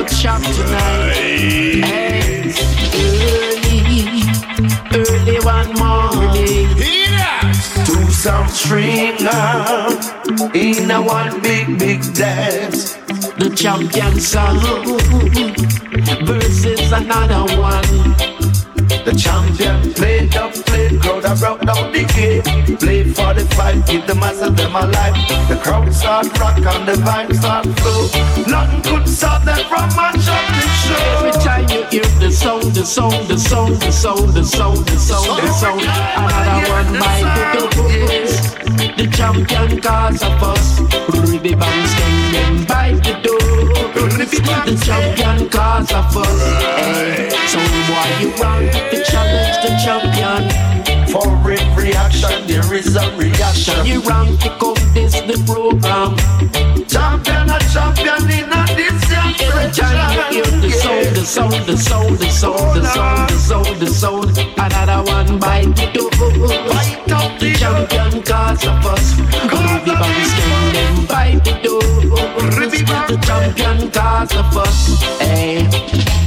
play 0.05 0.15
it, 0.15 0.25
I 0.25 0.39
go 0.39 0.39
chop 0.39 0.41
tonight. 0.41 1.83
Hey, 1.83 2.53
early, 2.95 4.01
early 4.93 5.39
one 5.45 5.73
morning, 5.79 6.67
two 7.85 8.11
sound 8.11 8.49
stringer 8.49 9.31
in 10.53 10.91
a 10.91 11.01
one 11.01 11.41
big 11.41 11.77
big 11.79 12.01
dance. 12.13 12.93
The 13.37 13.49
champion 13.55 14.19
song 14.19 14.59
versus 16.25 16.91
another 16.91 17.45
one. 17.59 18.15
The 19.05 19.13
champion 19.17 19.93
played 19.93 20.35
up, 20.35 20.53
played 20.89 21.01
crowd, 21.01 21.25
I 21.25 21.35
brought 21.35 21.65
down 21.65 21.91
the 21.91 22.03
gate. 22.13 22.43
Play 22.79 23.03
for 23.03 23.33
the 23.33 23.45
fight, 23.55 23.85
give 23.87 24.05
the 24.07 24.15
masses 24.15 24.53
them 24.55 24.75
alive. 24.75 25.15
The 25.47 25.59
crowd 25.61 25.93
start 25.93 26.27
rock 26.39 26.57
and 26.57 26.87
the 26.87 26.93
vibe 26.93 27.35
start 27.35 27.65
flow. 27.79 28.07
Nothing 28.47 28.81
could 28.81 29.07
stop 29.07 29.43
them 29.43 29.59
from 29.67 29.87
match 29.95 30.27
up 30.27 30.43
the 30.51 30.67
show. 30.83 30.95
Every 31.17 31.31
time 31.41 31.69
you 31.69 31.83
hear 31.91 32.09
the 32.19 32.31
sound, 32.31 32.73
the 32.73 32.85
sound, 32.85 33.27
the 33.27 33.37
sound, 33.37 33.75
the 33.81 33.91
sound, 33.91 34.29
the 34.33 34.43
sound, 34.43 34.85
the 34.85 34.97
sound, 34.97 35.41
the 35.41 35.51
sound, 35.53 35.81
another 35.81 36.69
one 36.71 36.99
by 36.99 37.19
the 37.35 37.43
doors. 37.53 38.53
The 38.97 39.07
champion 39.15 39.81
cause 39.81 40.21
a 40.21 40.29
fuss. 40.39 40.79
Ruby 41.09 41.55
bangs 41.55 41.93
can 41.93 42.33
them 42.33 42.65
by 42.65 42.91
the 42.91 43.13
door. 43.23 43.39
The 43.93 44.75
champion 44.85 45.49
cause 45.49 45.91
a 45.91 46.03
fuss. 46.11 46.41
Hey, 46.77 47.29
so 47.47 47.59
why 47.89 48.07
you 48.21 48.29
want 48.39 48.71
to 48.91 49.03
challenge 49.03 49.57
the 49.63 49.71
champion? 49.83 50.72
For 51.13 51.29
every 51.51 51.93
action 51.93 52.47
there 52.47 52.73
is 52.73 52.95
a 52.95 53.05
reaction. 53.15 53.85
You 53.85 54.01
rank 54.01 54.39
to 54.41 54.49
come 54.57 54.73
this 54.95 55.13
the 55.21 55.37
program. 55.45 56.17
Champion 56.89 57.51
a 57.53 57.59
champion 57.69 58.25
in 58.33 58.49
a 58.49 58.65
this 58.73 58.97
Every 59.45 59.69
time 59.77 60.33
you 60.33 60.41
hear 60.41 60.59
the 60.59 60.71
sound, 60.71 61.15
the 61.15 61.23
sound, 61.23 61.67
the 61.67 61.77
sound, 61.77 62.17
the 62.17 62.29
sound, 62.31 62.81
the 62.81 62.87
sound, 62.87 63.29
the 63.29 63.37
sound, 63.37 63.79
the 63.79 63.87
sound, 63.87 64.37
another 64.57 65.03
one 65.11 65.37
bite 65.37 65.75
the 65.75 65.85
door. 65.93 66.09
Bite 66.09 67.11
up 67.11 67.39
the 67.39 67.53
champion 67.61 68.23
cause. 68.23 68.65
Ruby 69.53 69.93
bangs 69.93 70.33
can 70.33 70.73
them 70.73 71.05
bite 71.05 71.43
the 71.45 71.53
door. 71.61 71.83
The 73.07 73.19
champion 73.21 73.91
cause 73.91 74.31
a 74.33 74.43
fuss. 74.49 74.99
Hey. 75.19 76.22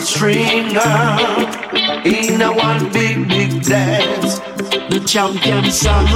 Stringer 0.00 0.80
in 2.04 2.40
a 2.40 2.52
one 2.52 2.92
big 2.92 3.28
big 3.28 3.62
dance. 3.62 4.38
The 4.90 5.02
champion 5.06 5.70
song 5.70 6.06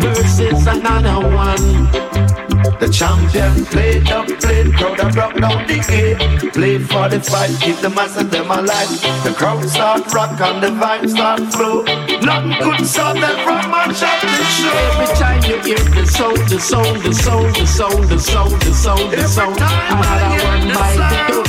versus 0.00 0.66
another 0.66 1.28
one. 1.34 2.33
The 2.64 2.88
champion 2.88 3.66
played 3.66 4.10
up, 4.10 4.26
played 4.40 4.72
crowd 4.74 5.00
and 5.00 5.14
broke 5.14 5.36
down 5.36 5.66
the 5.66 5.84
gate. 5.84 6.52
Play 6.52 6.78
for 6.78 7.08
the 7.10 7.20
fight, 7.20 7.52
keep 7.60 7.76
the 7.76 7.90
masses 7.90 8.28
them 8.30 8.50
alive. 8.50 8.88
The 9.22 9.34
crowd 9.36 9.64
start 9.68 10.10
rock 10.14 10.40
and 10.40 10.62
the 10.62 10.68
vibe 10.68 11.10
start 11.10 11.40
flow. 11.52 11.82
Nothing 12.24 12.56
could 12.62 12.86
stop 12.86 13.14
them 13.20 13.36
from 13.44 13.70
match 13.70 14.02
up 14.02 14.20
the 14.20 14.44
show. 14.56 14.72
Every 14.72 15.08
time 15.16 15.42
you 15.44 15.60
hear 15.60 15.84
the 15.92 16.06
sound, 16.06 16.38
the 16.48 16.58
sound, 16.58 17.02
the 17.02 17.12
sound, 17.12 17.54
the 17.54 17.66
sound, 17.66 18.04
the 18.04 18.18
sound, 18.18 18.62
the 18.62 18.72
sound, 18.72 19.12
the 19.12 19.28
sound, 19.28 19.56
another 19.60 20.44
one 20.44 20.68
by 20.72 20.92
the 20.96 21.20
door. 21.28 21.44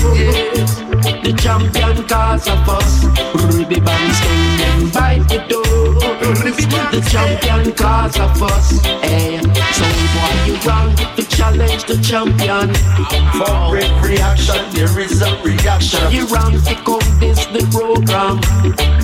The 1.24 1.34
champion 1.34 2.08
cause 2.08 2.48
a 2.48 2.56
fuss. 2.66 3.06
Ruby 3.56 3.80
bangs 3.80 4.20
can 4.20 4.58
them 4.58 4.90
by 4.92 5.20
the 5.30 5.46
door. 5.48 5.65
The 6.92 7.02
champion 7.10 7.74
cause 7.74 8.18
a 8.18 8.28
fuss. 8.36 8.80
Hey, 9.04 9.40
so 9.76 9.86
why 10.16 10.32
you 10.48 10.56
wrong 10.68 10.96
to 11.16 11.24
challenge 11.28 11.84
the 11.86 11.98
champion? 12.02 12.74
For 13.40 13.78
every 13.78 14.18
action 14.20 14.62
there 14.74 15.00
is 15.00 15.22
a 15.22 15.42
reaction. 15.44 16.12
You 16.12 16.26
wrong 16.28 16.54
to 16.54 16.76
come 16.88 17.20
this 17.20 17.46
the 17.48 17.64
program. 17.72 18.42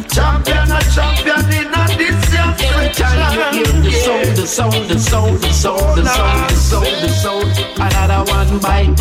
Champion 0.07 0.71
a 0.71 0.81
champion 0.95 1.45
in 1.59 1.73
a 1.73 1.83
this 1.97 2.21
Every 2.33 2.89
time 2.93 3.53
you 3.53 3.65
hear 3.65 3.81
the 3.81 3.91
sound, 3.91 4.37
the 4.37 4.47
sound, 4.47 4.89
the 4.89 4.99
sound, 4.99 5.39
the 5.41 5.51
sound, 5.51 5.97
the 5.97 6.05
sound, 6.05 6.49
the 6.49 6.55
sound, 6.55 6.85
the 6.85 7.09
sound, 7.09 7.49
another 7.77 8.31
one 8.31 8.59
bite. 8.59 8.95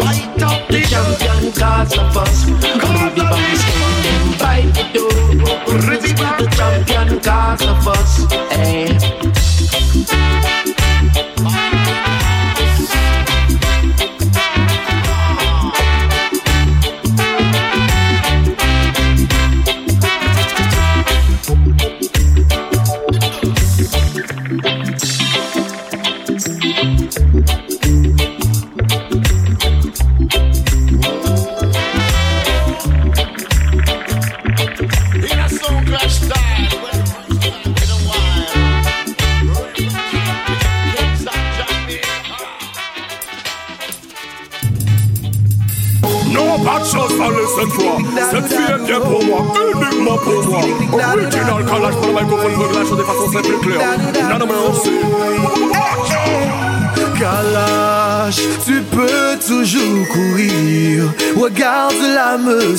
Light 0.00 0.42
up 0.42 0.68
the 0.68 0.80
champion 0.88 1.52
cause 1.52 1.96
a 1.96 2.10
fuss. 2.12 2.48
Ruby 2.48 2.60
bangs 2.80 2.80
can 2.90 3.16
them 3.16 3.29
bite 4.92 4.94
the 4.94 5.00
door. 5.00 6.36
The 6.38 6.46
champion 6.56 7.20
cause 7.20 7.62
of 7.62 7.88
us. 7.88 8.32
Hey. 8.52 9.29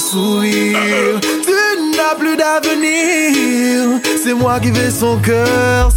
Tu 0.09 1.51
n'as 1.95 2.15
plus 2.17 2.35
d'avenir. 2.35 4.01
C'est 4.23 4.33
moi 4.33 4.59
qui 4.59 4.71
vais 4.71 4.89
son 4.89 5.17
cœur 5.19 5.91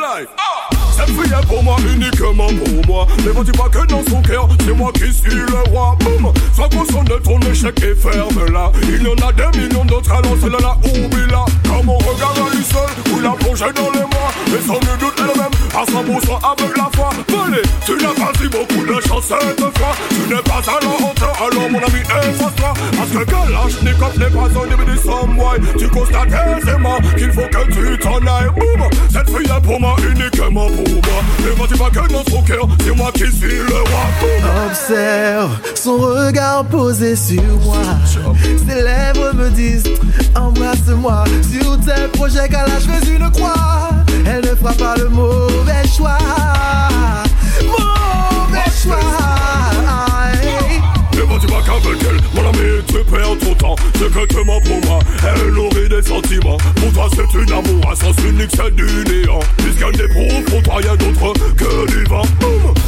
like, 0.00 0.28
ah, 0.38 0.68
cette 0.96 1.08
est 1.10 1.46
pour 1.46 1.62
moi, 1.62 1.76
uniquement 1.92 2.48
pour 2.48 2.86
moi. 2.86 3.06
Ne 3.24 3.30
vois-tu 3.30 3.52
pas 3.52 3.68
que 3.68 3.86
dans 3.86 4.02
son 4.08 4.22
cœur, 4.22 4.48
c'est 4.64 4.72
moi 4.72 4.90
qui 4.92 5.12
suis 5.12 5.30
le 5.30 5.70
roi. 5.70 5.96
Boum, 6.00 6.32
sois 6.54 6.68
conscient 6.68 7.04
de 7.04 7.14
ton 7.22 7.38
échec 7.40 7.80
et 7.82 7.94
ferme-la. 7.94 8.72
Il 8.82 9.02
y 9.02 9.06
en 9.06 9.28
a 9.28 9.32
des 9.32 9.58
millions 9.58 9.84
d'autres, 9.84 10.10
alors 10.10 10.36
celle-là, 10.40 10.76
oublie-la. 10.84 11.44
Comme 11.68 11.88
on 11.88 11.98
regarde 11.98 12.38
à 12.38 12.54
lui 12.54 12.64
seul, 12.64 13.14
ou 13.14 13.20
la 13.20 13.30
dans 13.72 13.90
les 13.92 14.00
mois. 14.00 14.32
Mais 14.50 14.60
sans 14.66 14.80
nul 14.80 14.98
doute 14.98 15.14
elle-même, 15.18 15.54
à 15.74 15.84
100% 15.84 16.52
avec 16.52 16.76
la 16.76 16.90
foi. 16.94 17.10
Venez, 17.28 17.62
tu 17.86 17.92
n'as 17.92 18.14
pas 18.14 18.32
si 18.38 18.48
beaucoup 18.48 18.84
de 18.84 19.00
chance 19.06 19.24
cette 19.28 19.60
fois. 19.78 19.92
Tu 20.10 20.34
n'es 20.34 20.42
pas 20.42 20.58
à 20.58 20.80
la 20.82 21.00
alors 21.40 21.70
mon 21.70 21.78
ami, 21.78 22.00
efface-toi. 22.00 22.74
Parce 22.96 23.10
que 23.10 23.24
Kalashnikov 23.24 24.18
n'est 24.18 24.30
pas 24.30 24.44
un 24.44 24.68
début 24.68 24.92
du 24.92 24.98
sommeil. 24.98 25.60
Tu 25.78 25.88
constates 25.88 26.28
aisément 26.28 26.98
qu'il 27.16 27.32
faut 27.32 27.46
que 27.46 27.72
tu 27.72 27.98
t'en 27.98 28.18
ailles. 28.18 28.50
Boum, 28.56 28.88
cette 29.10 29.28
fille 29.28 29.46
est 29.46 29.60
pour 29.62 29.80
moi, 29.80 29.96
uniquement 30.02 30.66
pour 30.66 30.88
moi. 30.88 31.22
Ne 31.44 31.50
vois-tu 31.56 31.78
pas 31.78 31.90
que 31.90 32.12
dans 32.12 32.24
son 32.30 32.42
cœur, 32.42 32.68
c'est 32.84 32.94
moi 32.94 33.10
qui 33.12 33.30
suis 33.30 33.58
le 33.58 33.74
roi. 33.74 34.66
Observe 34.66 35.50
son 35.74 35.96
regard 35.96 36.64
posé 36.66 37.16
sur 37.16 37.42
moi. 37.64 37.78
Ses 38.68 38.82
lèvres 38.82 39.34
me 39.34 39.48
disent 39.50 39.84
Embrasse-moi. 40.36 41.24
Sur 41.50 41.78
tes 41.80 42.08
projets, 42.12 42.48
Kalash, 42.48 42.82
fais 42.82 43.16
une 43.16 43.30
croix. 43.30 43.90
Elle 44.26 44.44
ne 44.44 44.54
fera 44.54 44.72
pas 44.72 44.96
le 44.96 45.08
mauvais 45.08 45.86
choix. 45.96 46.18
Mon 52.34 52.48
ami, 52.48 52.82
tu 52.86 52.98
perds 53.10 53.38
ton 53.40 53.54
temps 53.54 53.76
Secrètement 53.98 54.60
pour 54.60 54.80
moi, 54.88 54.98
elle 55.24 55.52
nourrit 55.52 55.88
des 55.88 56.02
sentiments. 56.02 56.56
Pour 56.76 56.92
toi 56.92 57.08
c'est 57.14 57.38
une 57.38 57.52
amour 57.52 57.90
à 57.90 57.94
sens 57.94 58.16
unique, 58.26 58.50
c'est 58.54 58.74
du 58.74 58.84
néant. 58.84 59.40
Puisqu'elle 59.58 59.96
n'éprouve 59.96 60.42
pour 60.44 60.62
toi 60.62 60.74
rien 60.76 60.96
d'autre 60.96 61.32
que 61.56 61.86
du 61.90 62.04
vent. 62.04 62.22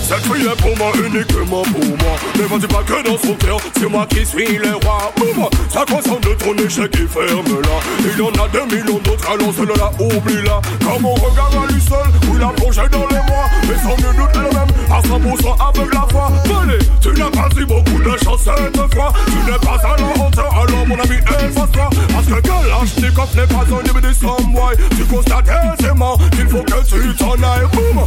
Cette 0.00 0.22
fille 0.32 0.46
est 0.46 0.60
pour 0.60 0.76
moi, 0.76 0.92
uniquement 0.98 1.62
pour 1.62 1.84
moi. 1.84 2.16
Ne 2.36 2.42
vois-tu 2.42 2.68
pas 2.68 2.82
que 2.82 3.02
dans 3.02 3.18
son 3.18 3.34
cœur, 3.34 3.56
c'est 3.78 3.88
moi 3.88 4.06
qui 4.08 4.24
suis 4.26 4.58
le 4.58 4.74
roi. 4.74 5.12
Boum. 5.16 5.48
Ça 5.68 5.84
concerne 5.88 6.20
de 6.20 6.34
ton 6.34 6.54
échec 6.56 6.94
et 6.94 7.06
ferme-la. 7.06 8.12
Il 8.12 8.18
y 8.18 8.22
en 8.22 8.44
a 8.44 8.48
des 8.48 8.76
millions 8.76 9.00
d'autres, 9.04 9.30
alors 9.30 9.54
celle-là, 9.54 9.90
oublie-la 9.98 10.60
Comme 10.84 11.06
on 11.06 11.14
regarde 11.14 11.54
à 11.54 11.72
lui 11.72 11.80
seul, 11.80 12.30
ou 12.30 12.36
la 12.36 12.48
plongée 12.48 12.88
dans 12.90 13.06
les 13.08 13.22
mois. 13.30 13.48
Mais 13.68 13.76
sans 13.76 13.96
nul 13.96 14.16
doute 14.16 14.30
elle-même, 14.34 14.68
à 14.90 15.00
100% 15.00 15.80
avec 15.80 15.94
la 15.94 16.06
foi 16.10 16.32
Venez, 16.44 16.78
tu 17.00 17.08
n'as 17.18 17.30
pas 17.30 17.48
si 17.56 17.64
beaucoup 17.64 18.02
de 18.02 18.16
chance 18.22 18.48
fois. 18.88 19.12
Tu 19.26 19.50
n'es 19.50 19.58
pas 19.58 19.80
à 19.82 20.26
hauteur, 20.26 20.52
alors 20.52 20.86
mon 20.86 20.94
ami, 20.94 21.16
efface-toi. 21.16 21.90
Parce 22.12 22.26
que 22.26 22.40
Kalashnikov 22.40 23.36
n'est 23.36 23.46
pas 23.46 23.64
un 23.78 23.82
début 23.82 24.06
du 24.06 24.14
sommeil. 24.14 24.76
Tu 24.96 25.04
constates 25.04 25.48
aisément 25.48 26.16
qu'il 26.32 26.48
faut 26.48 26.62
que 26.62 26.84
tu 26.84 27.14
t'en 27.16 27.34
ailles. 27.34 27.68
Boum. 27.72 28.04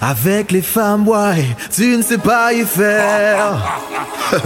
Avec 0.00 0.52
les 0.52 0.62
femmes, 0.62 1.08
ouais, 1.08 1.46
tu 1.70 1.96
ne 1.96 2.02
sais 2.02 2.18
pas 2.18 2.52
y 2.52 2.64
faire. 2.64 3.80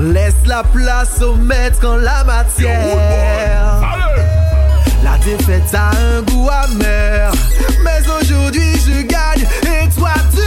Laisse 0.00 0.34
la 0.46 0.62
place 0.64 1.20
au 1.22 1.34
maître 1.36 1.86
en 1.86 1.96
la 1.96 2.24
matière. 2.24 3.80
La 5.02 5.18
défaite 5.18 5.74
a 5.74 5.90
un 5.90 6.22
goût 6.22 6.48
amer. 6.48 7.32
Mais 7.84 8.00
aujourd'hui 8.20 8.72
je 8.86 9.02
gagne 9.02 9.46
et 9.64 9.88
toi 9.96 10.12
tu 10.34 10.41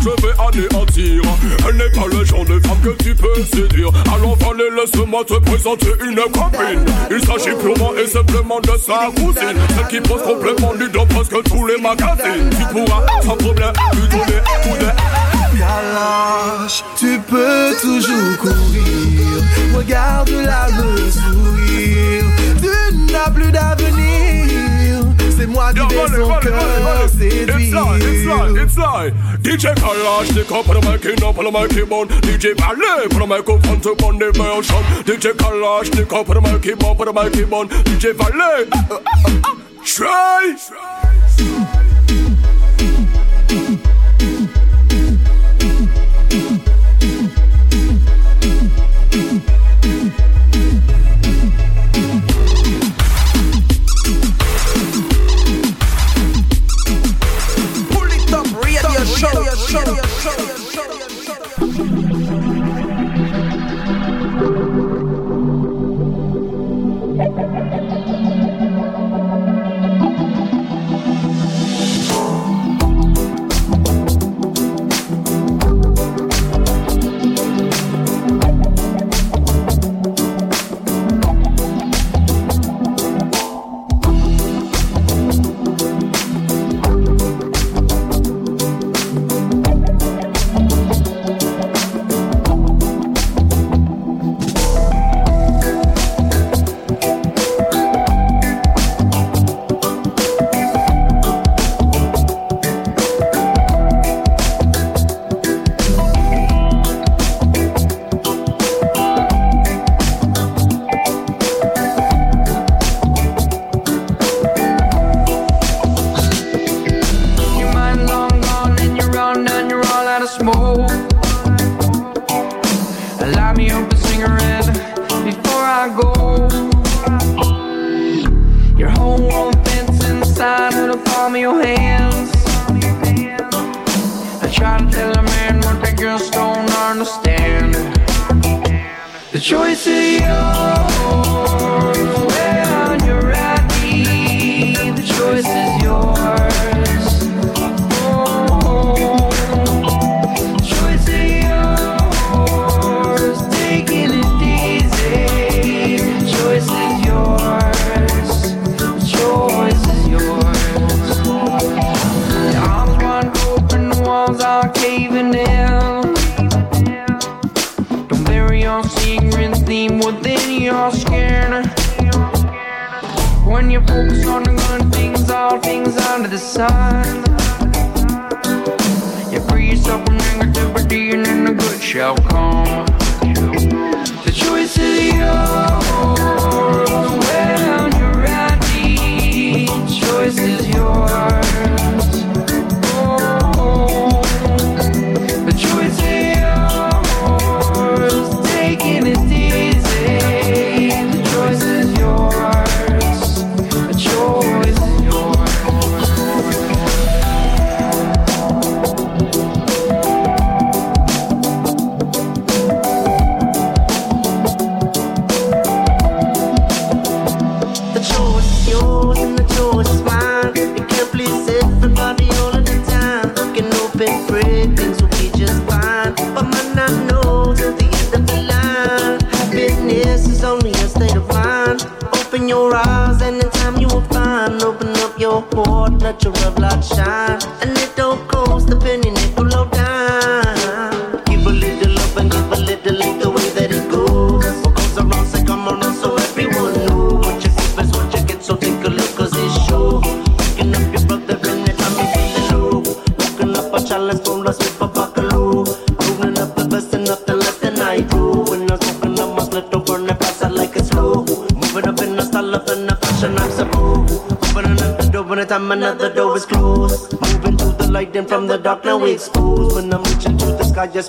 je 0.00 0.22
vais 0.22 0.34
anéantir 0.38 1.22
Elle 1.68 1.76
n'est 1.76 1.90
pas 1.90 2.06
le 2.10 2.24
genre 2.24 2.44
de 2.44 2.60
femme 2.60 2.80
que 2.82 3.02
tu 3.02 3.14
peux 3.14 3.44
séduire 3.44 3.90
Alors 4.14 4.36
fallait 4.38 4.70
laisse-moi 4.70 5.24
te 5.24 5.34
présenter 5.40 5.88
une 6.04 6.16
copine 6.16 6.84
Il 7.10 7.20
s'agit 7.26 7.56
purement 7.56 7.92
et 7.94 8.06
simplement 8.06 8.60
de 8.60 8.72
sa 8.78 9.10
cousine 9.16 9.58
Celle 9.76 9.88
qui 9.88 10.00
pose 10.08 10.22
complètement 10.22 10.74
nu 10.74 10.88
dans 10.90 11.06
presque 11.06 11.42
tous 11.44 11.66
les 11.66 11.80
magazines 11.80 12.50
Tu 12.50 12.64
pourras 12.72 13.06
sans 13.22 13.36
problème 13.36 13.72
lui 13.94 14.08
donner 14.08 14.38
un 14.38 14.68
coup 14.68 14.84
tu 16.96 17.18
peux 17.20 17.74
toujours 17.80 18.36
courir. 18.38 19.76
Regarde 19.76 20.30
la 20.30 20.68
me 20.70 21.10
sourire. 21.10 22.24
Tu 22.60 23.12
n'as 23.12 23.30
plus. 23.30 23.44
C'est 25.44 25.50
moi 25.50 25.74
qui 25.74 25.94
vais 25.94 26.06
son 26.06 26.40
cœur 26.40 27.08
séduire. 27.10 27.58
It's 27.58 27.74
like, 27.74 28.02
it's 28.02 28.26
like, 28.26 28.56
it's 28.56 28.78
like. 28.78 29.14
DJ 29.42 29.74
Kalashnikov 29.74 30.64
put 30.64 30.76
a 30.76 30.90
mic 30.90 31.04
in 31.04 31.22
up 31.22 31.38
on 31.38 31.44
the 31.44 31.50
microphone 31.50 32.08
DJ 32.08 32.56
Ballet 32.56 33.08
put 33.10 33.20
a 33.20 33.26
microphone 33.26 33.78
to 33.82 33.90
on 34.06 34.18
the 34.18 34.32
version 34.32 34.82
DJ 35.04 35.32
Kalashnikov 35.34 36.24
put 36.24 36.38
a 36.38 36.40
mic 36.40 36.64
in 36.64 36.82
up 36.82 36.98
on 36.98 37.06
the 37.06 37.12
microphone 37.12 37.68
DJ 37.68 38.16
Ballet 38.16 38.66
uh, 38.72 38.94
uh, 38.94 39.00
uh, 39.26 39.42
uh, 39.44 39.54
Try 39.84 40.56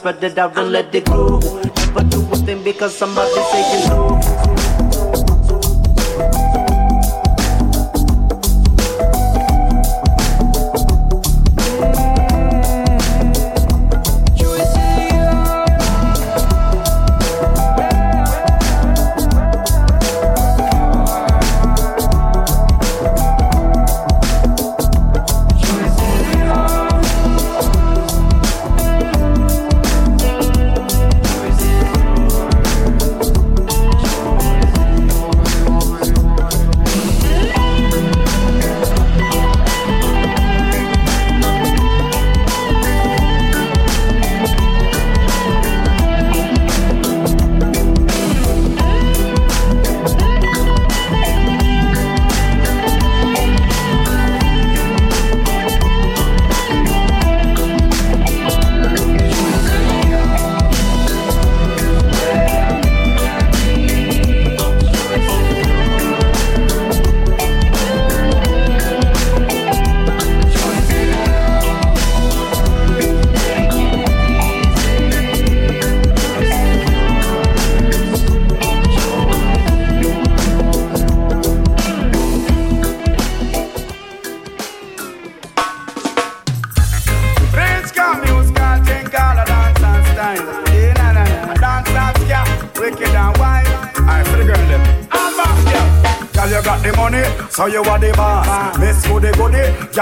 Spread 0.05 0.23
it 0.23 0.37
out 0.37 0.55
and 0.55 0.71
let 0.71 0.93
it 0.93 1.05
grow. 1.05 1.39
Never 1.39 2.03
do 2.03 2.21
a 2.31 2.35
thing 2.45 2.63
because 2.63 2.95
somebody 2.95 3.31
say 3.33 3.34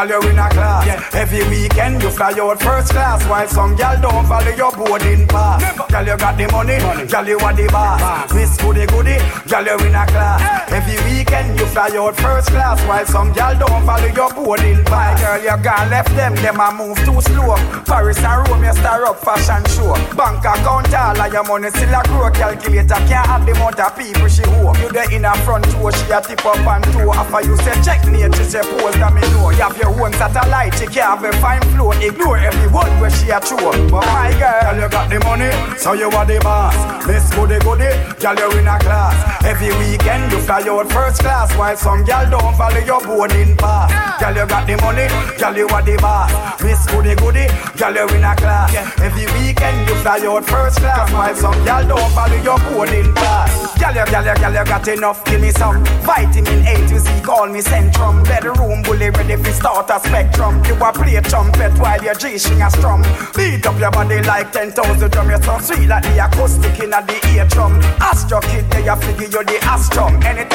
girl, 0.08 0.24
you 0.24 0.30
in 0.30 0.40
a 0.40 0.50
class. 0.50 1.14
Every 1.14 1.44
weekend 1.50 2.02
you 2.02 2.10
fly 2.10 2.34
out 2.40 2.62
first 2.62 2.92
class, 2.92 3.26
while 3.28 3.48
some 3.48 3.76
girl 3.76 4.00
don't 4.02 4.26
follow 4.26 4.56
your 4.56 4.72
boarding 4.72 5.28
pass. 5.28 5.92
Girl, 5.92 6.06
you 6.06 6.18
got 6.18 6.38
the 6.38 6.48
money, 6.52 6.78
girl, 7.08 7.28
you 7.28 7.40
are 7.40 7.54
the 7.54 7.68
boss. 7.72 8.34
Miss 8.34 8.58
Goody 8.58 8.86
Goody, 8.88 9.18
girl, 9.48 9.66
you 9.66 9.88
in 9.88 9.96
a 9.96 10.06
class. 10.08 10.62
Every 10.86 11.00
weekend 11.16 11.58
you 11.58 11.66
fly 11.68 11.96
out 11.96 12.18
first 12.18 12.50
class, 12.50 12.76
while 12.86 13.06
some 13.06 13.32
girl 13.32 13.56
don't 13.58 13.86
follow 13.86 14.12
your 14.12 14.30
boarding 14.34 14.84
pass. 14.84 15.16
Girl, 15.16 15.40
you 15.40 15.64
gone 15.64 15.90
left 15.90 16.14
them, 16.14 16.36
them 16.36 16.60
a 16.60 16.76
move 16.76 16.98
too 17.08 17.22
slow. 17.22 17.56
Paris 17.88 18.20
and 18.20 18.50
Rome, 18.50 18.66
you 18.66 18.74
star 18.74 19.06
up 19.06 19.18
fashion 19.24 19.64
show. 19.72 19.96
Bank 20.12 20.44
account 20.44 20.94
all 20.94 21.22
of 21.22 21.32
your 21.32 21.44
money 21.46 21.70
still 21.70 21.88
a 21.88 22.04
grow. 22.04 22.30
Calculator 22.32 23.00
can't 23.08 23.28
have 23.32 23.46
the 23.46 23.54
amount 23.54 23.80
of 23.80 23.96
people 23.98 24.28
she 24.28 24.44
hoe. 24.44 24.76
You 24.84 24.92
there 24.92 25.10
in 25.10 25.24
a 25.24 25.34
front 25.48 25.64
door, 25.72 25.94
she 25.94 26.12
a 26.12 26.20
tip 26.20 26.44
up 26.44 26.60
and 26.60 26.84
toe. 26.92 27.14
After 27.14 27.48
you 27.48 27.56
say 27.64 27.80
check 27.80 28.04
she 28.04 28.44
say 28.44 28.62
pose 28.76 29.00
that 29.00 29.14
me 29.16 29.22
know. 29.32 29.52
You 29.56 29.64
have 29.64 29.78
your 29.78 29.96
own 29.96 30.12
satellite, 30.20 30.76
she 30.76 30.88
can't 30.92 31.16
have 31.16 31.24
a 31.24 31.32
fine 31.40 31.64
flow. 31.72 31.92
Ignore 31.96 32.40
every 32.44 32.68
word 32.68 32.92
where 33.00 33.10
she 33.10 33.32
a 33.32 33.40
throw. 33.40 33.72
But 33.88 34.04
my 34.12 34.36
girl, 34.36 34.76
you 34.84 34.90
got 34.92 35.08
the 35.08 35.20
money, 35.24 35.52
so 35.80 35.94
you 35.94 36.12
are 36.12 36.26
the 36.26 36.44
boss. 36.44 36.76
Miss 37.08 37.24
Goody 37.32 37.60
Goody, 37.64 37.88
girl 38.20 38.36
you 38.36 38.60
in 38.60 38.68
a 38.68 38.76
class. 38.84 39.16
Every 39.46 39.72
weekend 39.80 40.32
you 40.32 40.40
fly 40.40 40.73
out 40.74 40.91
first 40.91 41.22
class, 41.22 41.56
while 41.58 41.78
some 41.78 42.04
girl 42.04 42.30
don't 42.30 42.56
follow 42.58 42.80
your 42.80 43.02
boarding 43.02 43.56
pass. 43.58 43.91
Girl 44.20 44.36
you 44.36 44.45
got 44.48 44.66
the 44.66 44.76
money, 44.82 45.08
girl 45.38 45.56
you 45.56 45.68
are 45.70 45.82
the 45.82 45.98
boss. 45.98 46.32
Miss 46.62 46.86
Goody 46.88 47.16
Goody, 47.16 47.45
girl 47.78 47.94
you 47.94 48.08
in 48.16 48.24
a 48.24 48.36
class. 48.36 48.74
Every 49.00 49.26
weekend 49.38 49.88
you 49.88 49.95
fly 50.02 50.20
out 50.26 50.45
first 50.45 50.80
class, 50.80 51.12
while 51.12 51.36
some 51.36 51.60
girl 51.66 51.84
don't 51.88 52.12
follow 52.14 52.40
your 52.41 52.60
boarding 52.72 53.14
pass. 53.14 53.52
Girl 53.78 53.94
you, 53.94 54.06
girl 54.10 54.26
you, 54.26 54.36
girl 54.36 54.54
you 54.54 54.66
got 54.66 54.88
enough, 54.88 55.26
give 55.26 55.41
me 55.41 55.52
some 55.52 55.84
vitamin 56.02 56.66
A 56.66 56.76
to 56.88 57.00
Z, 57.00 57.22
call 57.22 57.48
me 57.48 57.62
Centrum. 57.62 58.24
Bedroom 58.24 58.82
bully 58.84 59.10
ready 59.10 59.36
for 59.36 59.52
start 59.52 59.90
a 59.90 60.00
spectrum. 60.00 60.64
You 60.66 60.76
a 60.76 60.91
play 60.94 61.20
trumpet 61.22 61.74
while 61.80 62.02
your 62.04 62.16
G 62.16 62.38
string 62.38 62.62
a 62.62 62.70
strum. 62.72 63.02
Beat 63.36 63.66
up 63.66 63.80
your 63.80 63.91
body 63.91 64.22
like 64.24 64.52
10,000 64.52 65.12
drum. 65.12 65.30
You're 65.30 65.41
so 65.41 65.60
sweet 65.60 65.88
like 65.88 66.04
the 66.04 66.26
acoustic 66.26 66.80
in 66.80 66.91
the 66.91 67.20
ear 67.34 67.45
drum. 67.48 67.74
Astro 68.00 68.40
kid, 68.41 68.70
they 68.72 68.88
a 68.88 68.95
figure 68.95 69.26
you 69.26 69.44
the 69.44 69.58
astrum. 69.68 70.24
Anytime 70.24 70.53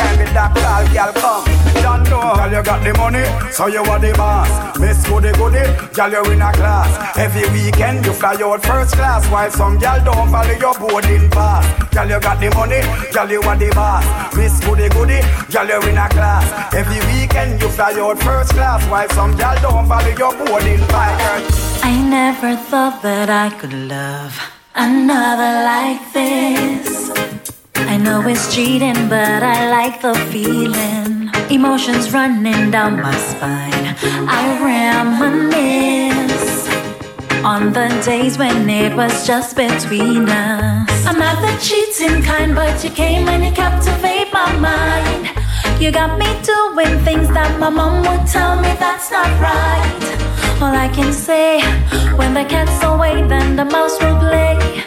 girl 0.99 1.13
come. 1.13 1.45
Don't 1.83 2.03
know, 2.11 2.35
girl 2.35 2.53
you 2.53 2.63
got 2.63 2.83
the 2.83 2.93
money, 2.95 3.25
so 3.53 3.67
you 3.67 3.83
are 3.83 3.99
the 3.99 4.13
boss. 4.15 4.79
Miss 4.79 5.07
Goody 5.07 5.33
Goody, 5.33 5.65
girl 5.95 6.11
you 6.11 6.33
in 6.33 6.43
a 6.43 6.53
class. 6.53 7.17
Every 7.17 7.49
weekend 7.51 8.05
you 8.05 8.13
fly 8.13 8.37
out 8.41 8.63
first 8.65 8.95
class, 8.95 9.27
while 9.31 9.51
some 9.51 9.79
girl 9.79 10.03
don't 10.05 10.29
follow 10.31 10.57
your 10.65 10.75
boarding 10.79 11.31
pass. 11.31 11.65
Girl 11.95 12.09
you 12.09 12.21
got 12.21 12.41
the 12.41 12.51
money, 12.55 12.81
girl 13.13 13.31
you 13.31 13.43
are 13.43 13.57
the 13.57 13.71
boss. 13.75 14.05
Miss 14.37 14.59
Goody 14.65 14.89
Goody, 14.89 15.21
girl 15.53 15.69
you 15.69 15.89
in 15.89 15.99
a 15.99 16.09
class. 16.09 16.75
Every 16.75 17.01
weekend 17.13 17.61
you 17.61 17.69
fly 17.69 17.93
out 17.93 18.19
first 18.23 18.53
class, 18.53 18.83
while 18.91 19.09
some 19.11 19.37
girl 19.37 19.57
don't 19.63 19.87
follow 19.87 20.15
your 20.23 20.35
boarding 20.37 20.85
pass. 20.89 21.83
I 21.83 21.95
never 22.03 22.57
thought 22.57 23.03
that 23.03 23.31
I 23.31 23.51
could 23.59 23.73
love 23.73 24.35
another 24.75 25.53
like 25.65 26.13
this. 26.13 26.98
Know 28.09 28.27
it's 28.27 28.55
cheating, 28.55 29.11
but 29.11 29.43
I 29.43 29.69
like 29.71 30.01
the 30.01 30.15
feeling. 30.33 31.29
Emotions 31.51 32.11
running 32.11 32.71
down 32.71 33.03
my 33.03 33.15
spine. 33.15 33.95
I 34.27 34.43
reminisce 34.65 36.17
on 37.45 37.75
the 37.75 37.89
days 38.07 38.39
when 38.39 38.71
it 38.71 38.97
was 38.97 39.27
just 39.27 39.57
between 39.57 40.27
us. 40.27 41.07
I'm 41.07 41.19
not 41.19 41.37
the 41.45 41.53
cheating 41.61 42.23
kind, 42.23 42.55
but 42.55 42.83
you 42.83 42.89
came 42.89 43.29
and 43.29 43.45
you 43.45 43.53
captivate 43.53 44.33
my 44.33 44.57
mind. 44.57 45.29
You 45.79 45.93
got 45.93 46.19
me 46.19 46.29
doing 46.49 46.99
things 47.05 47.29
that 47.37 47.61
my 47.61 47.69
mom 47.69 48.01
would 48.09 48.27
tell 48.27 48.57
me 48.57 48.73
that's 48.81 49.11
not 49.11 49.29
right. 49.39 50.63
All 50.63 50.75
I 50.75 50.89
can 50.89 51.13
say, 51.13 51.61
when 52.17 52.33
the 52.33 52.47
cat's 52.47 52.83
away, 52.83 53.21
then 53.29 53.55
the 53.57 53.67
mouse 53.67 54.01
will 54.01 54.19
play. 54.19 54.78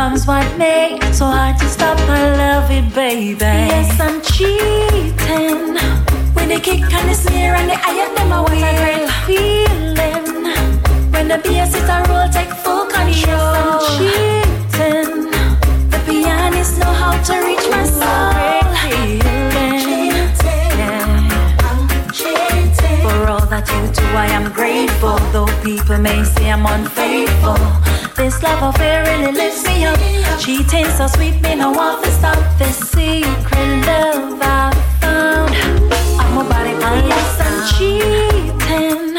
Comes 0.00 0.26
what 0.26 0.56
may, 0.56 0.98
so 1.12 1.26
hard 1.26 1.58
to 1.58 1.66
stop. 1.66 1.98
I 2.08 2.34
love 2.34 2.70
it, 2.70 2.94
baby. 2.94 3.34
Yes, 3.38 4.00
I'm 4.00 4.22
cheating. 4.22 5.76
When 6.32 6.48
they 6.48 6.58
kick 6.58 6.90
and 6.90 7.06
the 7.10 7.12
snare 7.12 7.54
and 7.54 7.68
the 7.68 7.74
of 7.74 8.16
them, 8.16 8.32
I 8.32 8.40
was 8.40 8.62
a 8.70 8.72
great 8.80 9.10
feeling. 9.26 10.54
When 11.12 11.28
the 11.28 11.36
bass 11.44 11.74
is 11.74 11.86
a 11.86 12.02
roll, 12.08 12.30
take 12.30 12.48
full 12.64 12.86
control. 12.86 13.12
Yes, 13.12 13.58
I'm 13.60 13.98
cheating. 13.98 15.30
The 15.90 15.98
pianist 16.06 16.78
know 16.78 16.94
how 16.94 17.20
to 17.22 17.34
reach 17.46 17.68
my 17.70 17.84
soul. 17.84 18.59
You 23.70 23.92
do, 23.92 24.04
I 24.16 24.26
am 24.26 24.52
grateful. 24.52 25.18
Though 25.32 25.50
people 25.62 25.98
may 25.98 26.24
say 26.24 26.50
I'm 26.50 26.66
unfaithful. 26.66 27.58
This 28.16 28.42
love 28.42 28.74
affair 28.74 29.04
really 29.04 29.32
lifts 29.32 29.64
me 29.66 29.84
up. 29.84 29.98
Cheating 30.38 30.86
so 30.96 31.06
sweet, 31.06 31.40
me 31.42 31.54
no 31.54 31.70
want 31.70 32.04
to 32.04 32.10
stop. 32.10 32.38
This 32.58 32.76
secret 32.90 33.86
love 33.86 34.38
I 34.42 34.70
found. 35.00 35.54
I'm 36.20 36.38
a 36.38 36.44
body 36.48 36.74
yes, 37.08 37.40
I'm 37.46 37.56
cheating. 37.72 39.16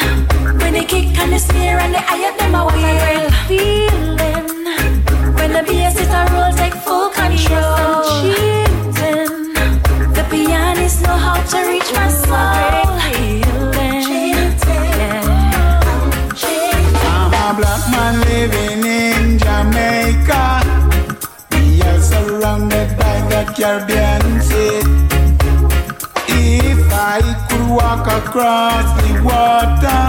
When 0.60 0.74
they 0.74 0.86
kick 0.86 1.18
and 1.18 1.32
the 1.34 1.40
snare 1.40 1.80
and 1.80 1.94
the 1.94 2.04
eye 2.12 2.30
of 2.30 2.38
them, 2.38 2.56
I 2.56 2.64
was 2.64 2.84
a 2.92 2.94
real 3.08 3.32
feeling. 3.48 4.48
When 5.36 5.52
the 5.54 5.64
bass 5.64 5.96
is 6.00 6.10
a 6.10 6.24
roll, 6.34 6.52
take 6.54 6.76
full 6.86 7.10
control. 7.10 7.76
I'm 7.84 8.04
cheating. 8.22 9.54
The 10.14 10.24
pianist 10.30 11.02
know 11.04 11.18
how 11.26 11.42
to 11.42 11.58
reach 11.70 11.92
my 11.94 12.08
soul. 12.10 12.61
Caribbean 23.54 24.42
Sea. 24.42 24.82
If 26.28 26.92
I 26.92 27.20
could 27.50 27.70
walk 27.70 28.08
across 28.08 28.86
the 29.02 29.22
water, 29.24 30.02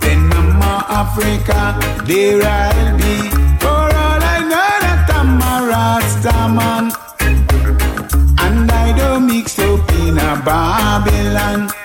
then 0.00 0.30
I'm 0.32 0.62
Africa, 0.62 1.78
there 2.04 2.42
I'll 2.42 2.96
be. 2.96 3.30
For 3.60 3.68
all 3.68 4.20
I 4.36 4.40
know 4.50 4.72
that 4.84 5.10
I'm 5.14 5.40
a 5.40 5.68
Rasta 5.68 6.36
man, 6.56 6.92
and 8.40 8.70
I 8.70 8.96
don't 8.96 9.26
mix 9.26 9.58
up 9.58 9.90
in 9.92 10.18
a 10.18 10.42
Babylon. 10.44 11.83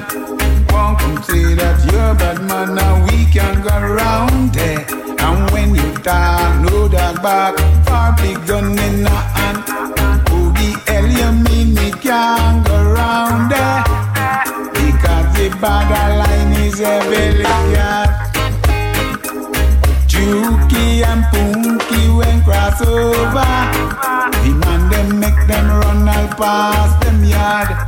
Contention. 0.00 0.66
Won't 0.70 0.98
come 0.98 1.22
say 1.22 1.54
that 1.54 1.78
you're 1.90 2.14
bad 2.14 2.42
man, 2.44 2.74
now 2.74 3.04
we 3.06 3.24
can 3.32 3.62
go 3.62 3.70
round 3.70 4.54
there. 4.54 4.86
And 5.18 5.50
when 5.50 5.74
you 5.74 5.92
talk, 6.02 6.60
no 6.62 6.88
dog 6.88 7.22
back, 7.22 7.56
far 7.86 8.14
big 8.16 8.46
gun 8.46 8.78
in 8.78 9.06
a 9.06 9.10
hand. 9.10 9.58
Who 10.28 10.52
the 10.52 10.70
hell 10.86 11.06
you 11.06 11.30
mean 11.44 11.74
me 11.74 11.90
can't 11.90 12.66
go 12.66 12.92
round 12.92 13.50
there? 13.50 13.82
Because 14.72 15.28
the 15.36 15.48
borderline 15.60 16.52
is 16.64 16.80
a 16.80 17.00
elegant. 17.22 18.10
Juki 20.06 21.04
and 21.04 21.24
Punky 21.30 22.08
when 22.10 22.42
cross 22.42 22.80
over. 22.82 23.52
The 24.42 24.54
man 24.64 24.90
them 24.90 25.20
make 25.20 25.46
them 25.46 25.66
run 25.66 26.08
all 26.08 26.28
past 26.36 27.00
them 27.04 27.24
yard. 27.24 27.87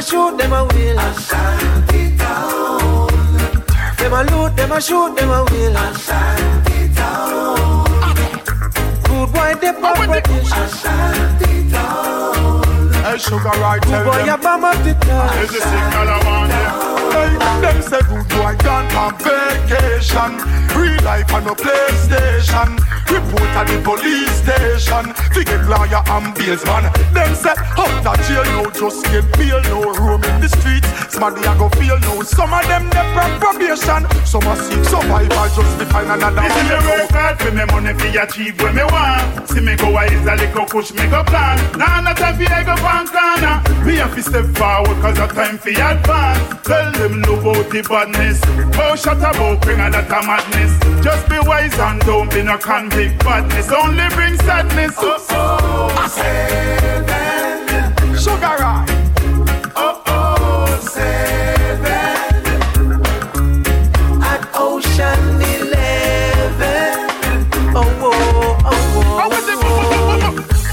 A 0.00 0.02
loot, 0.02 0.08
shoot, 0.08 0.38
them 0.38 0.52
a 0.52 0.64
will. 0.64 0.98
Ashanti 0.98 2.16
town. 2.16 3.08
Them 3.96 4.12
a 4.12 4.22
loot, 4.24 4.56
them 4.56 4.72
a 4.72 4.80
shoot, 4.80 5.16
them 5.16 5.30
a 5.30 5.44
will. 5.44 5.76
Ashanti 5.76 6.94
town. 6.94 7.84
Good 9.04 9.32
boy, 9.32 9.54
they 9.60 9.72
pop 9.72 9.98
Ashanti 10.52 11.70
town. 11.70 12.92
Hey, 13.04 13.18
sugar, 13.18 13.48
right, 13.60 13.82
tell 13.82 14.04
Good 14.04 14.10
boy, 14.10 14.16
them. 14.18 14.26
you 14.26 14.36
bomb 14.38 14.64
up 14.64 14.84
the 14.84 14.94
town. 14.94 15.28
There's 15.36 15.50
a 15.50 15.60
signal 15.60 16.08
I 16.08 16.24
want 16.24 16.50
them. 16.50 16.89
Hey, 17.10 17.34
them 17.60 17.82
say 17.82 18.00
good 18.08 18.26
boy 18.28 18.54
gone 18.62 18.88
on 18.94 19.14
vacation. 19.18 20.32
Real 20.76 21.02
life 21.02 21.32
on 21.34 21.44
no 21.44 21.54
PlayStation. 21.54 22.78
Report 23.10 23.50
at 23.58 23.66
the 23.66 23.80
police 23.82 24.30
station. 24.38 25.12
Forget 25.34 25.66
lawyer 25.66 26.02
and 26.06 26.30
bailsman. 26.34 26.86
Them 27.12 27.34
say 27.34 27.54
out 27.76 27.94
the 28.04 28.12
jail 28.26 28.44
no 28.54 28.70
just 28.70 29.04
get 29.10 29.26
bail 29.36 29.60
no 29.70 29.92
room 29.98 30.22
in 30.24 30.40
the 30.40 30.48
streets. 30.48 30.88
Somebody 31.10 31.42
a 31.42 31.52
go 31.58 31.68
feel 31.70 31.98
no. 32.00 32.22
Some 32.22 32.54
of 32.54 32.62
them 32.70 32.88
they 32.90 33.06
on 33.18 33.32
probation. 33.40 34.06
Some 34.24 34.46
are 34.46 34.56
seek 34.56 34.84
survival 34.84 35.48
just 35.50 35.78
to 35.78 35.86
find 35.86 36.10
another 36.10 36.46
see 36.54 36.64
me 36.70 36.78
work 36.86 37.10
hard 37.10 37.38
for 37.40 37.50
me 37.50 37.64
money 37.66 37.94
fi 37.98 38.08
achieve 38.22 38.54
what 38.62 38.74
me 38.74 38.84
want. 38.84 39.48
See 39.48 39.60
me 39.60 39.74
go 39.76 39.90
wise 39.90 40.24
a 40.26 40.36
little 40.36 40.66
push 40.66 40.92
me 40.94 41.04
go 41.10 41.24
plan. 41.24 41.58
Nah, 41.76 42.00
no 42.00 42.14
time 42.14 42.38
fi 42.38 42.46
I 42.46 42.62
go 42.62 42.74
one 42.78 43.08
corner. 43.10 43.58
Me 43.84 43.96
have 43.96 44.14
to 44.14 44.22
step 44.22 44.46
forward 44.54 44.96
cause 45.02 45.18
a 45.18 45.26
time 45.34 45.58
fi 45.58 45.74
advance. 45.74 46.62
Tell 46.62 46.92
them 46.92 47.09
no 47.16 47.34
about 47.34 47.70
the 47.70 47.82
badness. 47.88 48.40
Oh, 48.78 48.96
shut 48.96 49.18
about 49.18 49.60
bring 49.62 49.80
a 49.80 49.90
that 49.90 50.10
a 50.10 50.22
madness. 50.26 50.72
Just 51.04 51.28
be 51.28 51.38
wise 51.40 51.78
and 51.78 52.00
don't 52.02 52.30
be 52.30 52.42
no 52.42 52.58
convict 52.58 53.24
badness. 53.24 53.70
Only 53.70 54.08
bring 54.14 54.36
sadness. 54.36 54.94
Oh, 54.98 55.26
oh, 55.30 56.08
seven. 56.08 57.06
Sugar 58.16 58.56
right. 58.60 58.86
Oh, 59.76 60.02
oh, 60.06 60.78
seven. 60.80 61.88
At 64.22 64.48
Ocean 64.54 65.40
Eleven. 65.54 67.10
Oh, 67.74 67.84
oh, 68.00 68.12
oh, 68.64 68.80
oh. 68.96 69.30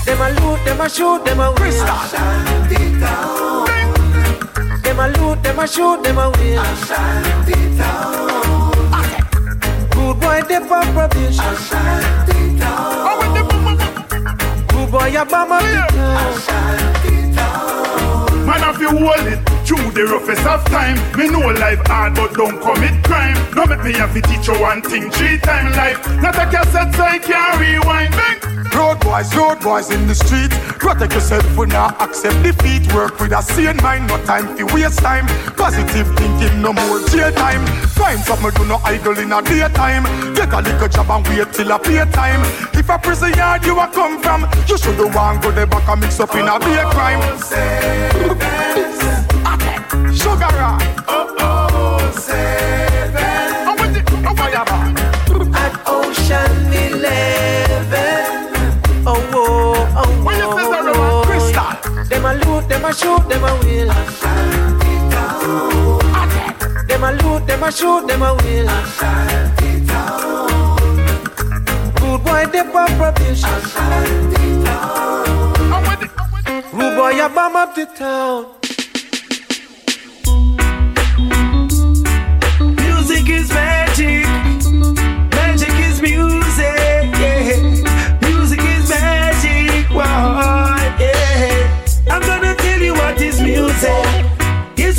Them 0.05 0.21
loot, 0.43 0.59
them 0.65 0.89
shoot, 0.89 1.25
them 1.25 1.39
a. 1.39 1.57
Them 4.97 5.13
a 5.13 5.19
loot, 5.19 5.43
them 5.43 5.59
a 5.59 5.67
shoot, 5.67 6.03
them 6.03 6.17
a 6.17 6.31
will. 6.31 6.59
Ashanti 6.59 7.53
town. 7.77 8.71
Good 9.91 10.19
boy, 10.19 10.41
they 10.49 10.59
pop 10.67 10.85
probation. 10.87 11.45
Ashanti 11.45 12.57
town. 12.57 13.35
Good 14.69 14.91
boy, 14.91 15.05
you 15.05 15.25
bomb 15.25 15.51
up 15.51 15.61
the 15.61 15.83
town. 17.35 18.45
Man 18.47 18.63
a 18.63 18.73
to 18.73 18.89
hold 18.89 19.27
it 19.27 19.39
through 19.67 19.91
the 19.91 20.03
roughest 20.11 20.47
of 20.47 20.65
time. 20.65 20.97
Me 21.15 21.27
know 21.27 21.45
life 21.45 21.85
hard, 21.85 22.15
but 22.15 22.33
don't 22.33 22.59
commit 22.59 23.03
crime. 23.03 23.37
No 23.53 23.67
make 23.67 23.83
me 23.83 23.93
have 23.93 24.15
to 24.15 24.21
teach 24.23 24.47
you 24.47 24.59
one 24.59 24.81
thing 24.81 25.11
three 25.11 25.37
times 25.37 25.75
life. 25.75 25.99
Not 26.23 26.37
a 26.37 26.47
cassette, 26.49 26.95
so 26.95 27.03
I 27.03 27.19
can't 27.19 27.59
rewind. 27.59 28.13
Bang. 28.13 28.46
Road 28.77 28.99
boys, 28.99 29.35
road 29.35 29.59
boys 29.59 29.89
in 29.89 30.05
the 30.05 30.13
street. 30.13 30.51
Protect 30.77 31.11
yourself 31.11 31.57
when 31.57 31.69
not 31.69 31.99
accept 31.99 32.43
defeat. 32.43 32.93
Work 32.93 33.19
with 33.19 33.31
a 33.31 33.41
sane 33.41 33.77
mind, 33.77 34.07
no 34.07 34.23
time 34.23 34.55
to 34.55 34.65
waste 34.65 34.99
time. 34.99 35.25
Positive 35.55 36.07
thinking, 36.15 36.61
no 36.61 36.73
more 36.73 36.99
jail 37.09 37.31
time. 37.31 37.65
Find 37.97 38.19
something 38.19 38.51
do 38.51 38.65
no 38.65 38.77
idle 38.85 39.17
in 39.17 39.31
a 39.31 39.41
daytime. 39.41 40.03
Get 40.35 40.53
a 40.53 40.61
little 40.61 40.87
job 40.87 41.09
and 41.09 41.27
wait 41.27 41.51
till 41.53 41.71
a 41.71 41.79
playtime. 41.79 42.41
If 42.77 42.87
a 42.89 42.99
prison 42.99 43.33
yard 43.33 43.65
you 43.65 43.79
a 43.79 43.87
come 43.87 44.21
from, 44.21 44.45
you 44.67 44.77
should 44.77 44.95
do 44.95 45.07
one 45.07 45.41
go 45.41 45.49
the 45.49 45.65
back 45.65 45.89
and 45.89 46.01
mix 46.01 46.19
up 46.19 46.35
in 46.35 46.47
a 46.47 46.59
day 46.59 46.83
crime. 46.93 47.21
Sugar 50.13 50.53
rock. 50.53 51.56
Loot, 63.03 63.29
them 63.29 63.43
a 63.43 63.43
shoot, 63.43 63.43
them 63.43 63.43
a 63.43 63.53
will. 63.63 63.87
Them 66.87 67.03
a 67.03 67.11
loot, 67.23 67.47
them 67.47 67.63
a 67.63 67.71
shoot, 67.71 68.07
them 68.07 68.23
a 68.23 68.33
will. 68.33 68.67
Good 71.95 72.23
boy, 72.23 72.45
they 72.51 72.63
pop 72.71 72.89
probation. 72.97 73.61
Rude 76.73 76.95
boy, 76.95 77.11
you 77.11 77.29
bomb 77.29 77.55
up 77.55 77.75
the 77.75 77.85
town. 77.85 78.66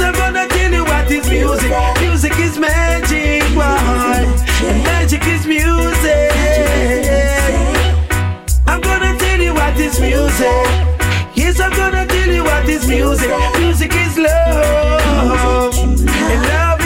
I'm 0.08 0.14
gonna 0.14 0.48
tell 0.48 0.72
you 0.72 0.84
what 0.84 1.10
is 1.10 1.28
music. 1.28 1.70
Music 2.00 2.32
is 2.38 2.58
magic. 2.58 3.42
Wow. 3.54 4.24
And 4.64 4.82
magic 4.82 5.26
is 5.26 5.46
music. 5.46 6.32
I'm 8.66 8.80
gonna 8.80 9.18
tell 9.18 9.38
you 9.38 9.52
what 9.52 9.78
is 9.78 10.00
music. 10.00 10.66
Yes, 11.34 11.60
I'm 11.60 11.72
gonna 11.72 12.06
tell 12.06 12.30
you 12.30 12.42
what 12.42 12.66
is 12.70 12.88
music. 12.88 13.28
Music 13.58 13.94
is 13.94 14.16
love. 14.16 15.76
And 15.76 16.42
love 16.42 16.77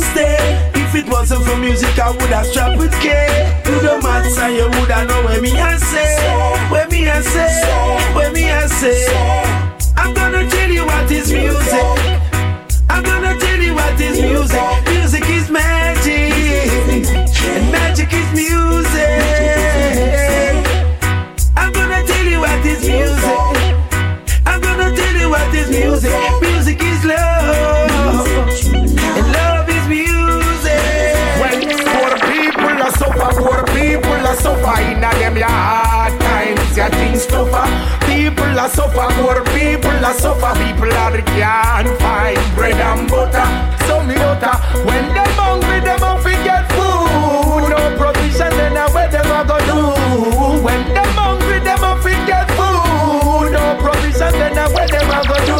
If 0.00 0.94
it 0.94 1.08
wasn't 1.10 1.44
for 1.44 1.56
music, 1.56 1.98
I 1.98 2.10
would 2.10 2.30
have 2.30 2.46
strapped 2.46 2.78
with 2.78 2.92
K. 3.00 3.60
Do 3.64 3.78
the 3.80 3.98
and 4.40 4.54
you 4.54 4.64
would 4.64 4.90
have 4.90 5.08
know 5.08 5.22
where 5.24 5.40
me 5.42 5.52
I 5.52 5.76
say, 5.76 6.16
where 6.70 6.88
me 6.88 7.08
I 7.08 7.20
say, 7.20 8.14
where 8.14 8.32
me 8.32 8.50
I 8.50 8.66
say. 8.66 9.04
I'm 9.96 10.14
gonna 10.14 10.48
tell 10.48 10.70
you 10.70 10.86
what 10.86 11.10
is 11.10 11.30
music. 11.30 11.82
I'm 12.88 13.02
gonna 13.02 13.38
tell 13.38 13.60
you 13.60 13.74
what 13.74 14.00
is 14.00 14.20
music. 14.20 14.60
Music 14.88 15.28
is 15.28 15.50
magic, 15.50 16.32
and 17.52 17.72
magic 17.72 18.12
is 18.12 18.32
music. 18.32 19.08
I'm 21.56 21.72
gonna 21.72 22.02
tell 22.06 22.24
you 22.24 22.40
what 22.40 22.64
is 22.64 22.88
music. 22.88 23.38
I'm 24.46 24.60
gonna 24.60 24.96
tell 24.96 25.14
you 25.16 25.28
what 25.28 25.54
is 25.54 25.68
music. 25.68 26.47
Tougher. 37.26 37.66
People 38.06 38.58
are 38.58 38.68
suffer, 38.68 39.08
poor 39.18 39.44
people 39.56 40.04
are 40.04 40.14
suffer, 40.14 40.52
people 40.62 40.92
are 40.92 41.20
can't 41.22 41.88
find 42.00 42.54
bread 42.54 42.74
and 42.74 43.08
butter. 43.08 43.48
So 43.86 44.02
me 44.04 44.14
butter, 44.14 44.56
when 44.84 45.04
them 45.14 45.30
hungry, 45.38 45.80
them 45.80 46.02
off 46.02 46.24
get 46.24 46.64
food. 46.72 47.68
No 47.70 47.80
provision, 47.96 48.50
then 48.58 48.76
uh, 48.76 48.90
where 48.92 49.08
them 49.08 49.26
a 49.26 49.44
go 49.46 49.58
do? 49.66 49.78
When 50.62 50.82
them 50.94 51.12
hungry, 51.18 51.60
them 51.60 51.82
off 51.82 52.04
get 52.04 52.48
food. 52.56 53.52
No 53.52 53.76
provision, 53.80 54.32
then 54.38 54.58
uh, 54.58 54.68
where 54.70 54.88
them 54.88 55.10
a 55.10 55.20
go 55.26 55.36
do? 55.46 55.58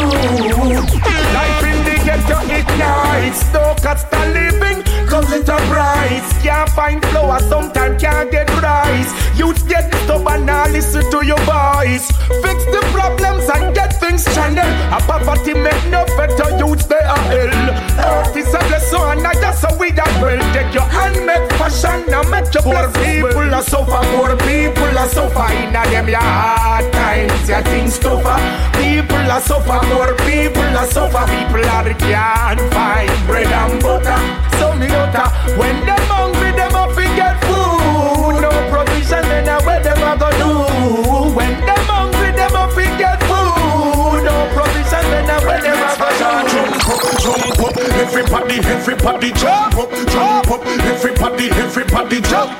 Life 1.33 1.63
in 1.63 1.77
the 1.85 1.95
ghetto 2.05 2.37
ignites, 2.53 3.41
no 3.53 3.75
cuts 3.81 4.03
the 4.05 4.19
living, 4.33 4.83
cause 5.19 5.33
it 5.33 5.49
a 5.49 5.57
price. 5.67 6.43
Can't 6.43 6.69
find 6.69 7.03
flour, 7.07 7.39
sometimes 7.39 8.01
can't 8.01 8.31
get 8.31 8.49
rice. 8.61 9.11
Youth 9.37 9.67
get 9.67 9.93
stubborn, 10.03 10.45
now 10.45 10.67
listen 10.67 11.03
to 11.11 11.25
your 11.25 11.39
voice. 11.39 12.07
Fix 12.43 12.59
the 12.65 12.81
problems 12.93 13.49
and 13.49 13.75
get 13.75 13.99
things 13.99 14.23
stranded. 14.25 14.71
A 14.95 14.99
poverty 15.07 15.53
make 15.53 15.83
no 15.89 16.05
better 16.17 16.49
youths, 16.57 16.85
they 16.85 17.03
are 17.15 17.25
ill. 17.33 17.69
Earth 17.99 18.35
is 18.35 18.53
a 18.53 18.59
blessing, 18.67 19.01
and 19.01 19.27
I 19.27 19.33
just 19.33 19.61
so 19.61 19.69
we 19.77 19.91
that 19.91 20.11
will 20.21 20.39
take 20.53 20.73
your 20.73 20.87
hand, 20.87 21.25
make 21.25 21.47
fashion, 21.59 22.05
now 22.07 22.23
make 22.29 22.53
your 22.53 22.63
poor 22.63 22.87
people 23.03 23.53
are 23.53 23.63
suffer, 23.63 24.03
poor 24.15 24.35
people 24.47 24.97
are 24.97 25.09
suffer 25.09 25.51
in 25.53 25.75
a 25.75 25.83
them 25.91 26.07
your 26.07 26.19
hard 26.19 26.91
times, 26.93 27.49
your 27.49 27.61
things 27.63 27.99
tougher. 27.99 28.39
People 28.79 29.31
are 29.31 29.41
suffer, 29.41 29.79
poor 29.91 30.15
people 30.23 30.77
are 30.79 30.87
suffer, 30.87 31.25
people 31.27 31.65
are 31.75 31.93
can't 31.99 32.61
find 32.73 33.27
bread 33.27 33.51
and 33.51 33.81
butter. 33.81 34.49
So 34.59 34.75
me 34.75 34.87
utter, 35.09 35.57
when 35.57 35.85
them 35.85 35.99
hungry, 36.07 36.51
them 36.51 36.75
up 36.75 36.93
to 36.95 37.03
get 37.17 37.37
food. 37.45 38.41
No 38.41 38.51
provision, 38.69 39.21
then 39.29 39.49
uh, 39.49 39.61
where 39.63 39.81
them 39.81 39.97
a 39.97 40.17
go 40.17 40.29
do? 40.37 41.35
When 41.35 41.53
them 41.65 41.83
hungry, 41.89 42.31
them 42.31 42.55
up 42.55 42.73
to 42.73 42.85
get 42.97 43.19
food. 43.25 44.23
No 44.23 44.35
provision, 44.53 45.03
then 45.11 45.29
uh, 45.29 45.41
where 45.41 45.61
them 45.61 45.77
a 45.77 45.91
go 45.97 46.09
do? 46.13 46.29
jump 46.49 46.89
up, 46.89 47.19
jump 47.21 47.59
up, 47.59 47.77
everybody, 47.77 48.57
everybody 48.59 49.31
jump 49.33 49.77
up, 49.77 49.91
jump 50.09 50.51
up, 50.51 50.65
everybody, 50.65 51.49
everybody 51.51 52.21
jump, 52.21 52.58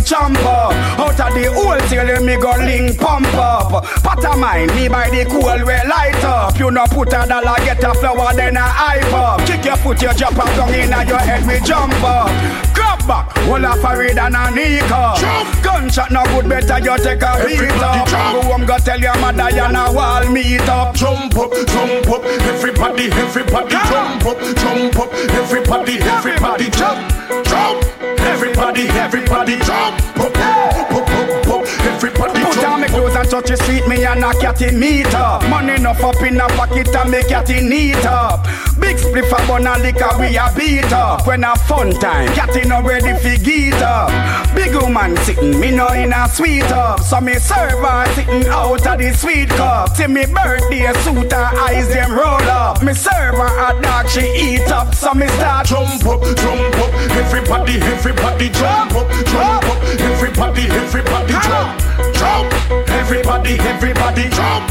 jump 0.00 0.38
up. 0.44 0.72
Out 0.98 1.20
of 1.20 1.34
the 1.34 1.50
hole 1.52 1.78
till 1.88 2.24
me 2.24 2.36
go 2.36 2.52
link 2.58 2.98
pump 2.98 3.32
up. 3.34 3.84
Pot 4.02 4.24
of 4.24 4.38
mine, 4.38 4.68
me 4.74 4.88
by 4.88 5.10
the 5.10 5.24
cool 5.26 5.42
we 5.66 5.76
light 5.88 6.22
up. 6.24 6.58
You 6.58 6.70
no 6.70 6.84
put 6.86 7.12
a 7.12 7.26
dollar, 7.26 7.56
get 7.64 7.82
a 7.84 7.94
flower, 7.94 8.34
then 8.34 8.56
a 8.56 8.60
hype 8.60 9.12
up. 9.12 9.40
Kick 9.46 9.64
your 9.64 9.76
foot, 9.76 10.02
you 10.02 10.12
jump 10.14 10.38
up 10.38 10.46
down 10.56 10.74
in 10.74 10.90
your 11.08 11.18
head, 11.18 11.46
we 11.46 11.60
jump 11.66 11.94
up. 12.02 12.28
Grab 12.74 13.06
back, 13.06 13.36
hold 13.46 13.64
a 13.64 13.74
parade 13.80 14.18
and 14.18 14.34
a. 14.34 14.48
Jump. 14.88 15.62
Gunshot 15.62 16.10
no 16.10 16.24
good, 16.24 16.48
better 16.48 16.78
you 16.78 16.96
take 16.98 17.22
a 17.22 17.32
beat 17.46 17.70
up. 17.82 18.08
Jump. 18.08 18.34
Go 18.34 18.42
home, 18.42 18.66
go 18.66 18.78
tell 18.78 19.00
your 19.00 19.16
mother 19.18 19.50
you 19.50 19.72
no 19.72 19.92
wall 19.92 20.28
meet 20.30 20.68
up. 20.68 20.94
Jump 20.94 21.36
up, 21.36 21.52
jump 21.52 22.08
up, 22.08 22.24
everybody, 22.24 23.10
everybody 23.12 23.70
jump 23.70 24.26
up, 24.26 24.38
jump 24.56 24.98
up, 24.98 25.12
everybody, 25.12 25.98
everybody 25.98 26.70
jump, 26.70 27.00
jump, 27.44 27.84
everybody, 28.58 28.88
everybody 28.98 29.56
jump, 29.64 29.94
everybody 31.80 32.38
Put 32.42 32.64
on 32.64 32.80
me 32.80 32.88
clothes 32.88 33.14
and 33.14 33.28
touch 33.28 33.48
the 33.48 33.56
street, 33.56 33.86
me 33.86 34.04
and 34.04 34.24
a 34.24 34.32
catty 34.32 34.70
meet 34.70 35.12
up. 35.14 35.42
Money 35.48 35.74
enough 35.74 36.02
up 36.02 36.20
in 36.22 36.40
a 36.40 36.46
pocket 36.48 36.94
and 36.94 37.10
me 37.10 37.22
catty 37.22 37.60
neat 37.60 38.04
up. 38.06 38.44
Big 38.80 38.96
spliff 38.96 39.30
a 39.30 39.46
bun 39.46 39.66
and 39.66 39.82
liquor 39.82 40.10
we 40.18 40.36
a 40.36 40.50
beat 40.56 40.92
up. 40.92 41.26
When 41.26 41.44
a 41.44 41.54
fun 41.56 41.90
time, 41.92 42.28
catty 42.34 42.66
no 42.66 42.82
ready 42.82 43.12
fi 43.18 43.36
get 43.36 43.82
up. 43.82 44.08
Big 44.54 44.74
woman 44.74 45.16
sitting, 45.18 45.60
me 45.60 45.70
no 45.70 45.88
in 45.88 46.12
a 46.12 46.28
sweet 46.28 46.70
up. 46.72 47.00
So 47.00 47.20
me 47.20 47.34
serve 47.34 47.84
her 47.84 48.06
sitting 48.14 48.46
out 48.48 48.86
of 48.86 48.98
the 48.98 49.12
sweet 49.12 49.48
cup. 49.50 49.94
Till 49.94 50.08
me 50.08 50.26
birthday 50.26 50.92
suit 51.02 51.32
her 51.32 51.50
eyes 51.68 51.88
them 51.88 52.12
roll 52.12 52.42
up. 52.48 52.82
Me 52.82 52.94
serve 52.94 53.34
her 53.34 53.52
a 53.70 53.82
dog 53.82 54.08
she 54.08 54.24
eat 54.34 54.68
up. 54.70 54.94
So 54.94 55.12
me 55.12 55.26
start 55.36 55.66
jump 55.66 56.06
up, 56.06 56.22
jump 56.22 56.78
up. 56.80 56.94
Everybody, 57.18 57.74
everybody 57.82 58.48
jump 58.50 58.94
up, 58.94 59.10
jump 59.26 59.64
up. 59.68 59.78
Everybody, 60.00 60.62
everybody 60.62 61.32
jump, 61.32 61.67
jump. 62.14 62.52
Everybody, 62.90 63.58
everybody 63.60 64.28
jump. 64.30 64.68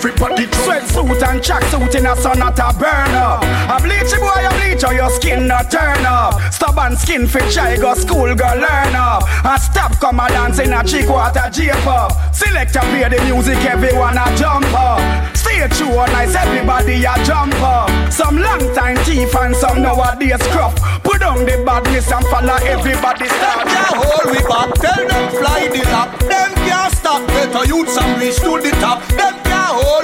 Everybody. 0.00 0.48
Sweat 0.64 0.88
suit 0.88 1.22
and 1.28 1.44
track 1.44 1.62
suit 1.64 1.94
in 1.94 2.06
a 2.06 2.16
sun 2.16 2.38
not 2.38 2.58
a 2.58 2.72
burn 2.72 3.12
up. 3.12 3.44
A 3.44 3.76
bleachy 3.84 4.16
boy, 4.16 4.32
a 4.32 4.50
bleach 4.56 4.82
or 4.82 4.94
your 4.94 5.10
skin 5.10 5.46
not 5.46 5.70
turn 5.70 6.06
up. 6.06 6.40
Stubborn 6.50 6.96
skin 6.96 7.26
fit 7.26 7.52
shy 7.52 7.76
go 7.76 7.92
school 7.92 8.34
go 8.34 8.48
learn 8.56 8.96
up. 8.96 9.28
And 9.44 9.60
stop 9.60 10.00
come 10.00 10.18
a 10.20 10.26
dance 10.28 10.58
in 10.58 10.72
a 10.72 10.82
chick 10.84 11.06
water 11.06 11.50
jape 11.52 11.86
up. 11.86 12.34
Select 12.34 12.76
a 12.76 12.80
play 12.80 13.10
the 13.10 13.22
music, 13.28 13.60
everyone 13.68 14.16
a 14.16 14.24
jump 14.38 14.72
up. 14.72 15.36
Stay 15.36 15.68
true 15.68 15.92
or 15.92 16.06
nice, 16.08 16.34
everybody 16.34 17.04
a 17.04 17.12
jump 17.22 17.52
up. 17.60 17.90
Some 18.10 18.38
long 18.40 18.74
time 18.74 18.96
thief 19.04 19.36
and 19.36 19.54
some 19.54 19.82
nowadays 19.82 20.40
scruff. 20.48 20.80
Put 21.02 21.20
on 21.20 21.44
the 21.44 21.62
badness 21.66 22.10
and 22.10 22.24
follow 22.32 22.56
everybody 22.64 23.28
start. 23.28 23.68
Can't 23.68 24.00
hold 24.00 24.32
we 24.32 24.40
back, 24.48 24.72
tell 24.80 25.06
them 25.06 25.30
fly 25.36 25.68
the 25.68 25.84
lap. 25.92 26.18
Them 26.20 26.54
can't 26.64 26.90
stop, 26.90 27.26
better 27.28 27.66
youths 27.66 27.98
and 27.98 28.18
reach 28.18 28.40
to 28.40 28.56
the 28.64 28.70
top. 28.80 29.06
Them 29.08 29.49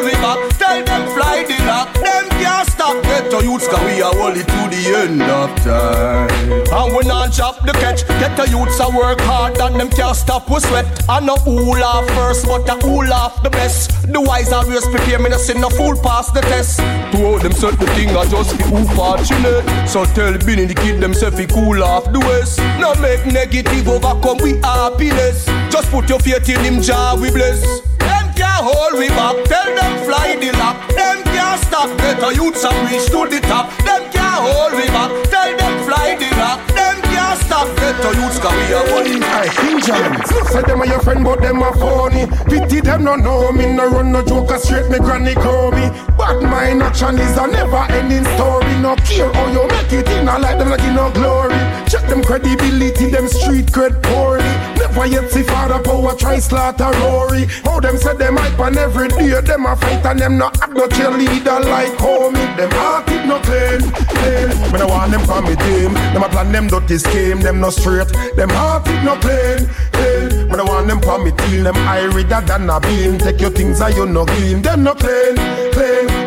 we 0.04 0.12
back, 0.12 0.38
tell 0.58 0.84
them 0.84 1.02
fly 1.14 1.44
the 1.44 1.58
lap. 1.64 1.94
Them 1.94 2.28
can't 2.40 2.68
stop, 2.68 3.02
better 3.02 3.42
youths 3.42 3.68
cause 3.68 3.84
we 3.84 4.02
are 4.02 4.14
it 4.36 4.46
to 4.46 4.62
the 4.70 4.82
end 5.02 5.22
of 5.22 5.54
time. 5.62 6.30
And 6.72 6.96
we 6.96 7.04
not 7.04 7.32
chop 7.32 7.64
the 7.64 7.72
catch, 7.72 8.06
get 8.20 8.36
the 8.36 8.48
youths 8.48 8.80
a 8.80 8.88
work 8.90 9.20
hard 9.20 9.58
and 9.58 9.78
them 9.80 9.90
can't 9.90 10.16
stop 10.16 10.48
we 10.50 10.60
sweat. 10.60 10.86
I 11.08 11.20
know 11.20 11.36
who 11.36 11.72
laugh 11.72 12.06
first, 12.10 12.46
but 12.46 12.68
I 12.68 12.76
who 12.78 13.04
laugh 13.04 13.42
the 13.42 13.50
best. 13.50 14.12
The 14.12 14.20
wise 14.20 14.52
always 14.52 14.86
prepare 14.86 15.18
me, 15.18 15.30
to 15.30 15.38
see 15.38 15.54
no 15.54 15.68
fool 15.70 15.96
pass 15.96 16.30
the 16.30 16.40
test. 16.42 16.78
To 16.78 17.34
of 17.34 17.42
them 17.42 17.52
the 17.52 17.86
thing 17.94 18.10
I 18.10 18.26
just 18.26 18.56
be 18.56 18.64
who 18.64 18.84
fortunate. 18.94 19.88
So 19.88 20.04
tell 20.04 20.36
Benny 20.38 20.66
the 20.66 20.74
kid 20.74 21.00
themself 21.00 21.38
he 21.38 21.46
cool 21.46 21.82
off 21.82 22.04
the 22.12 22.20
west. 22.20 22.58
Now 22.80 22.94
make 23.00 23.24
negative 23.26 23.88
overcome 23.88 24.38
we 24.42 24.60
happiness. 24.60 25.46
Just 25.70 25.90
put 25.90 26.08
your 26.08 26.20
faith 26.20 26.48
in 26.48 26.60
him, 26.60 26.82
Jah 26.82 27.16
we 27.20 27.30
bless. 27.30 27.95
Can't 28.36 28.64
hold 28.64 28.94
we 29.00 29.08
back, 29.08 29.36
tell 29.48 29.68
them 29.74 30.04
fly 30.04 30.36
the 30.36 30.52
lap. 30.52 30.76
Them 30.92 31.24
can't 31.24 31.60
stop, 31.64 31.88
better 31.98 32.32
youths 32.32 32.64
and 32.64 32.76
reach 32.88 33.06
to 33.08 33.24
the 33.26 33.40
top. 33.48 33.72
Them 33.84 34.04
can't 34.12 34.40
hold 34.44 34.72
we 34.76 34.86
back, 34.92 35.10
tell 35.32 35.50
them 35.56 35.74
fly 35.84 36.16
the 36.20 36.28
lap. 36.36 36.60
Them 36.76 37.00
can't 37.08 37.40
stop, 37.40 37.66
better 37.76 38.12
youths 38.20 38.38
cause 38.38 38.52
we 38.52 38.74
are 38.76 38.86
one. 38.92 39.08
Hey, 39.22 39.48
King 39.56 39.80
James. 39.80 40.20
Say 40.52 40.62
them 40.62 40.82
are 40.82 40.86
your 40.86 41.00
friend, 41.00 41.24
but 41.24 41.40
them 41.40 41.62
are 41.62 41.74
phony. 41.76 42.26
Pity 42.44 42.80
them 42.80 43.04
no 43.04 43.16
know 43.16 43.52
me, 43.52 43.72
no 43.72 43.88
run 43.88 44.12
no 44.12 44.22
joke, 44.22 44.52
straight 44.60 44.90
me 44.90 44.98
granny 44.98 45.34
call 45.34 45.72
me. 45.72 45.88
Bad 46.16 46.42
mind 46.42 46.82
action 46.82 47.18
is 47.18 47.36
a 47.36 47.46
never 47.46 47.84
ending 47.92 48.24
story. 48.36 48.72
No 48.80 48.96
care 48.96 49.32
how 49.32 49.48
you 49.52 49.66
make 49.68 49.92
it 49.92 50.08
in 50.12 50.28
a 50.28 50.38
life, 50.38 50.58
them 50.58 50.70
like 50.70 50.84
no 50.94 51.10
glory. 51.12 51.56
Check 51.88 52.08
them 52.08 52.22
credibility, 52.22 53.10
them 53.10 53.28
street 53.28 53.66
cred 53.72 54.02
poorly. 54.02 54.75
Yet 55.04 55.30
see 55.30 55.44
father 55.44 55.78
power 55.82 56.16
try 56.16 56.38
slaughter 56.40 56.90
Rory. 56.98 57.44
How 57.64 57.78
them 57.78 57.96
say 57.96 58.16
them 58.16 58.36
hype 58.36 58.58
and 58.58 58.76
every 58.76 59.08
day 59.08 59.40
them 59.40 59.64
a 59.66 59.76
fight 59.76 60.04
and 60.04 60.18
them 60.18 60.36
no 60.36 60.46
act 60.46 60.72
no 60.72 60.88
cheerleader 60.88 61.64
like 61.64 61.92
homie. 61.98 62.56
Them 62.56 62.70
heart 62.72 63.08
it 63.10 63.24
no 63.24 63.38
clean, 63.40 63.80
clean. 64.10 64.72
Me 64.72 64.78
no 64.80 64.88
want 64.88 65.12
them 65.12 65.22
for 65.22 65.40
me 65.42 65.54
team. 65.54 65.94
Them 65.94 66.24
a 66.24 66.28
plan 66.28 66.50
them 66.50 66.66
dirty 66.66 66.98
scheme, 66.98 67.40
them 67.40 67.60
no 67.60 67.70
straight. 67.70 68.08
Them 68.34 68.48
heart 68.50 68.88
it 68.88 69.04
no 69.04 69.14
clean, 69.16 69.68
clean. 69.92 70.48
Me 70.48 70.56
no 70.56 70.64
want 70.64 70.88
them 70.88 71.00
for 71.00 71.22
me 71.22 71.30
team. 71.30 71.62
Them 71.62 71.76
redder 72.12 72.40
than 72.44 72.68
a 72.68 72.80
beam. 72.80 73.18
Take 73.18 73.40
your 73.40 73.50
things 73.50 73.80
and 73.80 73.94
you 73.94 74.06
no 74.06 74.26
clean. 74.26 74.62
Them 74.62 74.82
no 74.82 74.94
clean, 74.94 75.36
clean. 75.72 76.25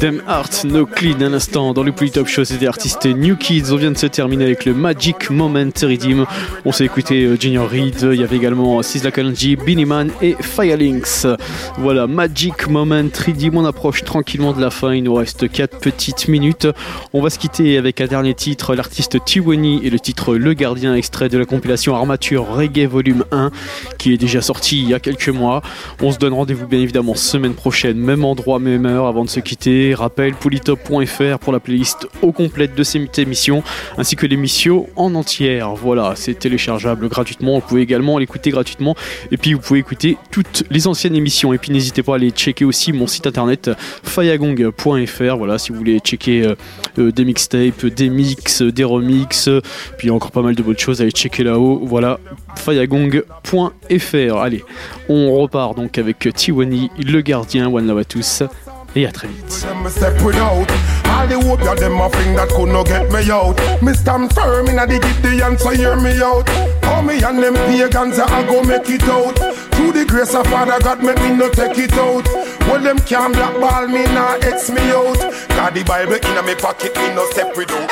Dem 0.00 0.20
Heart 0.26 0.64
No 0.64 0.84
Clean 0.84 1.20
un 1.20 1.32
instant 1.32 1.72
dans 1.72 1.84
le 1.84 1.92
Polytop 1.92 2.26
Show, 2.26 2.44
c'est 2.44 2.58
des 2.58 2.66
artistes 2.66 3.06
New 3.06 3.36
Kids. 3.36 3.70
On 3.70 3.76
vient 3.76 3.92
de 3.92 3.96
se 3.96 4.06
terminer 4.06 4.44
avec 4.44 4.64
le 4.64 4.74
Magic 4.74 5.30
Moment 5.30 5.70
Redeem. 5.80 6.26
On 6.64 6.72
s'est 6.72 6.84
écouté 6.84 7.24
euh, 7.24 7.36
Junior 7.38 7.68
Reed, 7.68 8.00
il 8.02 8.20
y 8.20 8.24
avait 8.24 8.36
également 8.36 8.82
Sizzla 8.82 9.12
Kalonji, 9.12 9.54
Beanie 9.54 9.84
Man 9.84 10.10
et 10.20 10.36
Firelinks. 10.40 11.26
Voilà, 11.78 12.06
Magic 12.06 12.68
Moment 12.68 13.08
Redeem. 13.26 13.56
On 13.56 13.64
approche 13.64 14.02
tranquillement 14.02 14.52
de 14.52 14.60
la 14.60 14.70
fin. 14.70 14.92
Il 14.92 15.04
nous 15.04 15.14
reste 15.14 15.50
4 15.50 15.78
petites 15.78 16.26
minutes. 16.26 16.66
On 17.12 17.22
va 17.22 17.30
se 17.30 17.38
quitter 17.38 17.78
avec 17.78 18.00
un 18.00 18.06
dernier 18.06 18.34
titre, 18.34 18.74
l'artiste 18.74 19.24
Tiwani 19.24 19.80
et 19.84 19.90
le 19.90 20.00
titre 20.00 20.34
Le 20.34 20.52
Gardien, 20.52 20.94
extrait 20.94 21.28
de 21.28 21.38
la 21.38 21.44
compilation 21.44 21.94
Armature 21.94 22.46
Reggae 22.48 22.86
Volume 22.88 23.24
1, 23.30 23.52
qui 23.98 24.12
est 24.12 24.18
déjà 24.18 24.42
sorti 24.42 24.82
il 24.82 24.88
y 24.88 24.94
a 24.94 25.00
quelques 25.00 25.28
mois. 25.28 25.62
On 26.02 26.10
se 26.10 26.18
donne 26.18 26.32
rendez-vous 26.32 26.66
bien 26.66 26.80
évidemment 26.80 27.14
semaine 27.14 27.54
prochaine, 27.54 27.98
même 27.98 28.24
endroit, 28.24 28.58
même 28.58 28.95
avant 29.04 29.24
de 29.24 29.28
se 29.28 29.40
quitter. 29.40 29.94
Rappel 29.94 30.34
polytop.fr 30.34 31.38
pour 31.40 31.52
la 31.52 31.60
playlist 31.60 32.08
au 32.22 32.32
complète 32.32 32.74
de 32.74 32.82
cette 32.82 33.18
émission, 33.18 33.62
ainsi 33.98 34.16
que 34.16 34.26
l'émission 34.26 34.88
en 34.96 35.14
entière. 35.14 35.74
Voilà, 35.74 36.14
c'est 36.16 36.38
téléchargeable 36.38 37.08
gratuitement. 37.08 37.56
Vous 37.56 37.66
pouvez 37.66 37.82
également 37.82 38.18
l'écouter 38.18 38.50
gratuitement. 38.50 38.94
Et 39.30 39.36
puis 39.36 39.54
vous 39.54 39.60
pouvez 39.60 39.80
écouter 39.80 40.16
toutes 40.30 40.64
les 40.70 40.86
anciennes 40.86 41.14
émissions. 41.14 41.52
Et 41.52 41.58
puis 41.58 41.72
n'hésitez 41.72 42.02
pas 42.02 42.12
à 42.12 42.14
aller 42.16 42.30
checker 42.30 42.64
aussi 42.64 42.92
mon 42.92 43.06
site 43.06 43.26
internet 43.26 43.70
fayagong.fr. 44.02 45.36
Voilà, 45.36 45.58
si 45.58 45.72
vous 45.72 45.78
voulez 45.78 45.98
checker 45.98 46.46
euh, 46.46 46.54
euh, 46.98 47.12
des 47.12 47.24
mixtapes, 47.24 47.86
des 47.86 48.08
mix, 48.08 48.62
des 48.62 48.84
remixes, 48.84 49.50
puis 49.98 50.10
encore 50.10 50.30
pas 50.30 50.42
mal 50.42 50.54
de 50.54 50.62
bonnes 50.62 50.78
choses, 50.78 51.02
allez 51.02 51.10
checker 51.10 51.44
là-haut. 51.44 51.80
Voilà, 51.84 52.18
fayagong.fr. 52.56 54.36
Allez, 54.36 54.64
on 55.08 55.36
repart 55.36 55.76
donc 55.76 55.98
avec 55.98 56.28
Tiwani, 56.34 56.90
le 56.98 57.20
gardien. 57.20 57.68
One 57.68 57.86
love 57.86 57.98
à 57.98 58.04
tous 58.04 58.42
et 58.96 59.06
à 59.06 59.12
très 59.12 59.28
vite. 59.28 59.66
me 59.82 59.90
step 59.90 60.20
without. 60.22 60.66
All 61.04 61.26
the 61.28 61.34
hope 61.34 61.62
ya 61.62 61.74
them 61.74 62.00
a 62.00 62.08
thing 62.10 62.34
that 62.34 62.48
could 62.48 62.68
not 62.68 62.86
get 62.86 63.10
me 63.12 63.30
out. 63.30 63.56
Me 63.82 63.92
stand 63.92 64.32
firm 64.32 64.68
inna 64.68 64.86
the 64.86 64.98
Gideon 64.98 65.58
so 65.58 65.70
hear 65.70 65.96
me 65.96 66.20
out. 66.22 66.48
How 66.82 67.02
me 67.02 67.22
and 67.22 67.42
them 67.42 67.54
pagans 67.54 68.18
I 68.18 68.42
go 68.46 68.62
make 68.62 68.88
it 68.88 69.04
out. 69.04 69.36
Through 69.74 69.92
the 69.92 70.04
grace 70.06 70.34
of 70.34 70.46
Father 70.46 70.78
God 70.80 71.02
make 71.02 71.18
me 71.20 71.36
no 71.36 71.50
take 71.50 71.78
it 71.78 71.92
out. 71.94 72.26
Well 72.68 72.80
them 72.80 72.98
can't 73.00 73.34
blackball 73.34 73.86
me 73.88 74.04
nah 74.14 74.38
X 74.40 74.70
me 74.70 74.80
out. 74.90 75.20
Got 75.48 75.74
the 75.74 75.84
Bible 75.84 76.14
inna 76.14 76.42
me 76.42 76.54
pocket 76.54 76.96
me 76.96 77.14
no 77.14 77.24
step 77.30 77.56
without. 77.56 77.90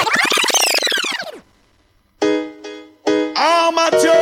Armature. 3.37 4.15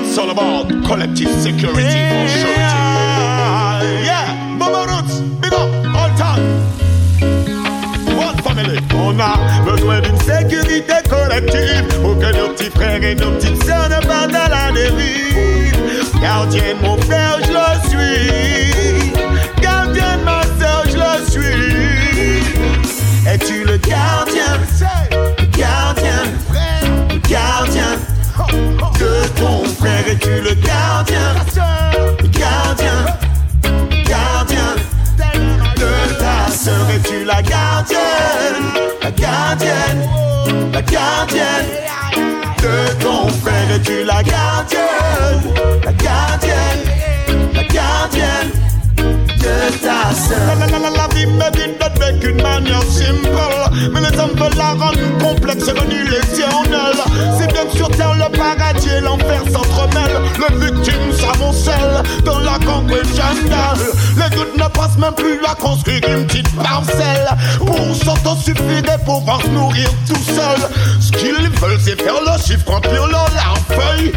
It's 0.00 0.16
all 0.16 0.30
about 0.30 0.68
collective 0.86 1.30
security 1.42 1.82
for 1.82 2.28
surety. 2.28 2.75
On 9.08 9.16
a 9.20 9.36
besoin 9.64 10.00
d'une 10.00 10.18
sécurité 10.18 10.94
collective 11.08 11.86
pour 12.02 12.18
que 12.18 12.36
nos 12.36 12.48
petits 12.48 12.70
frères 12.70 13.00
et 13.00 13.14
nos 13.14 13.30
petites 13.30 13.62
sœurs 13.64 13.88
ne 13.88 14.04
partent 14.04 14.34
à 14.34 14.48
la 14.48 14.72
dérive. 14.72 15.76
Gardien 16.20 16.74
de 16.74 16.84
mon 16.84 16.96
frère, 17.02 17.38
je 17.44 17.52
le 17.52 17.88
suis. 17.88 19.12
Gardien 19.62 20.18
de 20.18 20.24
ma 20.24 20.42
sœur, 20.58 20.82
je 20.88 20.96
le 20.96 21.24
suis. 21.30 22.42
Es-tu 23.28 23.64
le 23.64 23.76
gardien? 23.76 24.58
Gardien, 25.56 26.24
gardien 27.28 27.92
de 28.98 29.40
ton 29.40 29.64
frère, 29.78 30.04
es-tu 30.08 30.40
le 30.40 30.54
gardien? 30.66 31.34
Gardien, 31.54 31.95
gardienne? 37.88 38.72
La 39.02 39.10
gardienne, 39.10 40.08
la 40.72 40.82
gardienne 40.82 41.66
de 42.62 43.02
ton 43.02 43.28
frère, 43.28 43.70
es-tu 43.74 44.04
la 44.04 44.22
gardienne? 44.22 45.54
La 45.84 45.92
gardienne, 45.92 46.82
La, 49.66 50.54
la, 50.54 50.66
la, 50.66 50.78
la, 50.78 50.90
la 50.90 51.08
vie 51.12 51.26
me 51.26 51.50
dit 51.50 51.66
d'être 51.80 52.20
qu'une 52.20 52.40
manière 52.40 52.82
simple, 52.84 53.90
mais 53.92 54.00
les 54.00 54.16
hommes 54.16 54.30
veulent 54.36 54.56
la 54.56 54.70
rendre 54.74 55.18
complexe 55.18 55.66
et 55.66 55.92
illusionnelle. 55.92 57.02
C'est 57.36 57.52
bien 57.52 57.64
que 57.64 57.76
sur 57.76 57.88
terre 57.88 58.14
le 58.14 58.30
paradis 58.36 58.88
et 58.88 59.00
l'enfer 59.00 59.42
s'entremêlent. 59.52 60.20
Le 60.38 60.66
victime 60.66 61.12
s'amoncelle 61.12 62.02
dans 62.24 62.38
la 62.38 62.60
jungle. 62.60 63.02
Les 64.16 64.36
gouttes 64.36 64.56
ne 64.56 64.68
passent 64.68 64.98
même 64.98 65.14
plus 65.14 65.40
à 65.44 65.56
construire 65.56 66.00
une 66.10 66.26
petite 66.28 66.54
parcelle 66.54 67.26
pour 67.58 67.96
s'auto 67.96 68.36
suffirait 68.36 68.98
pour 69.04 69.18
pouvoir 69.18 69.42
se 69.42 69.48
nourrir 69.48 69.88
tout 70.06 70.14
seul. 70.14 70.70
Ce 71.00 71.10
qu'ils 71.10 71.50
veulent, 71.58 71.80
c'est 71.84 72.00
faire 72.00 72.20
le 72.24 72.40
chiffre, 72.40 72.70
remplir 72.70 73.08
leur 73.08 73.58
feuille. 73.68 74.12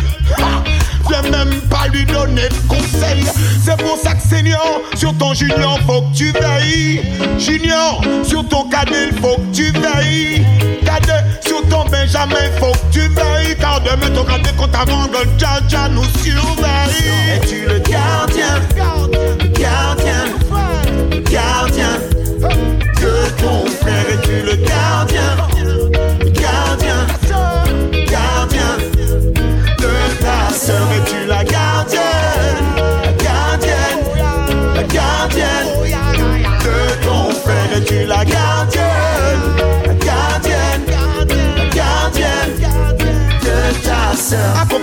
Viens 1.10 1.23
même 1.31 1.61
pas 1.69 1.88
lui 1.91 2.06
donner 2.06 2.49
de 2.49 2.68
conseils. 2.68 3.26
C'est 3.64 3.77
pour 3.77 3.98
ça 3.98 4.14
que 4.14 4.22
Seigneur, 4.27 4.81
sur 4.95 5.18
ton 5.18 5.34
junior, 5.34 5.80
faut 5.88 6.02
que 6.02 6.15
tu 6.15 6.31
veilles. 6.31 7.02
Junior, 7.40 8.02
sur 8.23 8.48
ton 8.48 8.69
cadet, 8.69 9.11
faut 9.22 9.36
que 9.36 9.56
tu 9.56 9.72
veilles. 9.72 10.45
Cadet, 10.86 11.23
sur 11.45 11.61
ton 11.69 11.86
Benjamin, 11.90 12.36
faut 12.60 12.72
que 12.72 12.94
tu 12.94 12.99
veilles. 12.99 13.56
Car 13.60 13.81
demain, 13.81 14.14
ton 14.14 14.23
cadet, 14.23 14.52
quand 14.57 14.73
avant 14.76 15.07
que 15.07 15.27
Dja 15.38 15.90
nous 15.90 16.03
surveille. 16.23 17.10
Es-tu 17.34 17.65
le 17.68 17.80
gardien, 17.80 18.61
gardien, 19.56 20.26
gardien 21.31 21.99
de 23.02 23.41
ton 23.41 23.65
frère? 23.81 24.06
Es-tu 24.14 24.41
le 24.45 24.56
gardien, 24.56 25.36
gardien, 26.34 27.07
gardien 28.06 28.77
de 29.80 29.91
ta 30.22 30.53
sœur? 30.53 30.99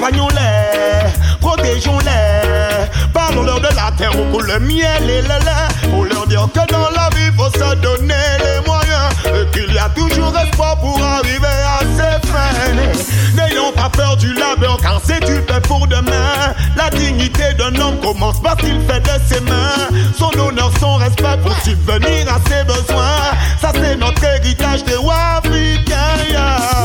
Accompagnons-les, 0.07 1.11
protégeons-les. 1.41 2.87
Parlons-leur 3.13 3.59
de 3.59 3.67
la 3.75 3.91
terre 3.99 4.13
où 4.17 4.33
coule 4.33 4.47
le 4.47 4.61
miel 4.61 5.03
et 5.03 5.23
le 5.23 5.29
lait. 5.29 5.91
Pour 5.91 6.05
leur 6.05 6.29
dire 6.29 6.47
que 6.55 6.73
dans 6.73 6.91
la 6.91 7.09
vie, 7.17 7.33
faut 7.37 7.51
se 7.51 7.75
donner 7.77 8.15
les 8.39 8.65
moyens. 8.65 9.11
Et 9.25 9.51
qu'il 9.51 9.75
y 9.75 9.79
a 9.79 9.89
toujours 9.89 10.33
espoir 10.39 10.79
pour 10.79 11.03
arriver 11.03 11.47
à 11.47 11.81
ses 11.97 12.29
fins. 12.29 13.35
N'ayons 13.35 13.73
pas 13.73 13.89
peur 13.89 14.17
du 14.17 14.33
labeur, 14.33 14.77
car 14.81 15.01
c'est 15.05 15.25
du 15.25 15.41
pain 15.41 15.61
pour 15.63 15.89
demain. 15.89 16.55
La 16.77 16.89
dignité 16.91 17.55
d'un 17.59 17.75
homme 17.81 17.99
commence 18.01 18.41
par 18.41 18.57
ce 18.61 18.67
qu'il 18.67 18.81
fait 18.83 19.01
de 19.01 19.25
ses 19.29 19.41
mains. 19.41 19.89
Son 20.17 20.31
honneur, 20.39 20.71
son 20.79 20.95
respect 20.97 21.37
pour 21.43 21.57
subvenir 21.65 22.33
à 22.33 22.39
ses 22.49 22.63
besoins. 22.63 23.33
Ça, 23.61 23.73
c'est 23.75 23.97
notre 23.97 24.23
héritage 24.23 24.85
des 24.85 24.95
africains. 24.95 26.76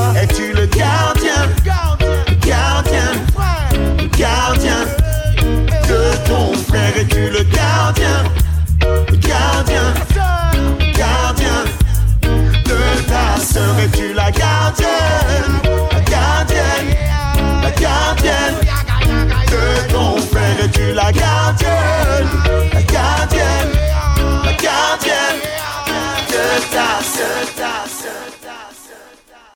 La 14.32 14.40
gardienne, 14.40 15.62
la 15.91 16.02
gardienne, 16.02 16.95
la 17.62 17.72
gardienne 17.72 18.60
de 19.48 19.91
ton 19.91 20.18
frère? 20.18 20.60
Es-tu 20.64 20.94
la 20.94 21.12
gardienne, 21.12 22.30